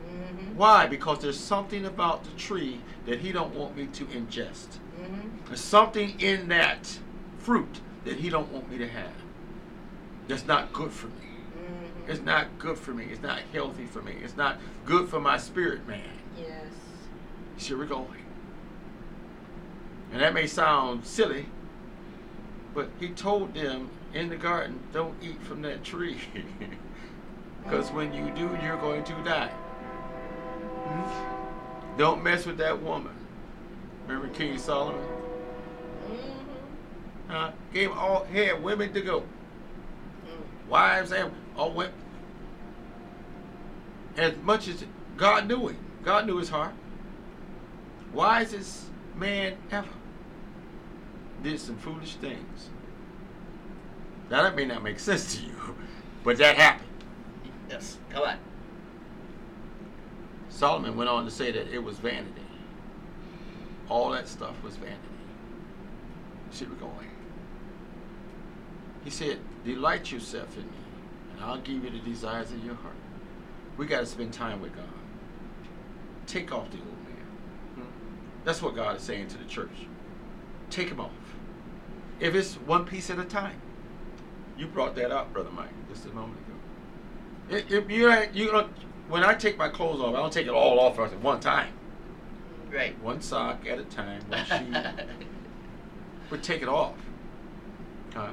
[0.04, 0.54] Mhm.
[0.54, 0.86] Why?
[0.86, 4.78] Because there's something about the tree that He don't want me to ingest.
[5.00, 5.46] Mhm.
[5.46, 6.98] There's something in that
[7.38, 9.14] fruit that He don't want me to have.
[10.26, 11.12] That's not good for me.
[11.54, 12.08] Mhm.
[12.10, 13.06] It's not good for me.
[13.10, 14.16] It's not healthy for me.
[14.22, 16.02] It's not good for my spirit, man.
[16.36, 16.72] Yes.
[17.56, 18.24] See, we're going.
[20.12, 21.46] And that may sound silly,
[22.74, 26.18] but he told them in the garden, don't eat from that tree.
[27.68, 29.50] Because when you do, you're going to die.
[30.86, 31.98] Hmm?
[31.98, 33.12] Don't mess with that woman.
[34.06, 35.02] Remember King Solomon?
[35.02, 37.30] Mm-hmm.
[37.30, 37.50] Huh?
[37.74, 39.20] Gave all had women to go.
[39.20, 39.26] Mm.
[40.70, 41.92] wives and all went
[44.16, 44.82] as much as
[45.18, 45.76] God knew it.
[46.02, 46.72] God knew his heart.
[48.14, 49.88] Wisest man ever
[51.42, 52.70] did some foolish things.
[54.30, 55.76] Now that may not make sense to you,
[56.22, 56.88] but that happened.
[57.68, 58.36] Yes, come on.
[60.48, 62.42] Solomon went on to say that it was vanity.
[63.88, 64.98] All that stuff was vanity.
[66.50, 66.92] See, we're going.
[69.04, 70.78] He said, Delight yourself in me,
[71.32, 72.94] and I'll give you the desires of your heart.
[73.76, 74.84] We got to spend time with God.
[76.26, 77.26] Take off the old man.
[77.76, 77.82] Hmm?
[78.44, 79.86] That's what God is saying to the church.
[80.68, 81.10] Take him off.
[82.20, 83.60] If it's one piece at a time.
[84.58, 87.64] You brought that up, Brother Mike, just a moment ago.
[87.70, 88.70] If, you you don't,
[89.08, 91.72] when I take my clothes off, I don't take it all off at one time.
[92.70, 93.00] Right.
[93.00, 95.04] One sock at a time, one shoe.
[96.28, 96.96] but take it off.
[98.16, 98.30] Uh,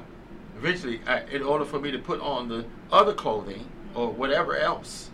[0.58, 5.10] eventually, I, in order for me to put on the other clothing or whatever else,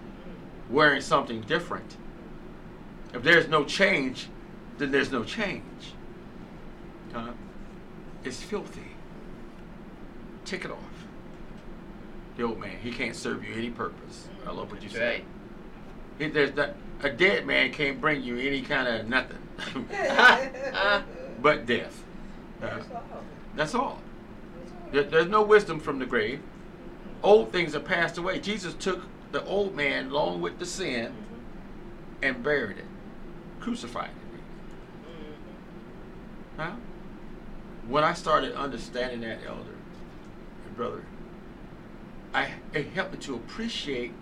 [0.70, 1.98] wearing something different,
[3.12, 4.28] if there's no change,
[4.78, 5.94] then there's no change.
[7.14, 7.32] Uh,
[8.24, 8.93] it's filthy.
[10.44, 10.91] Take it off.
[12.36, 14.28] The old man, he can't serve you any purpose.
[14.46, 15.12] I love what you That's said.
[15.12, 15.24] right.
[16.18, 16.70] He, there's not,
[17.02, 19.38] a dead man can't bring you any kind of nothing
[21.42, 22.02] but death.
[22.62, 23.02] Uh, That's all.
[23.56, 23.98] that's all.
[24.92, 26.40] There, there's no wisdom from the grave.
[27.22, 28.38] Old things are passed away.
[28.40, 29.02] Jesus took
[29.32, 31.12] the old man along with the sin
[32.22, 32.84] and buried it,
[33.60, 34.40] crucified it.
[36.60, 36.64] Mhm.
[36.64, 36.72] Huh?
[37.88, 39.74] When I started understanding that, elder
[40.66, 41.02] and brother,
[42.34, 44.12] I it helped me to appreciate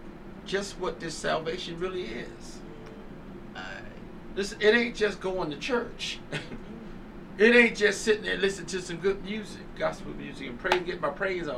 [0.47, 2.59] just what this salvation really is.
[3.55, 3.61] Uh,
[4.35, 6.19] This it ain't just going to church.
[7.39, 11.01] it ain't just sitting there listening to some good music, gospel music, and pray, get
[11.01, 11.57] my praise on.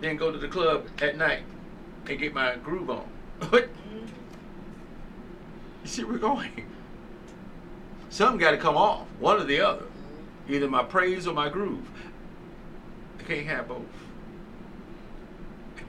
[0.00, 1.42] Then go to the club at night
[2.08, 3.08] and get my groove on.
[5.84, 6.64] You see, we're going.
[8.08, 9.84] Something got to come off, one or the other.
[10.48, 11.86] Either my praise or my groove.
[13.18, 13.82] I can't have both.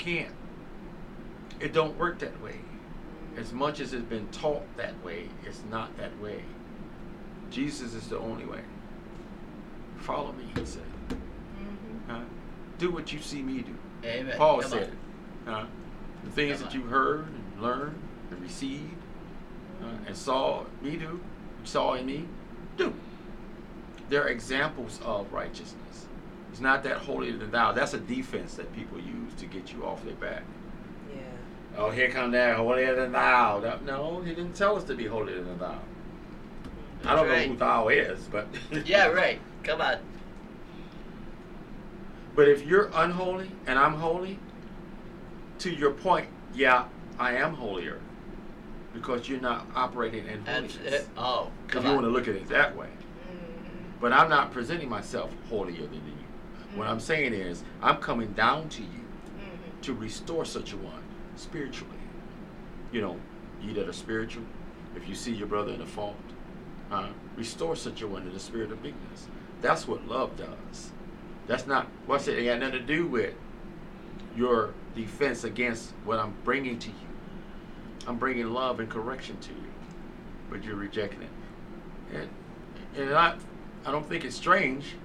[0.06, 0.32] Can't.
[1.60, 2.58] It don't work that way.
[3.38, 6.42] As much as it's been taught that way, it's not that way.
[7.50, 8.62] Jesus is the only way.
[9.98, 10.84] Follow me, he said.
[11.10, 11.18] Mhm.
[12.08, 12.20] Huh?
[12.78, 13.76] Do what you see me do.
[14.08, 14.38] amen.
[14.38, 14.92] Paul Come said.
[15.46, 15.66] Huh?
[16.24, 16.82] The things Come that on.
[16.82, 18.00] you heard and learned
[18.30, 18.94] and received
[19.84, 21.20] uh, and saw me do,
[21.64, 22.26] saw in me,
[22.78, 22.94] do.
[24.10, 25.74] They're examples of righteousness.
[26.56, 27.74] It's not that holier than thou.
[27.74, 30.44] That's a defense that people use to get you off their back.
[31.14, 31.18] Yeah.
[31.78, 33.60] Oh, here come that holier than thou.
[33.60, 35.78] That- No, he didn't tell us to be holier than thou.
[37.04, 37.42] I don't Right.
[37.48, 38.48] know who thou is, but
[38.86, 39.42] Yeah, right.
[39.64, 39.98] Come on.
[42.38, 44.40] But if you're unholy and I'm holy,
[45.60, 46.86] to your point, yeah,
[47.20, 48.00] I am holier
[48.94, 51.02] because you're not operating in That's holiness.
[51.02, 51.08] it.
[51.18, 52.88] Oh, If you want to look at it that way.
[52.88, 54.00] Mm-hmm.
[54.00, 56.14] But I'm not presenting myself holier than you.
[56.76, 58.90] What I'm saying is, I'm coming down to you
[59.38, 59.82] Mm-hmm.
[59.82, 61.04] to restore such a one
[61.36, 61.98] spiritually.
[62.92, 63.20] You know,
[63.62, 64.44] ye that are spiritual,
[64.96, 66.16] if you see your brother in a fault,
[66.92, 69.28] uh, restore such a one in the spirit of meekness.
[69.62, 70.92] That's what love does.
[71.48, 73.34] That's not, what's it, it got nothing to do with
[74.36, 76.96] your defense against what I'm bringing to you.
[78.08, 79.72] I'm bringing love and correction to you,
[80.50, 81.30] but you're rejecting it.
[82.14, 82.30] And,
[82.96, 83.36] and I,
[83.86, 84.96] I don't think it's strange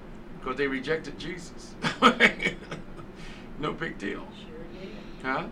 [0.41, 1.75] because they rejected Jesus.
[3.59, 4.27] no big deal.
[5.23, 5.47] Huh?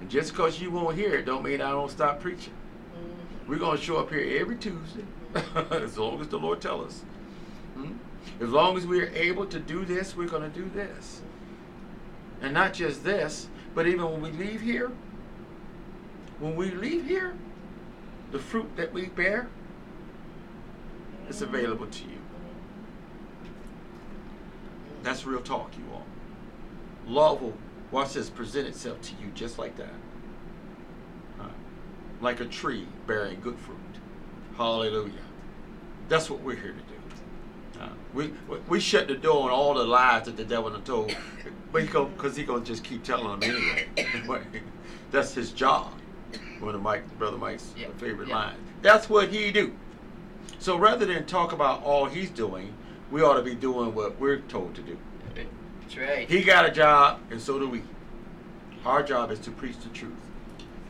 [0.00, 2.52] And just because you won't hear it, don't mean I don't stop preaching.
[2.52, 3.50] Mm-hmm.
[3.50, 5.04] We're going to show up here every Tuesday,
[5.70, 7.02] as long as the Lord tell us.
[7.74, 7.92] Hmm?
[8.40, 11.22] As long as we're able to do this, we're going to do this.
[12.42, 14.90] And not just this, but even when we leave here,
[16.40, 17.34] when we leave here,
[18.32, 19.48] the fruit that we bear
[21.28, 22.19] is available to you.
[25.02, 26.04] That's real talk, you all.
[27.06, 27.54] Love will,
[27.90, 29.92] watch this, present itself to you just like that.
[31.38, 31.48] Huh?
[32.20, 33.78] Like a tree bearing good fruit.
[34.56, 35.12] Hallelujah.
[36.08, 37.80] That's what we're here to do.
[37.80, 38.32] Uh, we,
[38.68, 41.16] we shut the door on all the lies that the devil done told,
[41.72, 44.44] but he go because he gonna just keep telling them anyway.
[45.10, 45.92] That's his job.
[46.60, 48.36] One of Mike, brother Mike's Yeah, favorite yeah.
[48.36, 48.58] lines.
[48.82, 49.72] That's what he do.
[50.58, 52.74] So rather than talk about all he's doing,
[53.10, 54.96] we ought to be doing what we're told to do.
[55.34, 56.28] That's right.
[56.28, 57.82] He got a job, and so do we.
[58.84, 60.12] Our job is to preach the truth.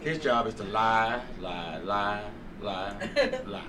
[0.00, 2.22] His job is to lie, lie, lie,
[2.60, 2.94] lie,
[3.46, 3.62] lie.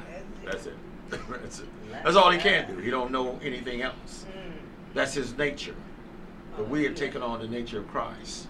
[0.46, 0.76] That's it.
[1.10, 1.66] That's it.
[2.04, 2.82] That's all he can do.
[2.82, 4.26] He don't know anything else.
[4.30, 4.54] Mm.
[4.94, 5.76] That's his nature.
[6.56, 8.48] But we have taken on the nature of Christ.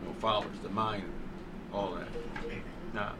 [0.00, 1.04] You know, followers, the mind,
[1.72, 2.08] all that.
[2.92, 3.12] Now,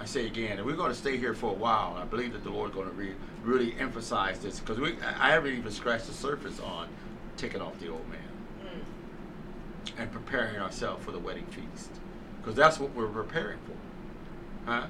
[0.00, 1.92] I say again, we're going to stay here for a while.
[1.94, 3.14] And I believe that the Lord's going to re-
[3.44, 6.88] really emphasize this because we I haven't even scratched the surface on
[7.36, 8.18] taking off the old man
[8.64, 10.00] Mm.
[10.00, 11.90] and preparing ourselves for the wedding feast
[12.38, 14.70] because that's what we're preparing for.
[14.70, 14.86] Huh?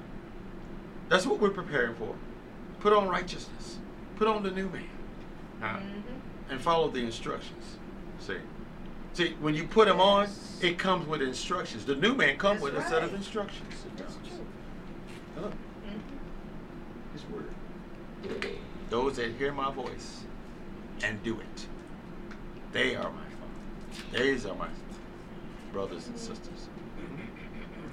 [1.09, 2.15] That's what we're preparing for.
[2.79, 3.77] Put on righteousness.
[4.15, 4.83] Put on the new man.
[5.59, 5.77] Huh?
[5.77, 6.03] Mhm.
[6.49, 7.77] and follow the instructions.
[8.19, 8.35] See,
[9.13, 10.27] see, when you put them on,
[10.61, 11.85] it comes with instructions.
[11.85, 13.85] The new man comes That's with a set of instructions.
[13.95, 14.15] That's
[15.41, 15.51] does.
[15.51, 15.59] true.
[15.83, 17.13] Hello, Mhm.
[17.13, 17.25] His
[18.45, 18.57] word.
[18.89, 20.23] Those that hear my voice
[21.03, 21.67] and do it,
[22.71, 24.23] they are my father.
[24.23, 24.67] These are my
[25.71, 26.69] brothers and sisters.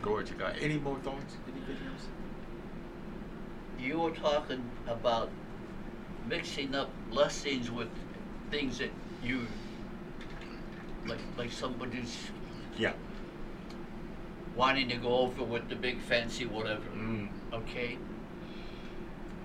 [0.02, 0.56] Glory to God.
[0.60, 1.36] Any more thoughts?
[1.48, 2.06] Anything else?
[3.80, 5.30] You were talking about
[6.28, 7.88] mixing up blessings with
[8.50, 8.90] things that
[9.22, 9.46] you
[11.06, 12.30] like like somebody's
[12.76, 12.92] Yeah.
[14.56, 16.84] wanting to go over with the big fancy whatever.
[16.90, 17.28] Mm.
[17.52, 17.98] Okay?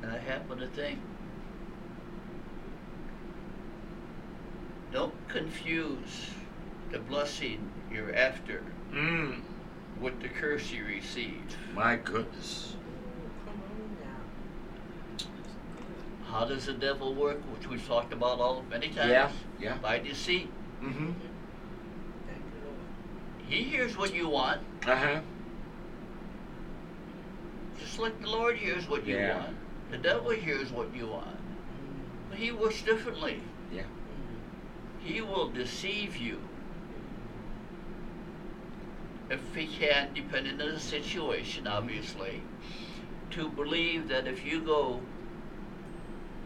[0.02, 1.00] And I happen to think
[4.92, 6.30] don't confuse
[6.92, 8.62] the blessing you're after
[8.92, 9.42] Mm.
[10.00, 11.58] with the curse you receive.
[11.74, 12.76] My goodness.
[13.46, 13.98] Come on
[16.28, 16.32] now.
[16.40, 19.10] How does the devil work, which we've talked about all many times?
[19.10, 19.32] Yeah.
[19.60, 19.78] Yeah.
[19.78, 20.50] By deceit.
[20.84, 21.06] Mm-hmm.
[22.28, 23.48] Thank you, Lord.
[23.48, 25.20] He hears what you want, Uh huh.
[27.84, 29.38] Just like the Lord hears what you Yeah.
[29.40, 29.58] want.
[29.92, 31.38] The devil hears what you want.
[32.30, 33.42] But he works differently.
[33.72, 33.84] Yeah.
[35.04, 36.40] He will deceive you.
[39.30, 42.42] If he can, depending on the situation, obviously,
[43.32, 45.02] to believe that if you go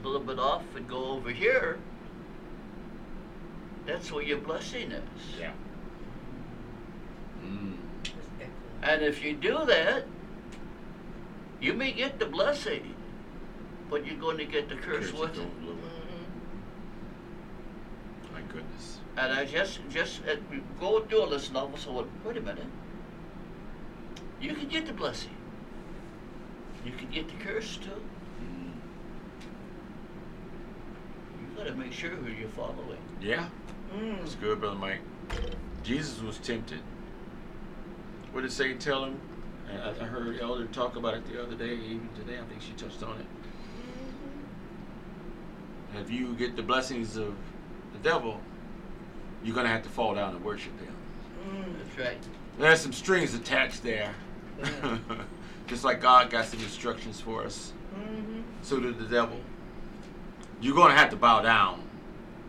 [0.04, 1.80] a little bit off and go over here,
[3.86, 5.40] that's where your blessing is.
[5.40, 5.52] Yeah.
[7.44, 7.78] Mm.
[8.82, 10.06] And if you do that,
[11.62, 12.94] you may get the blessing,
[13.90, 15.36] but you're going to get the curse Curse with it.
[15.38, 15.76] going lower.
[15.76, 15.84] Mhm.
[18.34, 19.00] My goodness.
[19.18, 20.36] And I just, just uh,
[20.80, 21.78] go do all this novel.
[21.78, 22.06] So what?
[22.24, 22.66] Wait a minute.
[24.40, 25.32] You can get the blessing.
[26.86, 27.90] You can get the curse too.
[27.90, 28.72] Mm.
[31.42, 33.00] You got to make sure who you're following.
[33.20, 33.48] Yeah.
[33.96, 34.20] Mm.
[34.20, 35.00] That's good, brother Mike.
[35.84, 36.80] Jesus was tempted.
[38.32, 39.20] What did Satan tell him?
[39.70, 42.38] I, I heard Elder talk about it the other day, even today.
[42.40, 43.26] I think she touched on it.
[46.00, 47.34] If you get the blessings of
[47.94, 48.40] the devil,
[49.44, 50.96] you're gonna have to fall down and worship him.
[51.50, 51.78] Mm.
[51.78, 52.18] That's right.
[52.60, 54.14] There's some strings attached there.
[54.62, 54.98] Yeah.
[55.68, 58.42] Just like God got some instructions for us, Mm-hmm.
[58.62, 59.40] so did the devil.
[60.62, 61.82] You're gonna have to bow down.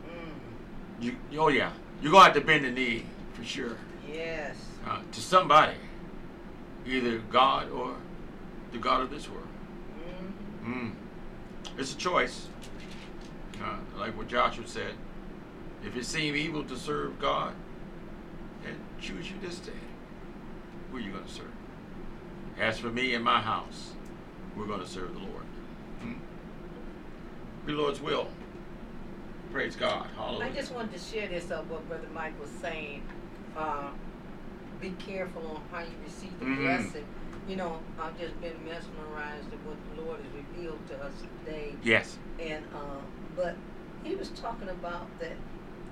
[0.06, 1.02] Mm.
[1.04, 1.72] You, oh yeah,
[2.02, 3.76] you're gonna have to bend the knee for sure
[4.12, 4.56] Yes.
[4.86, 5.74] uh, to somebody,
[6.88, 7.96] either God or
[8.72, 9.46] the God of this world.
[10.64, 10.72] Mm.
[10.72, 10.92] Mm.
[11.78, 12.48] It's a choice.
[13.62, 14.94] Uh, like what Joshua said,
[15.84, 17.54] if it seem evil to serve God,
[18.62, 19.72] then choose you this day.
[20.90, 21.46] Who are you going to serve?
[22.58, 23.92] As for me and my house,
[24.56, 25.44] we're going to serve the Lord.
[26.02, 26.18] Mm.
[27.66, 28.28] Be Lord's will.
[29.52, 30.06] Praise God.
[30.16, 30.46] Hallelujah.
[30.46, 33.02] I just wanted to share this of what Brother Mike was saying.
[33.56, 33.88] Uh,
[34.80, 36.56] be careful on how you receive the Mhm.
[36.58, 37.04] blessing.
[37.48, 41.12] You know, I've just been mesmerized at what the Lord has revealed to us
[41.44, 41.74] today.
[41.82, 42.18] yes.
[42.38, 43.00] And uh,
[43.34, 43.56] but
[44.04, 45.32] he was talking about that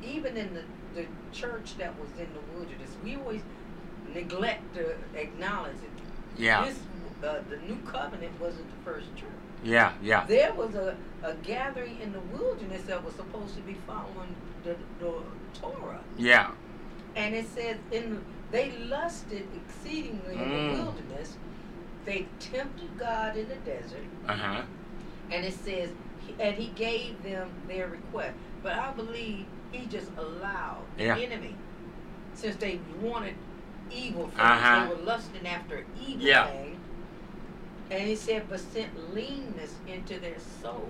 [0.05, 0.63] even in the,
[0.95, 3.43] the church that was in the wilderness, we always
[4.15, 5.91] neglect to acknowledge it.
[6.41, 6.67] Yeah.
[6.67, 6.79] This,
[7.25, 9.31] uh, the new covenant wasn't the first church.
[9.65, 9.93] Yeah.
[10.03, 10.25] Yeah.
[10.27, 14.35] There was a, a gathering in the wilderness that was supposed to be following
[14.65, 15.15] the, the
[15.55, 16.01] Torah.
[16.19, 16.51] Yeah.
[17.17, 20.71] And it says in the, they lusted exceedingly in Mm.
[20.77, 21.37] the wilderness.
[22.05, 24.05] They tempted God in the desert.
[24.29, 24.63] Uh huh.
[25.31, 25.91] And it says,
[26.39, 28.35] and he gave them their request.
[28.63, 31.17] But I believe he just allowed the Yeah.
[31.19, 31.55] enemy,
[32.35, 33.35] since they wanted
[33.91, 34.85] evil things, Uh-huh.
[34.85, 36.47] they were lusting after evil Yeah.
[36.47, 36.79] things.
[37.91, 40.89] And he said, but sent leanness into their soul.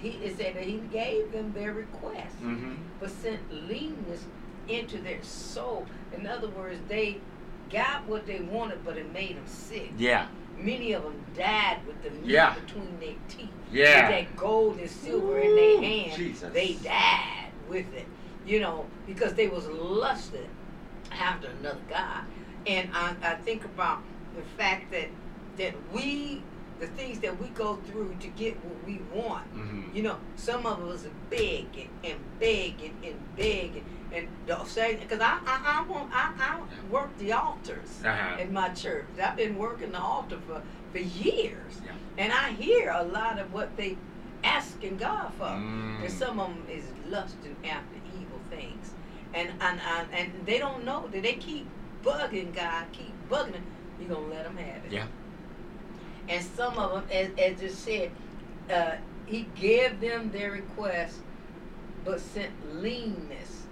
[0.00, 2.74] He it said that he gave them their request, Mm-hmm.
[3.00, 4.24] but sent leanness
[4.68, 5.86] into their soul.
[6.16, 7.18] In other words, they
[7.70, 9.90] got what they wanted, but it made them sick.
[9.96, 10.26] Yeah.
[10.56, 12.54] Many of them died with the meat Yeah.
[12.54, 13.48] between their teeth.
[13.72, 14.08] Yeah.
[14.08, 16.16] With that gold and silver in their hands.
[16.16, 16.52] Jesus.
[16.52, 18.06] They died with it.
[18.46, 20.48] You know, because they was lusted
[21.10, 22.24] after another God.
[22.66, 24.02] And I, I think about
[24.36, 25.08] the fact that
[25.56, 26.42] that we
[26.84, 29.46] the things that we go through to get what we want.
[29.54, 29.96] Mm-hmm.
[29.96, 33.82] You know, some of us beg and, and beg and, and beg
[34.12, 38.40] and, and say because I I, I want I, I work the altars Uh-huh.
[38.42, 39.06] in my church.
[39.22, 40.62] I've been working the altar for,
[40.92, 41.72] for years.
[41.84, 41.92] Yeah.
[42.18, 43.96] And I hear a lot of what they
[44.44, 45.46] asking God for.
[45.46, 46.02] Mm.
[46.04, 48.92] And some of them is lusting after evil things.
[49.32, 51.66] And and, and and they don't know that they keep
[52.04, 53.64] bugging God, keep bugging him.
[53.98, 54.92] You're going to let them have it.
[54.92, 55.06] Yeah.
[56.28, 58.10] And some of them, as, as it said,
[58.72, 58.96] uh,
[59.26, 61.18] he gave them their request,
[62.04, 62.50] but sent
[62.82, 63.62] leanness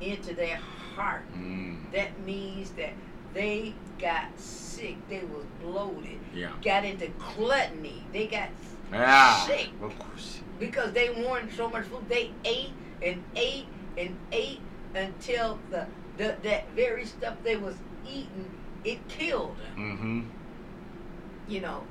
[0.00, 0.56] into their
[0.94, 1.22] heart.
[1.36, 1.90] Mm.
[1.92, 2.92] That means that
[3.34, 4.96] they got sick.
[5.08, 6.18] They was bloated.
[6.34, 6.50] Yeah.
[6.62, 8.04] Got into gluttony.
[8.12, 8.48] They got
[8.92, 9.46] Yeah.
[9.46, 10.40] sick Of course.
[10.58, 12.08] because they wanted so much food.
[12.08, 12.72] They ate
[13.02, 13.66] and ate
[13.96, 14.60] and ate
[14.94, 15.86] until the,
[16.18, 17.74] the that very stuff they was
[18.06, 18.50] eating
[18.84, 19.76] it killed them.
[19.78, 21.50] Mm-hmm.
[21.52, 21.84] You know,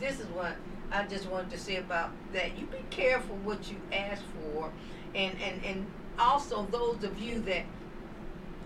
[0.00, 0.56] this is what
[0.92, 2.58] I just wanted to say about that.
[2.58, 4.22] You be careful what you ask
[4.52, 4.70] for,
[5.14, 5.86] and and and
[6.18, 7.64] also those of you that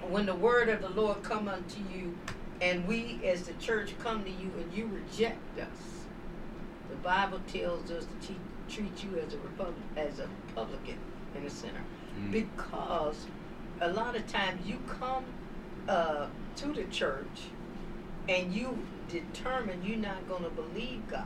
[0.09, 2.17] when the word of the Lord come unto you,
[2.61, 6.05] and we as the church come to you and you reject us,
[6.91, 8.39] the Bible tells us to treat,
[8.69, 10.99] treat you as a republic as a publican
[11.35, 11.83] and a sinner,
[12.19, 12.33] Mm.
[12.33, 13.27] because
[13.81, 15.25] a lot of times you come
[15.89, 16.27] uh,
[16.57, 17.49] to the church
[18.29, 18.77] and you
[19.09, 21.25] determine you're not going to believe God,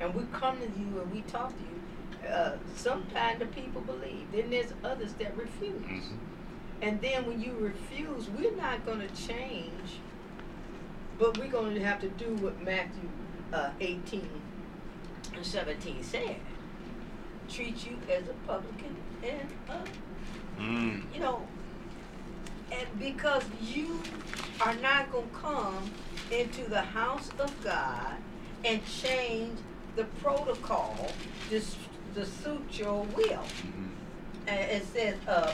[0.00, 4.26] and we come to you and we talk to you, uh, sometimes the people believe.
[4.32, 5.82] Then there's others that refuse.
[5.82, 6.18] Mhm.
[6.82, 9.98] And then when you refuse, we're not going to change,
[11.18, 13.08] but we're going to have to do what Matthew
[13.52, 14.28] uh, 18
[15.34, 16.36] and 17 said.
[17.48, 21.02] Treat you as a publican and a Mm.
[21.14, 21.46] you know,
[22.72, 24.00] and because you
[24.60, 25.90] are not going to come
[26.30, 28.16] into the house of God
[28.64, 29.58] and change
[29.96, 31.08] the protocol
[31.50, 31.60] to,
[32.14, 33.44] to suit your will.
[33.44, 33.90] Mhm.
[34.48, 35.52] And it says, uh,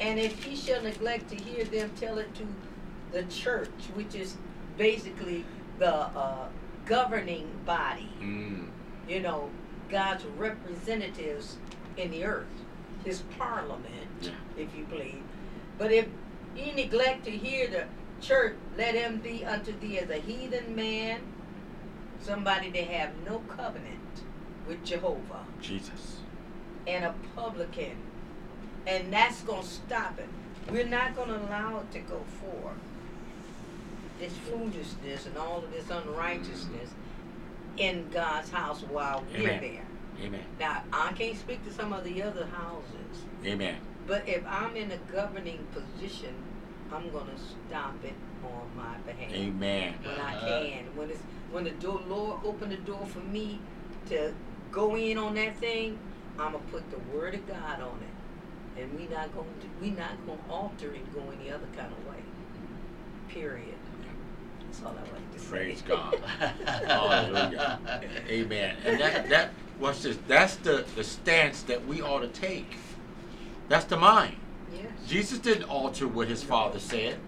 [0.00, 2.46] and if he shall neglect to hear them, tell it to
[3.12, 4.36] the church, which is
[4.76, 5.44] basically
[5.78, 6.48] the uh,
[6.84, 8.68] governing body Mm.
[9.08, 9.50] you know,
[9.88, 11.56] God's representatives
[11.96, 12.46] in the earth,
[13.04, 15.22] his parliament, if you please.
[15.78, 16.06] But if
[16.54, 17.84] he neglect to hear the
[18.20, 21.20] church, let him be unto thee as a heathen man,
[22.20, 24.00] somebody that have no covenant
[24.66, 26.18] with Jehovah, Jesus.
[26.86, 27.96] and a publican.
[28.86, 30.28] And that's going to stop it.
[30.70, 32.74] We're not going to allow it to go forth.
[34.18, 36.90] This foolishness and all of this unrighteousness
[37.76, 39.84] in God's house while we're there.
[40.22, 40.42] Amen.
[40.58, 43.76] Now, I can't speak to some of the other houses, Amen.
[44.06, 46.34] but if I'm in a governing position
[46.92, 47.36] I'm gonna
[47.68, 48.14] stop it
[48.44, 49.32] on my behalf.
[49.32, 49.94] Amen.
[50.04, 50.46] When I Uh-huh.
[50.46, 50.84] can.
[50.96, 53.60] When it's when the door Lord open the door for me
[54.08, 54.32] to
[54.70, 55.98] go in on that thing,
[56.38, 58.80] I'ma put the word of God on it.
[58.80, 59.48] And we not gonna
[59.80, 62.22] we not gonna alter it go any other kind of way.
[63.28, 63.74] Period.
[64.66, 65.48] That's all I like to say.
[65.48, 66.14] Praise God.
[66.86, 67.78] Hallelujah.
[68.28, 68.76] Amen.
[68.84, 69.50] And that that
[69.80, 70.18] watch this.
[70.28, 72.76] That's the the stance that we ought to take.
[73.68, 74.36] That's the mind.
[75.06, 77.18] Jesus didn't alter what his father said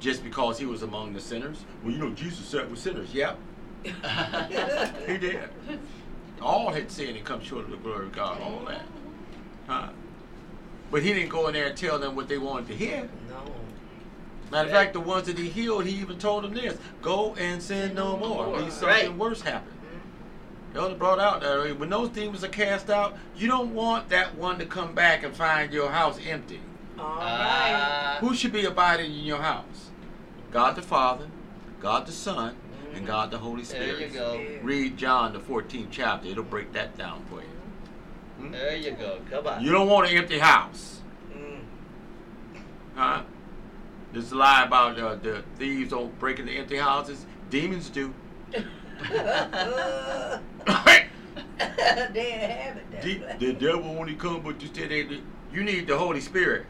[0.00, 1.64] just because he was among the sinners.
[1.82, 3.14] Well, you know, Jesus sat with sinners.
[3.14, 3.38] Yep,
[3.84, 5.38] he did.
[6.40, 8.40] All had sinned and come short of the glory of God.
[8.40, 8.82] All that.
[9.68, 9.88] Huh?
[10.90, 13.08] But he didn't go in there and tell them what they wanted to hear.
[13.28, 13.54] No.
[14.50, 17.62] Matter of fact, the ones that he healed, he even told them this: "Go and
[17.62, 18.60] sin no more." more.
[18.60, 19.16] Lest something Right.
[19.16, 19.72] worse happen.
[20.74, 24.58] Elder brought out that when those demons are cast out, you don't want that one
[24.58, 26.60] to come back and find your house empty.
[27.02, 28.16] All right.
[28.16, 29.90] Uh, Who should be abiding in your house?
[30.52, 31.26] God the Father,
[31.80, 32.54] God the Son,
[32.94, 33.98] and God the Holy Spirit.
[33.98, 34.42] there Spirit.
[34.44, 34.62] you go.
[34.64, 38.50] Read John the 14th chapter; it'll break that down for you.
[38.50, 39.18] There you go.
[39.30, 39.62] Come on.
[39.64, 41.00] You don't want an empty house,
[41.34, 41.60] Mm.
[42.94, 43.22] huh?
[44.12, 47.24] This lie about uh, the thieves don't break into empty houses.
[47.50, 48.12] Demons do.
[48.52, 48.62] they
[52.30, 52.90] have it.
[52.92, 53.36] that the, way.
[53.38, 55.20] the devil only come, but you said they,
[55.52, 56.66] you need the Holy Spirit,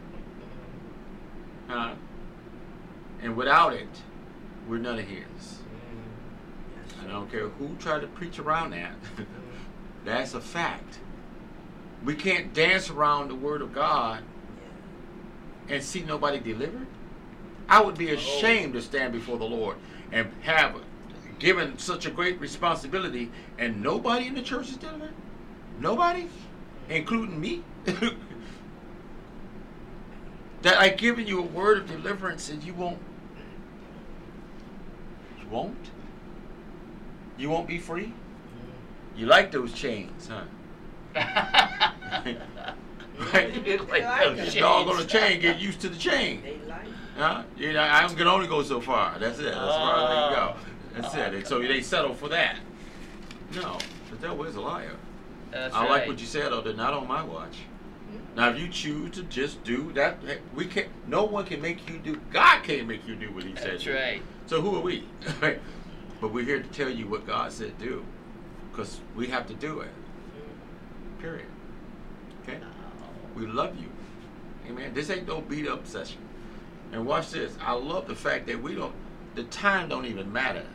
[1.73, 1.95] huh?
[3.23, 3.89] And without it,
[4.69, 5.59] we're none of His.
[7.01, 7.05] Mm.
[7.05, 8.95] I don't care who tried to preach around that.
[10.05, 10.99] That's a fact.
[12.05, 14.23] We can't dance around the Word of God
[15.69, 16.87] and see nobody delivered.
[17.69, 19.77] I would be ashamed to stand before the Lord
[20.11, 20.83] and have
[21.39, 25.15] given such a great responsibility and nobody in the church is delivered.
[25.79, 26.29] Nobody,
[26.89, 27.63] including me.
[30.63, 32.99] that I've given you a word of deliverance and you won't.
[35.41, 35.91] You won't.
[37.37, 38.13] You won't be free.
[39.17, 40.43] You like those chains, huh?
[41.15, 42.37] right?
[43.67, 44.55] You like Like those.
[44.55, 45.13] Dog on shades.
[45.13, 46.43] chain, get used to the chain.
[46.43, 46.93] They like it.
[47.17, 47.43] Huh?
[47.59, 49.19] You know, I can only go so far.
[49.19, 49.45] That's it.
[49.45, 50.55] That's far as they can go.
[50.95, 51.21] That's Oh.
[51.21, 51.35] it.
[51.35, 52.57] And so they settle for that.
[53.55, 53.77] No,
[54.11, 54.97] the devil is a liar.
[55.51, 55.91] That's I right.
[55.91, 56.63] like what you said, though.
[56.63, 57.59] They're not on my watch.
[58.13, 58.37] Mm-hmm.
[58.37, 60.89] Now, if you choose to just do that, eh, we can't.
[61.07, 62.21] No one can make you do.
[62.33, 63.73] God can't make you do what He said.
[63.73, 64.23] That's right.
[64.47, 65.07] So who are we?
[66.21, 68.05] but we're here to tell you what God said do,
[68.71, 69.91] because we have to do it.
[71.21, 71.47] Period.
[72.43, 72.59] Okay.
[73.37, 73.89] We love you.
[74.69, 74.93] Amen.
[74.95, 76.19] This ain't no beat up session.
[76.93, 77.57] And watch this.
[77.61, 78.95] I love the fact that we don't.
[79.35, 80.67] The time don't even matter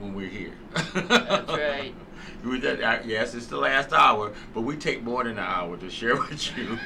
[0.00, 0.54] when we're here.
[0.94, 1.94] That's right.
[2.44, 6.56] Yes, it's the last hour, but we take more than an hour to share with
[6.56, 6.78] you.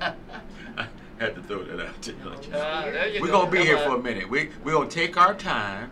[0.00, 0.86] I
[1.18, 2.16] had to throw that out to you.
[2.24, 2.92] let you know.
[2.92, 4.30] There you We're gonna be Come here for a minute.
[4.30, 5.90] We we're gonna take our time,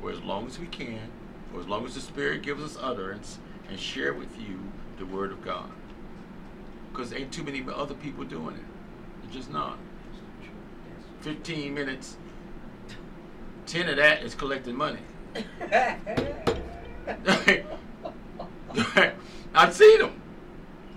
[0.00, 1.10] for as long as we can,
[1.52, 3.38] for as long as the Spirit gives us utterance,
[3.68, 4.60] and share with you
[4.98, 5.70] the Word of God.
[6.92, 9.24] Because ain't too many other people doing it.
[9.24, 9.78] It's just not.
[11.20, 12.16] Fifteen minutes.
[13.66, 15.00] Ten of that is collecting money.
[19.54, 20.20] I've seen them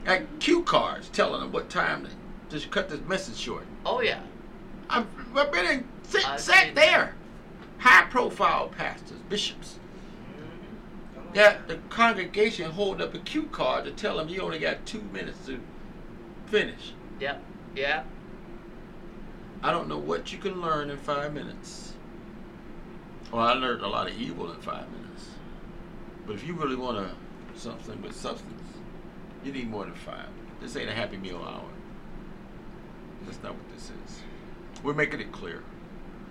[0.05, 2.11] at cue cards telling them what time to
[2.49, 3.65] just cut this message short.
[3.85, 4.21] Oh yeah.
[4.89, 5.87] I've, I've been in,
[6.37, 7.15] sat there.
[7.79, 9.79] High profile pastors, bishops.
[11.33, 15.01] That the congregation hold up a cue card to tell them you only got two
[15.11, 15.59] minutes to
[16.45, 16.93] finish.
[17.19, 17.41] Yep.
[17.75, 18.03] Yeah.
[19.63, 21.93] I don't know what you can learn in five minutes.
[23.31, 25.25] Well, I learned a lot of evil in five minutes.
[26.27, 27.15] But if you really want to
[27.55, 28.61] something with substance,
[29.43, 30.27] you need more than five.
[30.61, 31.69] This ain't a happy meal hour.
[33.25, 34.21] That's not what this is.
[34.83, 35.63] We're making it clear.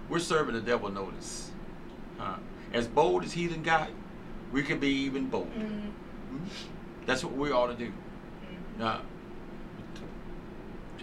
[0.09, 1.51] We're serving the devil notice.
[2.19, 2.36] Huh?
[2.73, 3.90] As bold as heathen got,
[4.53, 5.53] we can be even bold.
[5.55, 5.90] Mm.
[6.31, 6.44] Hmm?
[7.07, 7.93] That's what we ought to do.
[8.78, 9.03] Now,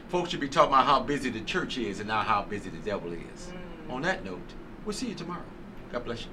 [0.08, 2.78] folks should be talking about how busy the church is and not how busy the
[2.78, 3.52] devil is.
[3.88, 3.94] Mm.
[3.94, 4.54] On that note,
[4.86, 5.44] we'll see you tomorrow.
[5.91, 6.30] God bless you.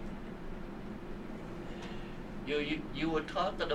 [2.47, 3.75] You you you were talking about.